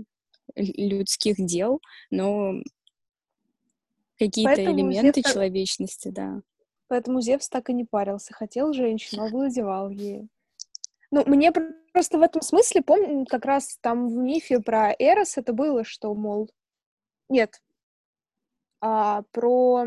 людских 0.54 1.36
дел, 1.38 1.80
но 2.10 2.60
какие-то 4.18 4.64
элементы 4.64 5.22
человечности, 5.22 6.08
да. 6.08 6.40
Поэтому 6.88 7.20
Зевс 7.20 7.48
так 7.48 7.70
и 7.70 7.74
не 7.74 7.84
парился. 7.84 8.32
Хотел 8.32 8.72
женщину, 8.72 9.24
овладевал 9.24 9.90
ею. 9.90 10.28
Ну, 11.10 11.22
мне 11.26 11.52
просто 11.92 12.18
в 12.18 12.22
этом 12.22 12.42
смысле, 12.42 12.82
помню, 12.82 13.26
как 13.26 13.44
раз 13.44 13.78
там 13.80 14.08
в 14.08 14.16
мифе 14.16 14.60
про 14.60 14.94
Эрос 14.98 15.38
это 15.38 15.52
было, 15.52 15.84
что, 15.84 16.14
мол, 16.14 16.50
нет, 17.28 17.62
а, 18.80 19.22
про, 19.32 19.86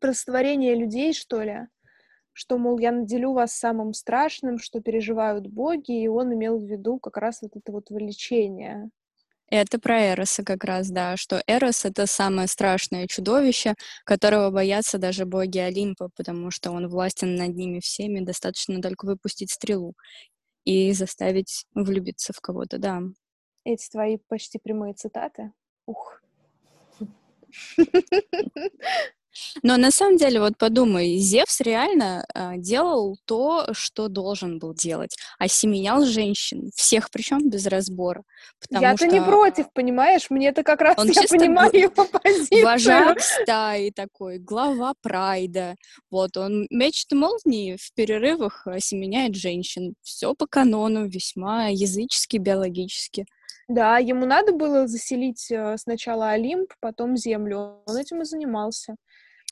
про 0.00 0.12
створение 0.12 0.74
людей, 0.74 1.12
что 1.12 1.42
ли, 1.42 1.68
что, 2.32 2.58
мол, 2.58 2.78
я 2.78 2.92
наделю 2.92 3.32
вас 3.32 3.52
самым 3.52 3.94
страшным, 3.94 4.58
что 4.58 4.80
переживают 4.80 5.46
боги, 5.46 6.02
и 6.02 6.08
он 6.08 6.34
имел 6.34 6.58
в 6.58 6.64
виду 6.64 6.98
как 6.98 7.16
раз 7.16 7.40
вот 7.42 7.56
это 7.56 7.72
вот 7.72 7.90
влечение. 7.90 8.90
Это 9.48 9.78
про 9.78 10.00
Эроса 10.00 10.42
как 10.42 10.64
раз, 10.64 10.90
да, 10.90 11.16
что 11.16 11.40
Эрос— 11.46 11.84
это 11.86 12.06
самое 12.06 12.48
страшное 12.48 13.06
чудовище, 13.06 13.74
которого 14.04 14.50
боятся 14.50 14.98
даже 14.98 15.24
боги 15.24 15.58
Олимпа, 15.58 16.10
потому 16.16 16.50
что 16.50 16.72
он 16.72 16.88
властен 16.88 17.36
над 17.36 17.54
ними 17.54 17.80
всеми, 17.80 18.20
достаточно 18.20 18.82
только 18.82 19.06
выпустить 19.06 19.52
стрелу 19.52 19.94
и 20.64 20.92
заставить 20.92 21.64
влюбиться 21.74 22.32
в 22.32 22.40
кого-то, 22.40 22.78
да. 22.78 23.00
Эти 23.64 23.88
твои 23.88 24.18
почти 24.28 24.58
прямые 24.58 24.94
цитаты. 24.94 25.52
Ух. 25.86 26.20
Но 29.62 29.76
на 29.76 29.90
самом 29.90 30.16
деле, 30.16 30.40
вот 30.40 30.56
подумай, 30.58 31.16
Зевс 31.18 31.60
реально 31.60 32.24
э, 32.34 32.52
делал 32.56 33.16
то, 33.24 33.68
что 33.72 34.08
должен 34.08 34.58
был 34.58 34.74
делать, 34.74 35.16
осеменял 35.38 36.04
женщин, 36.04 36.70
всех 36.74 37.10
причем 37.10 37.48
без 37.48 37.66
разбора. 37.66 38.22
Я-то 38.70 39.06
что... 39.06 39.06
не 39.06 39.20
против, 39.20 39.72
понимаешь? 39.72 40.30
Мне 40.30 40.48
это 40.48 40.62
как 40.62 40.80
раз, 40.80 40.98
Он 40.98 41.08
я 41.10 41.22
понимаю 41.28 41.70
был... 41.72 41.78
его 41.78 42.04
позицию. 42.04 42.64
Вожак 42.64 43.20
стаи 43.20 43.90
такой, 43.90 44.38
глава 44.38 44.94
прайда. 45.00 45.76
Вот, 46.10 46.36
он 46.36 46.66
мечет 46.70 47.12
молнии 47.12 47.76
в 47.76 47.92
перерывах 47.94 48.66
осеменяет 48.66 49.34
женщин. 49.34 49.94
Все 50.02 50.34
по 50.34 50.46
канону, 50.46 51.06
весьма 51.06 51.68
язычески, 51.68 52.36
биологически. 52.36 53.26
Да, 53.68 53.98
ему 53.98 54.26
надо 54.26 54.52
было 54.52 54.86
заселить 54.86 55.50
э, 55.50 55.76
сначала 55.76 56.30
Олимп, 56.30 56.72
потом 56.80 57.16
Землю. 57.16 57.82
Он 57.86 57.96
этим 57.96 58.22
и 58.22 58.24
занимался. 58.24 58.94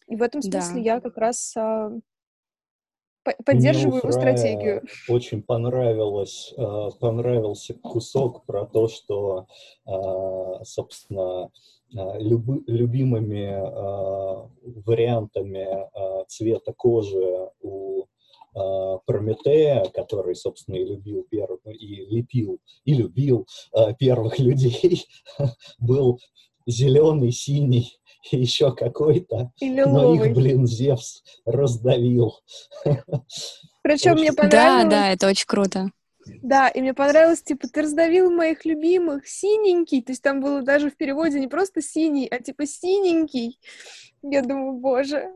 И 0.06 0.16
в 0.16 0.22
этом 0.22 0.42
смысле 0.42 0.74
да. 0.74 0.80
я 0.80 1.00
как 1.00 1.16
раз 1.16 1.56
а, 1.56 1.90
поддерживаю 3.44 3.98
его 3.98 4.12
стратегию. 4.12 4.82
Очень 5.08 5.42
понравилось, 5.42 6.52
а, 6.56 6.90
понравился 6.90 7.74
кусок 7.74 8.44
про 8.44 8.66
то, 8.66 8.88
что, 8.88 9.46
а, 9.86 10.64
собственно, 10.64 11.50
а, 11.96 12.18
любы, 12.18 12.62
любимыми 12.66 13.50
а, 13.52 14.50
вариантами 14.84 15.66
а, 15.66 16.24
цвета 16.26 16.72
кожи 16.72 17.50
у 17.60 18.06
Прометея, 19.06 19.84
который, 19.92 20.36
собственно, 20.36 20.76
и 20.76 20.84
любил 20.84 21.26
первых, 21.28 21.58
и 21.66 22.04
лепил, 22.04 22.60
и 22.84 22.94
любил 22.94 23.48
первых 23.98 24.38
людей, 24.38 25.06
был 25.80 26.20
зеленый, 26.64 27.32
синий 27.32 27.98
еще 28.30 28.74
какой-то, 28.74 29.52
но 29.60 30.14
их, 30.14 30.34
блин, 30.34 30.66
Зевс 30.66 31.22
раздавил. 31.44 32.34
Причем 33.82 34.12
мне 34.12 34.32
понравилось... 34.32 34.84
Да, 34.84 34.90
да, 34.90 35.12
это 35.12 35.28
очень 35.28 35.46
круто. 35.46 35.90
Да, 36.42 36.68
и 36.68 36.80
мне 36.80 36.94
понравилось, 36.94 37.42
типа, 37.42 37.68
ты 37.68 37.82
раздавил 37.82 38.30
моих 38.30 38.64
любимых, 38.64 39.26
синенький, 39.28 40.02
то 40.02 40.12
есть 40.12 40.22
там 40.22 40.40
было 40.40 40.62
даже 40.62 40.90
в 40.90 40.96
переводе 40.96 41.38
не 41.38 41.48
просто 41.48 41.82
синий, 41.82 42.26
а 42.26 42.38
типа 42.38 42.66
синенький. 42.66 43.58
Я 44.22 44.40
думаю, 44.40 44.78
боже, 44.78 45.28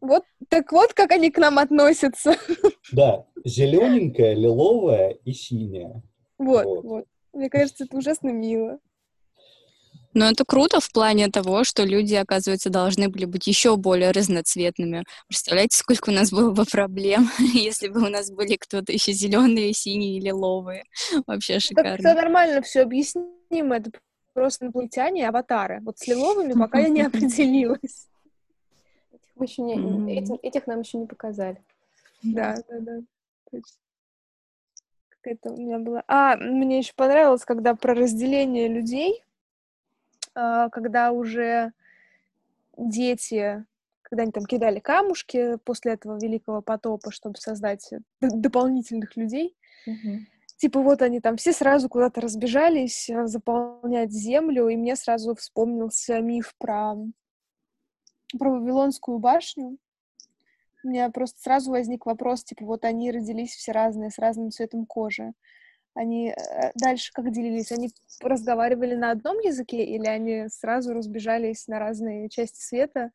вот 0.00 0.22
так 0.48 0.70
вот, 0.70 0.92
как 0.92 1.10
они 1.10 1.30
к 1.30 1.38
нам 1.38 1.58
относятся. 1.58 2.36
Да, 2.92 3.26
зелененькая, 3.44 4.34
лиловая 4.34 5.10
и 5.24 5.32
синяя. 5.32 6.00
Вот, 6.38 6.64
вот. 6.64 6.84
вот. 6.84 7.04
Мне 7.32 7.50
кажется, 7.50 7.82
это 7.84 7.96
ужасно 7.96 8.28
мило. 8.28 8.78
Но 10.16 10.30
это 10.30 10.46
круто 10.46 10.80
в 10.80 10.90
плане 10.90 11.28
того, 11.28 11.62
что 11.62 11.84
люди, 11.84 12.14
оказывается, 12.14 12.70
должны 12.70 13.10
были 13.10 13.26
быть 13.26 13.46
еще 13.46 13.76
более 13.76 14.12
разноцветными. 14.12 15.04
Представляете, 15.28 15.76
сколько 15.76 16.08
у 16.08 16.12
нас 16.14 16.30
было 16.30 16.52
бы 16.52 16.64
проблем, 16.64 17.28
если 17.52 17.88
бы 17.88 18.00
у 18.00 18.08
нас 18.08 18.30
были 18.30 18.56
кто-то 18.56 18.92
еще 18.92 19.12
зеленые, 19.12 19.74
синие 19.74 20.16
или 20.16 20.28
лиловые. 20.28 20.84
Вообще 21.26 21.60
шикарно. 21.60 21.96
Это 21.96 22.14
нормально 22.14 22.62
все 22.62 22.80
объяснимо. 22.80 23.76
Это 23.76 23.90
просто 24.32 24.64
инопланетяне 24.64 25.20
и 25.20 25.24
аватары. 25.24 25.80
Вот 25.82 25.98
с 25.98 26.06
лиловыми 26.06 26.54
пока 26.58 26.78
я 26.78 26.88
не 26.88 27.02
определилась. 27.02 28.08
Этих, 29.12 29.30
мы 29.34 29.44
еще 29.44 29.60
не, 29.60 30.18
этих, 30.18 30.36
этих 30.42 30.66
нам 30.66 30.80
еще 30.80 30.96
не 30.96 31.06
показали. 31.06 31.62
Да, 32.22 32.56
да, 32.70 32.80
да. 32.80 33.60
Какая-то 35.10 35.50
у 35.50 35.56
меня 35.58 35.78
была... 35.78 36.02
А, 36.08 36.38
мне 36.38 36.78
еще 36.78 36.94
понравилось, 36.96 37.44
когда 37.44 37.74
про 37.74 37.92
разделение 37.92 38.68
людей 38.68 39.22
когда 40.36 41.12
уже 41.12 41.72
дети, 42.76 43.64
когда 44.02 44.22
они 44.22 44.32
там 44.32 44.44
кидали 44.44 44.80
камушки 44.80 45.56
после 45.64 45.92
этого 45.92 46.18
великого 46.18 46.60
потопа, 46.60 47.10
чтобы 47.10 47.36
создать 47.36 47.90
дополнительных 48.20 49.16
людей, 49.16 49.56
mm-hmm. 49.88 50.18
типа 50.58 50.80
вот 50.80 51.02
они 51.02 51.20
там 51.20 51.36
все 51.36 51.52
сразу 51.52 51.88
куда-то 51.88 52.20
разбежались 52.20 53.08
а, 53.10 53.26
заполнять 53.26 54.12
землю, 54.12 54.68
и 54.68 54.76
мне 54.76 54.94
сразу 54.94 55.34
вспомнился 55.34 56.20
миф 56.20 56.54
про, 56.58 56.96
про 58.38 58.50
Вавилонскую 58.50 59.18
башню. 59.18 59.78
У 60.84 60.88
меня 60.88 61.10
просто 61.10 61.40
сразу 61.40 61.72
возник 61.72 62.06
вопрос, 62.06 62.44
типа, 62.44 62.64
вот 62.64 62.84
они 62.84 63.10
родились 63.10 63.54
все 63.54 63.72
разные, 63.72 64.10
с 64.10 64.18
разным 64.18 64.52
цветом 64.52 64.86
кожи 64.86 65.32
они 65.96 66.28
э, 66.28 66.72
дальше 66.74 67.10
как 67.12 67.32
делились? 67.32 67.72
Они 67.72 67.90
разговаривали 68.20 68.94
на 68.94 69.10
одном 69.10 69.38
языке 69.38 69.82
или 69.84 70.06
они 70.06 70.48
сразу 70.48 70.92
разбежались 70.92 71.66
на 71.66 71.78
разные 71.78 72.28
части 72.28 72.60
света 72.60 73.10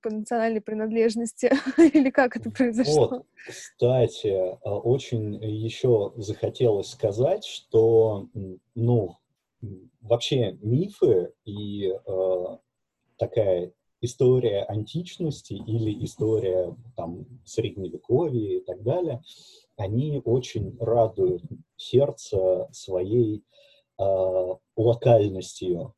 по 0.00 0.10
национальной 0.10 0.62
принадлежности? 0.62 1.52
или 1.94 2.10
как 2.10 2.36
это 2.36 2.50
произошло? 2.50 3.08
Вот, 3.08 3.26
кстати, 3.46 4.28
а, 4.64 4.78
очень 4.78 5.34
еще 5.44 6.12
захотелось 6.16 6.88
сказать, 6.88 7.44
что, 7.44 8.28
ну, 8.74 9.18
вообще 10.00 10.52
мифы 10.62 11.32
и 11.44 11.92
э, 11.92 12.44
такая 13.18 13.72
история 14.00 14.64
античности 14.64 15.54
или 15.54 16.02
история 16.04 16.74
там 16.96 17.26
средневековья 17.44 18.58
и 18.58 18.60
так 18.60 18.82
далее— 18.82 19.22
они 19.76 20.20
очень 20.24 20.76
радуют 20.78 21.42
сердце 21.76 22.68
своей 22.72 23.42
э, 23.98 24.54
локальностью. 24.76 25.94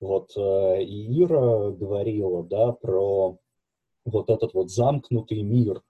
Вот 0.00 0.30
э, 0.36 0.40
Ира 0.84 1.70
говорила, 1.70 2.42
да, 2.44 2.72
про 2.72 3.38
вот 4.04 4.30
этот 4.30 4.54
вот 4.54 4.70
замкнутый 4.70 5.42
мир, 5.42 5.82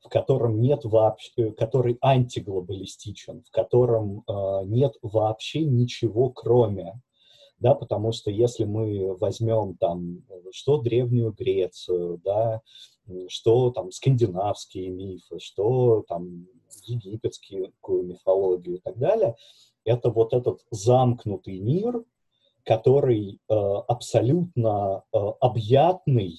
в 0.00 0.08
котором 0.08 0.60
нет 0.60 0.84
вообще, 0.84 1.52
который 1.52 1.98
антиглобалистичен, 2.00 3.42
в 3.42 3.50
котором 3.50 4.24
э, 4.26 4.64
нет 4.64 4.94
вообще 5.02 5.64
ничего 5.64 6.30
кроме, 6.30 7.00
да, 7.58 7.74
потому 7.74 8.12
что 8.12 8.30
если 8.30 8.64
мы 8.64 9.16
возьмем 9.16 9.76
там 9.78 10.22
что 10.52 10.78
древнюю 10.78 11.32
Грецию, 11.32 12.20
да, 12.22 12.60
что 13.28 13.70
там 13.70 13.92
скандинавские 13.92 14.90
мифы, 14.90 15.38
что 15.38 16.04
там 16.08 16.46
египетскую 16.84 17.72
мифологию 18.04 18.76
и 18.76 18.80
так 18.80 18.98
далее, 18.98 19.36
это 19.84 20.10
вот 20.10 20.32
этот 20.32 20.60
замкнутый 20.70 21.58
мир, 21.60 22.04
который 22.64 23.38
э, 23.48 23.54
абсолютно 23.54 25.04
э, 25.12 25.18
объятный, 25.40 26.38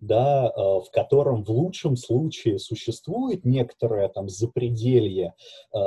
да, 0.00 0.46
э, 0.46 0.58
в 0.58 0.86
котором 0.90 1.44
в 1.44 1.50
лучшем 1.50 1.96
случае 1.96 2.58
существует 2.58 3.44
некоторое 3.44 4.08
там 4.08 4.28
запределье, 4.28 5.34
э, 5.74 5.78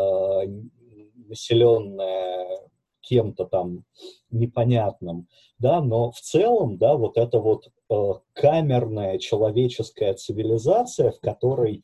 населенное 1.27 2.61
кем-то 3.10 3.45
там 3.45 3.84
непонятным, 4.30 5.28
да, 5.57 5.82
но 5.82 6.12
в 6.12 6.20
целом, 6.20 6.78
да, 6.78 6.95
вот 6.95 7.18
эта 7.18 7.39
вот 7.39 7.70
э, 7.89 8.14
камерная 8.34 9.18
человеческая 9.18 10.14
цивилизация, 10.14 11.12
в 11.12 11.20
которой 11.20 11.84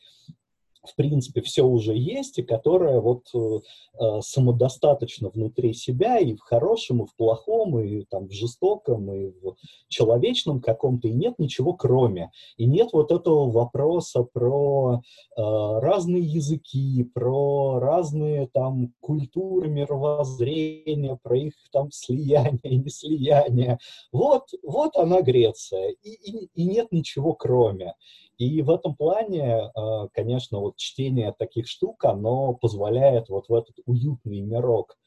в 0.89 0.95
принципе, 0.95 1.41
все 1.41 1.63
уже 1.63 1.95
есть, 1.95 2.39
и 2.39 2.43
которая 2.43 2.99
вот 2.99 3.27
э, 3.33 4.21
самодостаточна 4.21 5.29
внутри 5.29 5.73
себя 5.73 6.17
и 6.19 6.35
в 6.35 6.41
хорошем, 6.41 7.03
и 7.03 7.05
в 7.05 7.15
плохом, 7.15 7.79
и 7.79 8.05
там 8.05 8.27
в 8.27 8.31
жестоком, 8.31 9.11
и 9.11 9.27
в 9.27 9.55
человечном 9.87 10.61
каком-то, 10.61 11.07
и 11.07 11.13
нет 11.13 11.35
ничего 11.37 11.73
кроме. 11.73 12.31
И 12.57 12.65
нет 12.65 12.89
вот 12.93 13.11
этого 13.11 13.49
вопроса 13.49 14.23
про 14.23 15.01
э, 15.01 15.41
разные 15.41 16.23
языки, 16.23 17.03
про 17.13 17.79
разные 17.79 18.47
там 18.47 18.93
культуры, 18.99 19.69
мировоззрения, 19.69 21.17
про 21.21 21.37
их 21.37 21.53
там 21.71 21.91
слияние 21.91 22.59
и 22.63 22.77
неслияние. 22.77 23.79
Вот, 24.11 24.49
вот 24.63 24.95
она 24.95 25.21
Греция, 25.21 25.95
и, 26.03 26.09
и, 26.09 26.49
и 26.53 26.65
нет 26.65 26.91
ничего 26.91 27.33
кроме. 27.33 27.93
И 28.37 28.61
в 28.61 28.69
этом 28.69 28.95
плане, 28.95 29.71
э, 29.75 30.07
конечно, 30.13 30.59
вот 30.59 30.77
чтение 30.77 31.33
таких 31.37 31.67
штук, 31.67 32.03
оно 32.05 32.53
позволяет 32.53 33.29
вот 33.29 33.47
в 33.47 33.53
этот 33.53 33.77
уютный 33.85 34.41
мирок 34.41 34.97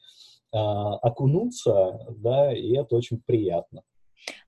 э, 0.51 0.57
окунуться, 0.57 2.07
да, 2.17 2.53
и 2.53 2.75
это 2.75 2.95
очень 2.95 3.21
приятно. 3.21 3.83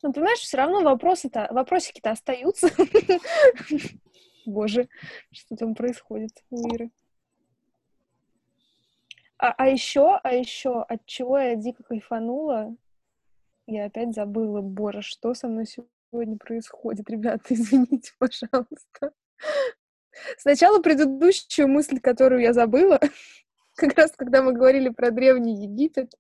Ну, 0.02 0.12
понимаешь, 0.12 0.40
все 0.40 0.58
равно 0.58 0.82
вопросы-то, 0.82 1.48
вопросики-то 1.52 2.12
остаются. 2.12 2.70
Боже, 4.46 4.90
что 5.32 5.56
там 5.56 5.76
происходит 5.76 6.44
у 6.50 6.68
Иры? 6.74 6.92
А, 9.38 9.54
а 9.58 9.68
еще, 9.68 10.20
а 10.24 10.34
еще, 10.34 10.82
от 10.84 11.06
чего 11.06 11.38
я 11.38 11.56
дико 11.56 11.84
кайфанула, 11.84 12.76
я 13.66 13.86
опять 13.86 14.14
забыла, 14.14 14.62
боже, 14.62 15.02
что 15.02 15.34
со 15.34 15.48
мной 15.48 15.66
сегодня 15.66 15.92
сегодня 16.12 16.38
происходит, 16.38 17.10
ребята, 17.10 17.44
извините, 17.54 18.12
пожалуйста. 18.20 19.14
Сначала 20.38 20.80
предыдущую 20.80 21.68
мысль, 21.68 22.00
которую 22.00 22.42
я 22.42 22.54
забыла, 22.54 23.00
как 23.76 23.98
раз 23.98 24.12
когда 24.12 24.44
мы 24.44 24.54
говорили 24.54 24.90
про 24.90 25.12
Древний 25.12 25.64
Египет, 25.64 26.14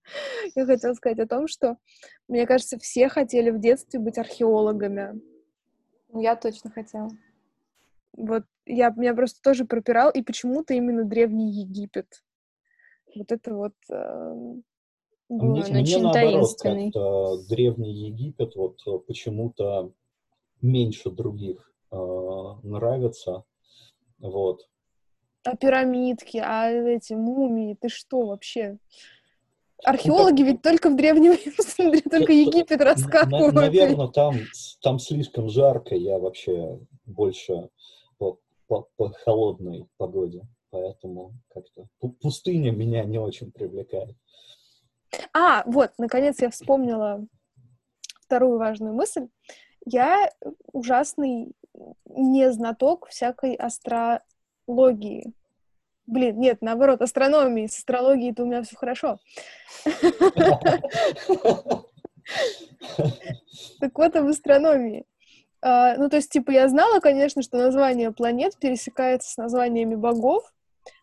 я 0.55 0.65
хотела 0.65 0.93
сказать 0.93 1.19
о 1.19 1.27
том, 1.27 1.47
что, 1.47 1.77
мне 2.27 2.47
кажется, 2.47 2.79
все 2.79 3.09
хотели 3.09 3.51
в 3.51 3.59
детстве 3.59 3.99
быть 3.99 4.17
археологами. 4.17 5.21
Ну, 6.09 6.21
я 6.21 6.35
точно 6.35 6.71
хотела. 6.71 7.09
Вот 8.13 8.43
я, 8.65 8.89
меня 8.89 9.13
просто 9.13 9.41
тоже 9.41 9.65
пропирал, 9.65 10.09
и 10.11 10.21
почему-то 10.21 10.73
именно 10.73 11.03
Древний 11.03 11.51
Египет. 11.51 12.23
Вот 13.15 13.31
это 13.31 13.53
вот 13.53 13.75
э, 13.89 14.55
мне, 15.31 15.63
он 15.63 15.69
мне 15.69 15.81
очень 15.81 16.01
наоборот, 16.01 16.57
как-то 16.59 17.37
Древний 17.47 17.93
Египет 17.93 18.55
вот 18.55 18.79
э, 18.85 18.97
почему-то 19.07 19.91
меньше 20.61 21.09
других 21.09 21.71
э, 21.91 21.95
нравится. 22.63 23.43
Вот. 24.19 24.67
А 25.43 25.55
пирамидки, 25.55 26.37
а 26.37 26.69
эти 26.69 27.13
мумии, 27.13 27.77
ты 27.79 27.89
что 27.89 28.27
вообще? 28.27 28.77
Археологи 29.83 30.41
ну, 30.41 30.47
ведь 30.49 30.61
только 30.61 30.89
в 30.89 30.95
Древнем 30.95 31.35
только 32.09 32.31
Египет 32.31 32.81
раскапывают. 32.81 33.55
Наверное, 33.55 34.07
там, 34.09 34.35
там 34.81 34.99
слишком 34.99 35.49
жарко, 35.49 35.95
я 35.95 36.19
вообще 36.19 36.79
больше 37.05 37.69
по, 38.19 38.37
по, 38.67 38.87
по 38.95 39.09
холодной 39.23 39.87
погоде, 39.97 40.43
поэтому 40.69 41.33
как-то 41.47 41.87
пустыня 42.21 42.71
меня 42.71 43.03
не 43.05 43.17
очень 43.17 43.51
привлекает. 43.51 44.15
А, 45.33 45.63
вот, 45.65 45.91
наконец 45.97 46.41
я 46.41 46.49
вспомнила 46.49 47.25
вторую 48.21 48.57
важную 48.57 48.93
мысль. 48.93 49.27
Я 49.85 50.29
ужасный 50.71 51.53
не 52.05 52.51
знаток 52.51 53.07
всякой 53.07 53.55
астрологии. 53.55 55.33
Блин, 56.05 56.39
нет, 56.39 56.61
наоборот, 56.61 57.01
астрономии. 57.01 57.67
С 57.67 57.77
астрологией-то 57.77 58.43
у 58.43 58.45
меня 58.45 58.63
все 58.63 58.75
хорошо. 58.75 59.19
Так 63.79 63.97
вот, 63.97 64.15
об 64.15 64.27
астрономии. 64.27 65.05
А, 65.61 65.95
ну, 65.97 66.09
то 66.09 66.15
есть, 66.15 66.31
типа, 66.31 66.51
я 66.51 66.67
знала, 66.67 66.99
конечно, 66.99 67.41
что 67.41 67.57
название 67.57 68.11
планет 68.11 68.57
пересекается 68.57 69.29
с 69.31 69.37
названиями 69.37 69.95
богов, 69.95 70.51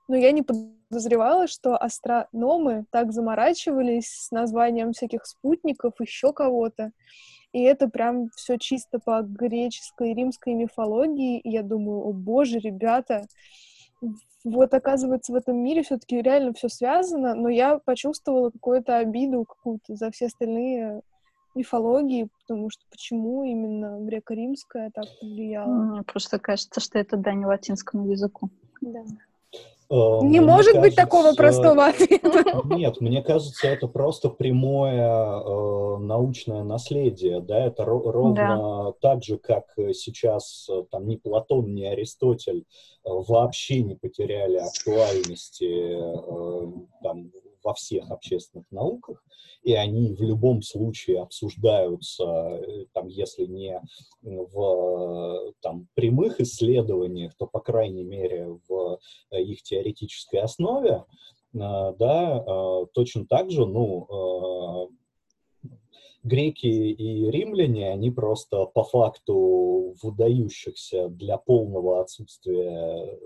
но 0.08 0.16
я 0.16 0.32
не 0.32 0.42
подозревала, 0.88 1.46
что 1.46 1.76
астрономы 1.76 2.84
так 2.90 3.12
заморачивались 3.12 4.08
с 4.08 4.30
названием 4.30 4.92
всяких 4.92 5.26
спутников, 5.26 5.94
еще 6.00 6.32
кого-то. 6.32 6.92
И 7.52 7.62
это 7.62 7.88
прям 7.88 8.28
все 8.36 8.58
чисто 8.58 8.98
по 8.98 9.22
греческой 9.22 10.10
и 10.10 10.14
римской 10.14 10.54
мифологии. 10.54 11.40
И 11.40 11.50
я 11.50 11.62
думаю, 11.62 12.00
о 12.00 12.12
боже, 12.12 12.58
ребята, 12.58 13.26
вот 14.44 14.74
оказывается 14.74 15.32
в 15.32 15.36
этом 15.36 15.56
мире 15.56 15.82
все-таки 15.82 16.20
реально 16.20 16.52
все 16.52 16.68
связано, 16.68 17.34
но 17.34 17.48
я 17.48 17.78
почувствовала 17.78 18.50
какую-то 18.50 18.98
обиду 18.98 19.44
какую-то 19.44 19.96
за 19.96 20.10
все 20.10 20.26
остальные 20.26 21.02
мифологии, 21.54 22.28
потому 22.40 22.70
что 22.70 22.82
почему 22.90 23.44
именно 23.44 23.98
греко-римская 24.00 24.90
так 24.94 25.06
повлияла? 25.20 26.02
Просто 26.04 26.38
кажется, 26.38 26.80
что 26.80 26.98
это 26.98 27.16
дань 27.16 27.44
латинскому 27.44 28.10
языку. 28.10 28.50
Да. 28.80 29.02
Э, 29.90 30.18
Не 30.22 30.40
может 30.40 30.72
кажется, 30.74 30.80
быть 30.80 30.94
такого 30.94 31.32
простого 31.32 31.86
ответа. 31.86 32.62
Нет, 32.64 33.00
мне 33.00 33.22
кажется, 33.22 33.68
это 33.68 33.88
просто 33.88 34.28
прямое 34.28 35.00
э, 35.02 35.98
научное 35.98 36.62
наследие, 36.62 37.40
да, 37.40 37.64
это 37.64 37.84
ровно 37.86 38.34
да. 38.34 38.92
так 39.00 39.24
же, 39.24 39.38
как 39.38 39.64
сейчас 39.94 40.68
э, 40.70 40.84
там 40.90 41.08
ни 41.08 41.16
Платон, 41.16 41.74
ни 41.74 41.84
Аристотель 41.84 42.64
вообще 43.04 43.82
не 43.82 43.94
потеряли 43.94 44.56
актуальности 44.56 45.96
там, 47.02 47.30
во 47.68 47.74
всех 47.74 48.10
общественных 48.10 48.64
науках, 48.70 49.22
и 49.62 49.74
они 49.74 50.14
в 50.14 50.22
любом 50.22 50.62
случае 50.62 51.20
обсуждаются, 51.20 52.24
э, 52.24 52.86
там, 52.94 53.08
если 53.08 53.44
не 53.44 53.82
в 54.22 55.52
там, 55.60 55.86
прямых 55.94 56.40
исследованиях, 56.40 57.34
то, 57.36 57.46
по 57.46 57.60
крайней 57.60 58.04
мере, 58.04 58.58
в 58.68 58.98
э, 59.30 59.42
их 59.42 59.62
теоретической 59.62 60.40
основе, 60.40 61.04
э, 61.52 61.58
да, 61.98 62.86
точно 62.94 63.26
так 63.26 63.50
же, 63.50 63.66
ну, 63.66 64.88
греки 66.22 66.66
и 66.66 67.30
римляне, 67.30 67.90
они 67.90 68.10
просто 68.10 68.64
по 68.64 68.82
факту 68.82 69.94
выдающихся 70.02 71.08
для 71.08 71.36
полного 71.36 72.00
отсутствия 72.00 73.18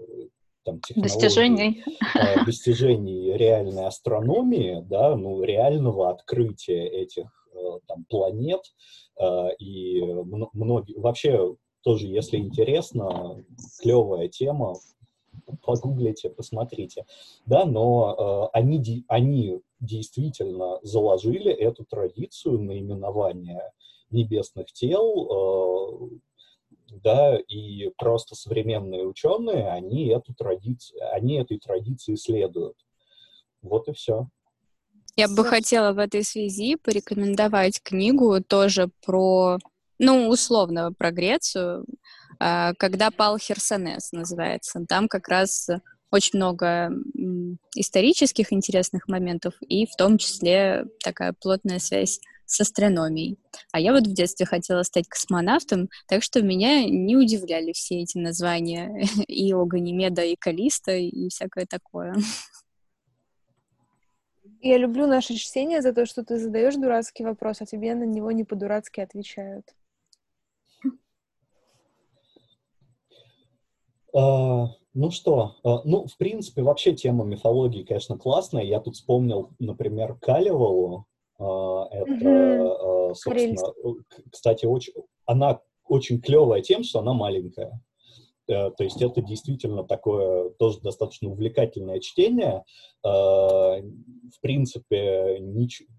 там, 0.65 0.81
достижений. 0.97 1.85
Э, 2.15 2.45
достижений 2.47 3.37
реальной 3.37 3.87
астрономии, 3.87 4.85
да, 4.89 5.17
ну, 5.17 5.43
реального 5.43 6.11
открытия 6.11 6.87
этих 6.87 7.49
э, 7.55 7.59
там, 7.87 8.05
планет, 8.09 8.63
э, 9.21 9.55
и 9.59 10.03
многие, 10.53 10.99
вообще, 10.99 11.57
тоже, 11.83 12.07
если 12.07 12.37
интересно, 12.37 13.45
клевая 13.81 14.29
тема, 14.29 14.77
погуглите, 15.63 16.31
посмотрите, 16.31 17.05
да, 17.47 17.65
но 17.65 18.51
э, 18.55 18.59
они, 18.59 19.05
они 19.09 19.61
действительно 19.81 20.79
заложили 20.83 21.51
эту 21.51 21.85
традицию 21.85 22.61
наименования 22.61 23.73
небесных 24.11 24.73
тел 24.73 26.11
э, 26.11 26.19
да, 26.89 27.37
и 27.37 27.91
просто 27.97 28.35
современные 28.35 29.07
ученые, 29.07 29.71
они 29.71 30.09
эту 30.09 30.35
традицию, 30.35 31.01
они 31.15 31.37
этой 31.37 31.59
традиции 31.59 32.15
следуют. 32.15 32.77
Вот 33.63 33.89
и 33.89 33.93
все. 33.93 34.29
Я 35.17 35.29
бы 35.29 35.45
хотела 35.45 35.93
в 35.93 35.99
этой 35.99 36.25
связи 36.25 36.77
порекомендовать 36.77 37.83
книгу 37.83 38.43
тоже 38.43 38.89
про, 39.05 39.59
ну, 39.99 40.29
условно, 40.29 40.93
про 40.93 41.11
Грецию. 41.11 41.85
а, 42.39 42.73
«Когда 42.75 43.11
пал 43.11 43.39
Херсонес» 43.39 44.13
называется. 44.13 44.85
Там 44.89 45.09
как 45.09 45.29
раз 45.29 45.69
очень 46.11 46.39
много 46.39 46.91
исторических 47.75 48.53
интересных 48.53 49.09
моментов, 49.09 49.55
и 49.61 49.87
в 49.87 49.97
том 49.97 50.19
числе 50.19 50.85
такая 51.03 51.35
плотная 51.39 51.79
связь 51.79 52.21
с 52.47 52.61
астрономией. 52.61 53.39
А 53.73 53.81
я 53.81 53.93
вот 53.93 54.07
в 54.07 54.13
детстве 54.13 54.47
хотела 54.47 54.83
стать 54.83 55.09
космонавтом, 55.09 55.89
так 56.07 56.23
что 56.23 56.43
меня 56.43 56.85
не 56.85 57.17
удивляли 57.17 57.73
все 57.73 58.01
эти 58.01 58.19
названия 58.19 59.05
и 59.29 59.53
о 59.53 59.65
Ганимеда, 59.65 60.23
и 60.23 60.37
Калиста, 60.37 60.93
и 60.93 61.29
всякое 61.29 61.67
такое. 61.67 62.15
Я 64.61 64.79
люблю 64.79 65.09
наше 65.09 65.35
чтение 65.35 65.83
за 65.83 65.93
то, 65.93 66.07
что 66.07 66.25
ты 66.25 66.39
задаешь 66.39 66.77
дурацкий 66.77 67.25
вопрос, 67.25 67.61
а 67.61 67.67
тебе 67.67 67.95
на 67.97 68.05
него 68.05 68.31
не 68.31 68.45
по-дурацки 68.45 69.01
отвечают. 69.01 69.67
Uh, 74.15 74.69
ну 74.93 75.11
что, 75.11 75.57
uh, 75.65 75.81
ну, 75.85 76.07
в 76.07 76.19
принципе, 76.19 76.63
вообще 76.63 76.93
тема 76.93 77.25
мифологии, 77.25 77.83
конечно, 77.83 78.19
классная. 78.19 78.63
Я 78.63 78.79
тут 78.79 78.95
вспомнил, 78.95 79.51
например, 79.59 80.17
Калевалу, 80.21 80.99
а, 80.99 81.12
это, 81.91 83.11
а, 83.11 83.15
собственно, 83.15 83.97
кстати, 84.31 84.67
очень, 84.67 84.93
она 85.27 85.61
очень 85.87 86.21
клевая 86.21 86.63
тем, 86.63 86.85
что 86.85 87.01
она 87.01 87.13
маленькая. 87.13 87.81
Э, 88.49 88.71
то 88.71 88.85
есть 88.85 89.01
это 89.01 89.23
действительно 89.23 89.85
такое 89.85 90.51
тоже 90.51 90.81
достаточно 90.81 91.31
увлекательное 91.31 92.01
чтение, 92.01 92.65
а, 93.05 93.79
в 93.79 94.41
принципе, 94.41 95.39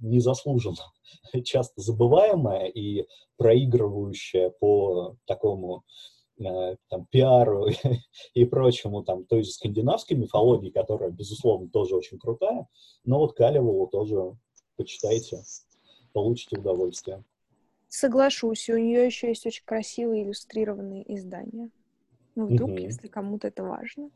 незаслуженно 0.02 0.78
часто 1.44 1.82
забываемое 1.82 2.68
и 2.68 3.06
проигрывающее 3.38 4.52
по 4.60 5.16
такому 5.26 5.84
э, 6.39 6.76
там, 6.89 7.08
пиару 7.12 7.68
и 8.34 8.46
прочему, 8.46 9.04
там, 9.04 9.26
то 9.26 9.38
есть 9.38 9.54
скандинавской 9.54 10.18
мифологии, 10.18 10.70
которая, 10.70 11.12
безусловно, 11.12 11.70
тоже 11.70 11.96
очень 11.96 12.20
крутая, 12.20 12.68
но 13.06 13.20
вот 13.20 13.34
Калеву 13.34 13.88
тоже 13.88 14.36
почитайте, 14.76 15.44
получите 16.14 16.58
удовольствие. 16.58 17.24
Соглашусь, 17.88 18.70
и 18.70 18.74
у 18.74 18.78
нее 18.78 19.06
еще 19.06 19.28
есть 19.28 19.46
очень 19.46 19.66
красивые 19.66 20.24
иллюстрированные 20.24 21.14
издания. 21.16 21.70
Ну, 22.36 22.48
вдруг, 22.48 22.72
угу. 22.72 22.80
если 22.80 23.08
кому-то 23.08 23.48
это 23.48 23.64
важно. 23.64 24.10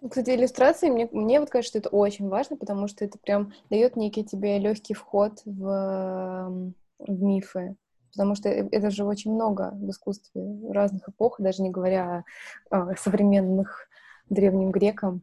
Ну, 0.00 0.08
кстати, 0.08 0.30
иллюстрации, 0.30 0.88
мне, 0.88 1.08
мне 1.12 1.40
вот 1.40 1.50
кажется, 1.50 1.72
что 1.72 1.78
это 1.78 1.94
очень 1.94 2.28
важно, 2.28 2.56
потому 2.56 2.88
что 2.88 3.04
это 3.04 3.18
прям 3.18 3.52
дает 3.68 3.96
некий 3.96 4.24
тебе 4.24 4.58
легкий 4.58 4.94
вход 4.94 5.42
в, 5.44 6.74
в 6.98 7.22
мифы. 7.22 7.76
Потому 8.12 8.34
что 8.34 8.48
э, 8.48 8.66
это 8.72 8.90
же 8.90 9.04
очень 9.04 9.32
много 9.32 9.72
в 9.74 9.90
искусстве 9.90 10.42
разных 10.70 11.08
эпох, 11.08 11.36
даже 11.38 11.62
не 11.62 11.70
говоря 11.70 12.24
о, 12.70 12.90
о 12.92 12.96
современных 12.96 13.88
древним 14.30 14.70
грекам. 14.70 15.22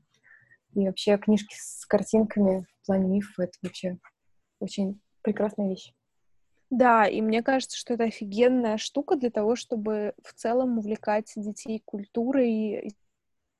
И 0.78 0.86
вообще 0.86 1.17
книжки 1.17 1.55
с 1.57 1.88
картинками 1.88 2.67
в 2.84 2.86
плане 2.86 3.07
мифа— 3.07 3.32
это 3.43 3.53
вообще 3.63 3.97
очень 4.59 5.01
прекрасная 5.23 5.69
вещь. 5.69 5.91
Да, 6.69 7.07
и 7.07 7.19
мне 7.19 7.41
кажется, 7.41 7.75
что 7.75 7.95
это 7.95 8.03
офигенная 8.03 8.78
штука 8.78 9.15
для 9.15 9.32
того, 9.32 9.55
чтобы 9.55 10.13
в 10.23 10.34
целом 10.36 10.78
увлекать 10.78 11.34
детей 11.36 11.82
культурой, 11.84 12.93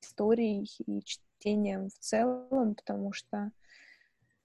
историей 0.00 0.70
и 0.86 1.02
чтением 1.02 1.88
в 1.88 1.98
целом, 1.98 2.76
потому 2.76 3.12
что, 3.12 3.50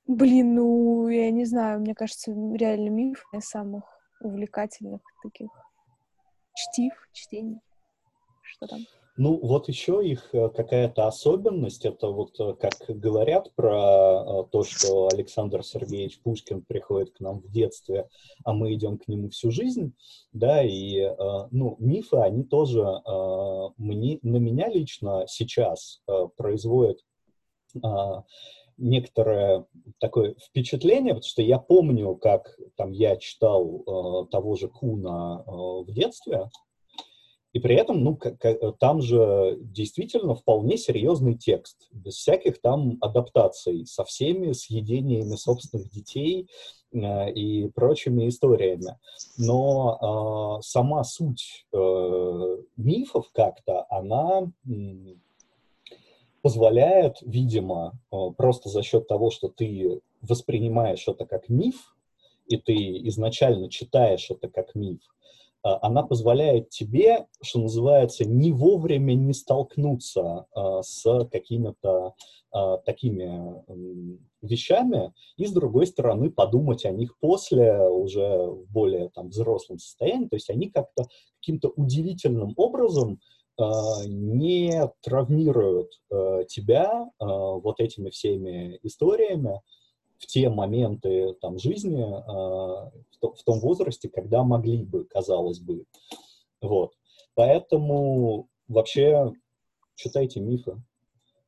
блин, 0.08 0.56
ну, 0.56 1.08
я 1.10 1.30
не 1.30 1.46
знаю, 1.46 1.80
мне 1.80 1.94
кажется, 1.94 2.32
реально 2.32 2.90
миф 2.90 3.24
из 3.34 3.46
самых 3.46 3.84
увлекательных 4.20 5.02
таких 5.22 5.52
чтив, 6.56 6.94
чтений. 7.12 7.60
Что 8.42 8.66
там? 8.66 8.80
Ну, 9.16 9.38
вот 9.44 9.68
еще 9.68 10.04
их 10.04 10.34
э, 10.34 10.50
какая-то 10.50 11.06
особенность, 11.06 11.86
это 11.86 12.08
вот 12.08 12.40
э, 12.40 12.56
как 12.56 12.74
говорят 12.88 13.54
про 13.54 14.24
э, 14.26 14.44
то, 14.52 14.64
что 14.64 15.08
Александр 15.08 15.64
Сергеевич 15.64 16.20
Пушкин 16.22 16.64
приходит 16.64 17.12
к 17.12 17.20
нам 17.20 17.40
в 17.40 17.52
детстве, 17.52 18.10
а 18.44 18.54
мы 18.54 18.74
идем 18.74 18.98
к 18.98 19.08
нему 19.08 19.30
всю 19.30 19.52
жизнь, 19.52 19.94
да, 20.32 20.64
и, 20.64 21.12
ну, 21.52 21.76
мифы, 21.78 22.18
они 22.18 22.44
тоже 22.44 22.84
мне, 23.78 24.18
на 24.24 24.38
меня 24.38 24.68
лично 24.68 25.26
сейчас 25.28 26.02
производят 26.36 27.00
некоторое 28.78 29.66
такое 30.00 30.36
впечатление, 30.44 31.14
потому 31.14 31.30
что 31.30 31.42
я 31.44 31.60
помню, 31.60 32.16
как 32.16 32.58
там 32.76 32.92
я 32.92 33.16
читал 33.18 34.28
того 34.32 34.56
же 34.56 34.70
Куна 34.70 35.44
в 35.46 35.92
детстве, 35.92 36.50
и 37.54 37.60
при 37.60 37.76
этом, 37.76 38.04
ну, 38.04 38.16
как, 38.16 38.44
там 38.80 39.02
же 39.02 39.58
действительно 39.62 40.34
вполне 40.34 40.76
серьезный 40.76 41.36
текст, 41.36 41.88
без 41.92 42.16
всяких 42.16 42.60
там 42.60 42.98
адаптаций, 43.00 43.86
со 43.86 44.04
всеми 44.04 44.54
съедениями 44.54 45.36
собственных 45.36 45.92
детей 45.92 46.50
э, 46.92 47.32
и 47.32 47.70
прочими 47.70 48.28
историями. 48.28 48.98
Но 49.38 50.58
э, 50.60 50.64
сама 50.64 51.04
суть 51.04 51.68
э, 51.72 52.58
мифов 52.76 53.30
как-то, 53.32 53.86
она 53.88 54.52
э, 54.68 54.72
позволяет, 56.42 57.18
видимо, 57.22 57.94
э, 58.12 58.18
просто 58.36 58.70
за 58.70 58.82
счет 58.82 59.08
того, 59.08 59.30
что 59.30 59.48
ты 59.48 60.02
воспринимаешь 60.22 61.08
это 61.08 61.28
как 61.28 61.50
миф, 61.50 61.96
и 62.48 62.58
ты 62.58 62.74
изначально 63.10 63.70
читаешь 63.70 64.32
это 64.32 64.50
как 64.50 64.74
миф, 64.74 65.02
она 65.64 66.04
позволяет 66.04 66.70
тебе, 66.70 67.26
что 67.42 67.60
называется, 67.60 68.26
не 68.26 68.52
вовремя 68.52 69.14
не 69.14 69.34
столкнуться 69.34 70.46
а, 70.54 70.82
с 70.82 71.28
какими-то 71.32 72.14
а, 72.52 72.78
такими 72.80 73.64
вещами, 74.42 75.14
и, 75.38 75.46
с 75.46 75.54
другой 75.54 75.88
стороны, 75.88 76.30
подумать 76.30 76.86
о 76.86 76.92
них 76.92 77.18
после, 77.20 77.80
уже 77.88 78.46
в 78.46 78.70
более 78.72 79.10
там, 79.10 79.30
взрослом 79.30 79.80
состоянии. 79.80 80.28
То 80.28 80.36
есть 80.36 80.50
они 80.50 80.70
как-то 80.70 81.06
каким-то 81.40 81.70
удивительным 81.70 82.54
образом 82.58 83.20
не 84.08 84.82
травмируют 85.04 85.92
тебя 86.50 87.08
вот 87.20 87.80
этими 87.80 88.10
всеми 88.10 88.80
историями, 88.82 89.62
в 90.24 90.26
те 90.26 90.50
моменты 90.50 91.34
там, 91.42 91.60
жизни, 91.60 92.02
э, 92.02 92.92
в, 93.12 93.18
то, 93.20 93.34
в 93.34 93.44
том 93.44 93.60
возрасте, 93.60 94.10
когда 94.10 94.44
могли 94.44 94.84
бы, 94.84 95.04
казалось 95.04 95.60
бы. 95.60 95.86
Вот. 96.62 96.94
Поэтому 97.36 98.48
вообще 98.70 99.34
читайте 99.96 100.40
мифы 100.40 100.82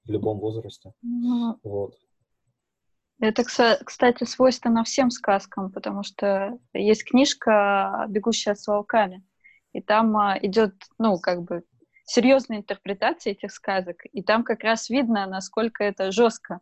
в 0.03 0.11
любом 0.11 0.39
возрасте. 0.39 0.93
Mm. 1.05 1.55
Вот. 1.63 1.95
Это, 3.21 3.43
кстати, 3.45 4.25
свойственно 4.25 4.83
всем 4.83 5.09
сказкам, 5.09 5.71
потому 5.71 6.03
что 6.03 6.59
есть 6.73 7.05
книжка 7.05 8.05
«Бегущая 8.09 8.55
с 8.55 8.67
волками», 8.67 9.23
и 9.71 9.81
там 9.81 10.17
а, 10.17 10.37
идет, 10.41 10.73
ну, 10.99 11.17
как 11.17 11.43
бы, 11.43 11.63
серьезная 12.03 12.57
интерпретация 12.57 13.31
этих 13.31 13.53
сказок, 13.53 14.03
и 14.11 14.21
там 14.21 14.43
как 14.43 14.63
раз 14.63 14.89
видно, 14.89 15.27
насколько 15.27 15.81
это 15.85 16.11
жестко. 16.11 16.59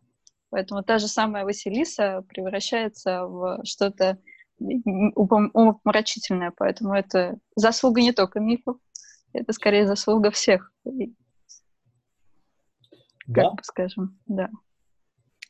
Поэтому 0.54 0.84
та 0.84 0.98
же 0.98 1.08
самая 1.08 1.44
Василиса 1.44 2.22
превращается 2.28 3.26
в 3.26 3.64
что-то 3.64 4.18
умопомрачительное. 4.60 6.52
Поэтому 6.56 6.94
это 6.94 7.40
заслуга 7.56 8.00
не 8.00 8.12
только 8.12 8.38
мифов, 8.38 8.76
это 9.32 9.52
скорее 9.52 9.84
заслуга 9.84 10.30
всех. 10.30 10.72
Да? 13.26 13.42
Как 13.42 13.54
бы 13.54 13.64
скажем, 13.64 14.20
да. 14.26 14.48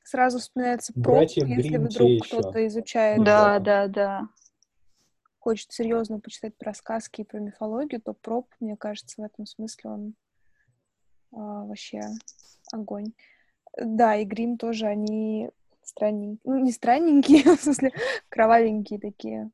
Сразу 0.05 0.39
вспоминается 0.39 0.95
проб, 0.95 1.29
если 1.35 1.77
вдруг 1.77 2.25
кто-то 2.25 2.67
изучает. 2.67 3.23
Да, 3.23 3.59
да, 3.59 3.89
да. 3.89 4.29
Хочет 5.39 5.71
серьезно 5.71 6.19
почитать 6.19 6.57
про 6.57 6.73
сказки 6.73 7.21
и 7.21 7.25
про 7.25 7.41
мифологию, 7.41 8.01
то 8.01 8.15
проб, 8.15 8.49
мне 8.59 8.79
кажется, 8.79 9.21
в 9.21 9.25
этом 9.27 9.45
смысле 9.45 9.91
он 9.91 10.15
а, 11.31 11.67
вообще 11.67 12.01
огонь. 12.73 13.13
Да, 13.77 14.17
и 14.17 14.25
грим 14.25 14.57
тоже, 14.57 14.87
они 14.87 15.51
странненькие. 15.83 16.41
Ну, 16.45 16.59
не 16.59 16.73
странненькие, 16.73 17.43
в 17.57 17.61
смысле, 17.61 17.93
кровавенькие 18.29 19.01
такие. 19.01 19.51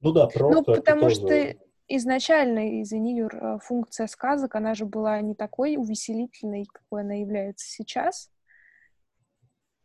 Ну 0.00 0.12
да, 0.12 0.26
просто 0.26 0.54
Ну, 0.54 0.64
потому 0.64 1.02
тоже... 1.02 1.14
что 1.14 1.56
изначально, 1.88 2.82
извини, 2.82 3.16
Юр, 3.16 3.34
э, 3.34 3.58
функция 3.60 4.06
сказок, 4.06 4.54
она 4.54 4.74
же 4.74 4.84
была 4.84 5.20
не 5.20 5.34
такой 5.34 5.76
увеселительной, 5.76 6.66
какой 6.66 7.02
она 7.02 7.14
является 7.14 7.66
сейчас. 7.66 8.30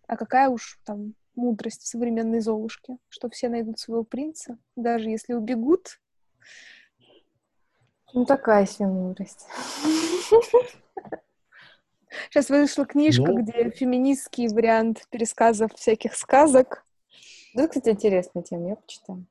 А 0.07 0.17
какая 0.17 0.49
уж 0.49 0.79
там 0.85 1.13
мудрость 1.35 1.83
в 1.83 1.87
современной 1.87 2.39
Золушке, 2.39 2.97
что 3.09 3.29
все 3.29 3.49
найдут 3.49 3.79
своего 3.79 4.03
принца, 4.03 4.57
даже 4.75 5.09
если 5.09 5.33
убегут. 5.33 5.99
Ну, 8.13 8.25
такая 8.25 8.65
себе 8.65 8.87
мудрость. 8.87 9.45
Сейчас 12.29 12.49
вышла 12.49 12.85
книжка, 12.85 13.31
ну... 13.31 13.41
где 13.41 13.69
феминистский 13.69 14.47
вариант 14.47 15.03
пересказов 15.09 15.73
всяких 15.75 16.15
сказок. 16.15 16.85
Ну, 17.53 17.67
кстати, 17.67 17.89
интересная 17.89 18.43
тема, 18.43 18.69
я 18.69 18.75
почитаю. 18.75 19.25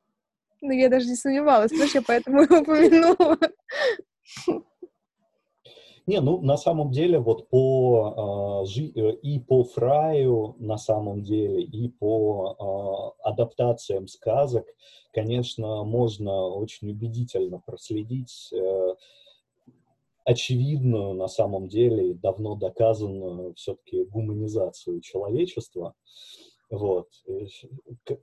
Ну, 0.61 0.73
я 0.73 0.89
даже 0.89 1.07
не 1.07 1.17
сомневалась, 1.17 1.71
потому 1.71 1.89
что 1.89 1.99
я 1.99 2.05
поэтому 2.07 2.43
его 2.43 2.59
упомянула. 2.61 3.39
Не, 6.07 6.21
ну, 6.21 6.41
на 6.41 6.57
самом 6.57 6.93
деле, 6.93 7.19
вот 7.19 7.49
по 7.49 8.63
э, 8.63 8.67
жи, 8.67 8.93
э, 8.95 9.13
и 9.23 9.41
по 9.41 9.65
Фраю, 9.65 10.55
на 10.61 10.79
самом 10.79 11.23
деле, 11.23 11.63
и 11.63 11.89
по 11.89 13.15
э, 13.25 13.29
адаптациям 13.29 14.07
сказок, 14.07 14.67
конечно, 15.13 15.83
можно 15.83 16.47
очень 16.47 16.91
убедительно 16.91 17.59
проследить 17.59 18.53
э, 18.53 18.95
очевидную, 20.27 21.15
на 21.15 21.29
самом 21.29 21.69
деле, 21.69 22.13
давно 22.15 22.55
доказанную 22.55 23.55
все-таки 23.55 24.05
гуманизацию 24.05 25.01
человечества. 25.01 25.95
Вот. 26.69 27.09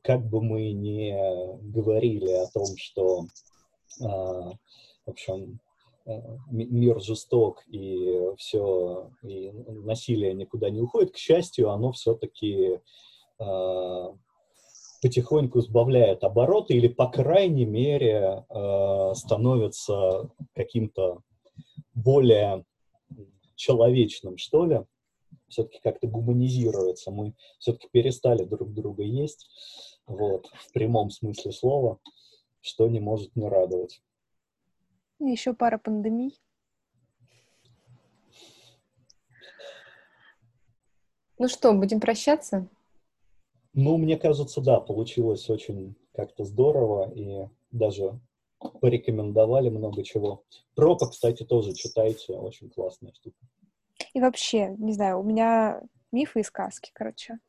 Как 0.03 0.29
бы 0.29 0.41
мы 0.41 0.71
ни 0.73 1.11
говорили 1.71 2.31
о 2.31 2.47
том, 2.47 2.67
что, 2.77 3.25
э, 4.01 4.05
в 4.05 5.09
общем, 5.09 5.59
Э, 6.05 6.19
мир 6.51 6.99
жесток 6.99 7.63
и 7.67 8.19
все, 8.37 9.09
и 9.23 9.51
насилие 9.51 10.33
никуда 10.33 10.69
не 10.69 10.81
уходит, 10.81 11.11
к 11.11 11.17
счастью, 11.17 11.71
оно 11.71 11.93
все-таки 11.93 12.81
э, 13.39 14.07
потихоньку 15.01 15.61
сбавляет 15.61 16.25
обороты 16.25 16.73
или, 16.73 16.89
по 16.89 17.07
крайней 17.07 17.63
мере, 17.63 18.45
э, 18.49 19.13
становится 19.15 20.29
каким-то 20.53 21.21
более 21.93 22.65
человечным, 23.55 24.37
что 24.37 24.65
ли, 24.65 24.85
все-таки 25.47 25.79
как-то 25.83 26.07
гуманизируется. 26.07 27.11
Мы 27.11 27.33
все-таки 27.59 27.87
перестали 27.91 28.43
друг 28.43 28.73
друга 28.73 29.03
есть, 29.03 29.47
вот, 30.05 30.47
в 30.53 30.71
прямом 30.73 31.09
смысле 31.09 31.51
слова, 31.51 31.99
что 32.61 32.87
не 32.87 32.99
может 32.99 33.35
не 33.35 33.47
радовать. 33.47 34.01
Еще 35.19 35.53
пара 35.53 35.77
пандемий. 35.77 36.39
Ну 41.37 41.47
что, 41.47 41.73
будем 41.73 41.99
прощаться? 41.99 42.67
Ну, 43.73 43.97
мне 43.97 44.17
кажется, 44.17 44.61
да, 44.61 44.79
получилось 44.79 45.49
очень 45.49 45.95
как-то 46.13 46.45
здорово 46.45 47.11
и 47.11 47.47
даже 47.71 48.19
порекомендовали 48.81 49.69
много 49.69 50.03
чего. 50.03 50.43
Пропа, 50.75 51.07
кстати, 51.09 51.43
тоже 51.43 51.73
читайте, 51.73 52.33
очень 52.33 52.69
классная 52.69 53.13
штука. 53.13 53.37
И 54.13 54.21
вообще, 54.21 54.75
не 54.77 54.93
знаю, 54.93 55.19
у 55.19 55.23
меня 55.23 55.81
мифы 56.11 56.41
и 56.41 56.43
сказки, 56.43 56.91
короче. 56.93 57.39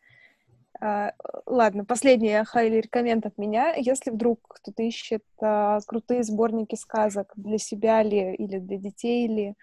Uh, 0.83 1.13
ладно, 1.47 1.85
последний 1.85 2.43
хайли 2.45 2.81
рекоменд 2.81 3.25
от 3.27 3.39
меня. 3.39 3.75
Если 3.75 4.11
вдруг 4.11 4.41
кто-то 4.49 4.83
ищет 4.83 5.23
uh, 5.41 5.81
крутые 5.87 6.25
сборники 6.25 6.75
сказок 6.75 7.33
для 7.37 7.59
себя 7.59 8.03
ли 8.03 8.35
или 8.35 8.59
для 8.59 8.77
детей 8.79 9.29
ли, 9.29 9.55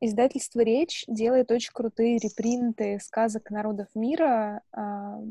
издательство 0.00 0.60
«Речь» 0.60 1.04
делает 1.08 1.50
очень 1.50 1.72
крутые 1.72 2.18
репринты 2.18 3.00
сказок 3.02 3.50
народов 3.50 3.88
мира 3.94 4.62
uh, 4.76 5.26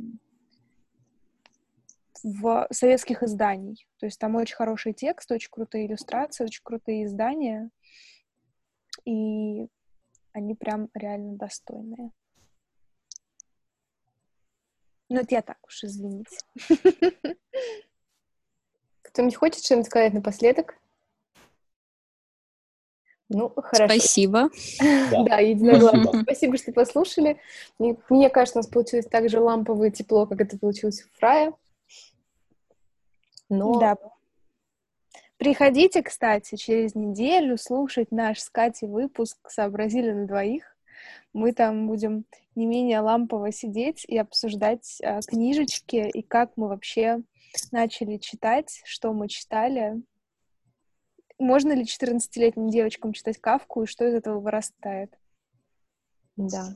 в 2.24 2.68
советских 2.72 3.24
изданий. 3.24 3.88
То 4.00 4.06
есть 4.06 4.20
там 4.20 4.36
очень 4.36 4.56
хороший 4.56 4.94
текст, 4.94 5.32
очень 5.32 5.50
крутые 5.52 5.88
иллюстрации, 5.88 6.44
очень 6.44 6.62
крутые 6.64 7.06
издания. 7.06 7.70
И 9.06 9.68
они 10.34 10.56
прям 10.56 10.90
реально 10.94 11.36
достойные. 11.36 12.12
Ну, 15.10 15.20
это 15.20 15.36
я 15.36 15.42
так 15.42 15.58
уж, 15.68 15.84
извините. 15.84 16.38
Кто-нибудь 19.02 19.36
хочет 19.36 19.66
что-нибудь 19.66 19.88
сказать 19.88 20.14
напоследок? 20.14 20.78
Ну, 23.28 23.50
хорошо. 23.50 23.94
Спасибо. 23.94 24.50
Да, 25.26 25.40
единогласно. 25.40 26.24
Спасибо, 26.24 26.58
что 26.58 26.72
послушали. 26.72 27.40
Мне 27.78 28.30
кажется, 28.30 28.60
у 28.60 28.62
нас 28.62 28.68
получилось 28.68 29.06
так 29.06 29.30
же 29.30 29.40
ламповое 29.40 29.92
тепло, 29.92 30.26
как 30.26 30.42
это 30.42 30.58
получилось 30.58 31.04
у 31.04 31.18
Фрая. 31.18 31.54
Но... 33.52 33.80
Да. 33.80 33.98
Приходите, 35.38 36.02
кстати, 36.02 36.56
через 36.56 36.96
неделю 36.96 37.58
слушать 37.58 38.12
наш 38.12 38.40
с 38.40 38.50
Катей 38.50 38.88
выпуск 38.88 39.38
«Сообразили 39.50 40.12
на 40.12 40.26
двоих». 40.26 40.78
Мы 41.34 41.52
там 41.52 41.88
будем 41.88 42.26
не 42.56 42.66
менее 42.66 43.00
лампово 43.00 43.52
сидеть 43.52 44.06
и 44.06 44.18
обсуждать 44.18 45.00
э, 45.02 45.20
книжечки 45.28 46.10
и 46.14 46.22
как 46.22 46.52
мы 46.56 46.68
вообще 46.68 47.22
начали 47.72 48.18
читать, 48.18 48.82
что 48.86 49.12
мы 49.14 49.28
читали. 49.28 50.02
Можно 51.40 51.74
ли 51.74 51.84
14-летним 51.84 52.70
девочкам 52.70 53.14
читать 53.14 53.40
Кавку 53.40 53.84
и 53.84 53.88
что 53.88 54.08
из 54.08 54.14
этого 54.14 54.40
вырастает? 54.40 55.18
Да. 56.38 56.76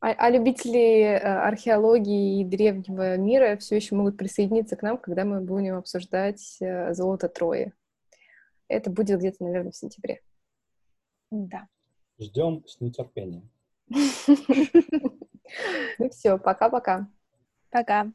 А, 0.00 0.08
а 0.10 0.30
любители 0.30 1.02
э, 1.02 1.18
археологии 1.18 2.40
и 2.40 2.44
древнего 2.44 3.16
мира 3.16 3.56
все 3.56 3.76
еще 3.76 3.94
могут 3.94 4.16
присоединиться 4.16 4.76
к 4.76 4.82
нам, 4.82 4.98
когда 4.98 5.24
мы 5.24 5.40
будем 5.40 5.76
обсуждать 5.76 6.56
э, 6.60 6.92
золото 6.94 7.28
Трои. 7.28 7.72
Это 8.68 8.90
будет 8.90 9.18
где-то, 9.18 9.44
наверное, 9.44 9.72
в 9.72 9.76
сентябре. 9.76 10.20
Да. 11.30 11.68
Ждем 12.18 12.64
с 12.66 12.80
нетерпением. 12.80 13.50
Ну 15.98 16.08
все, 16.08 16.38
пока-пока. 16.38 17.06
Пока. 17.70 18.10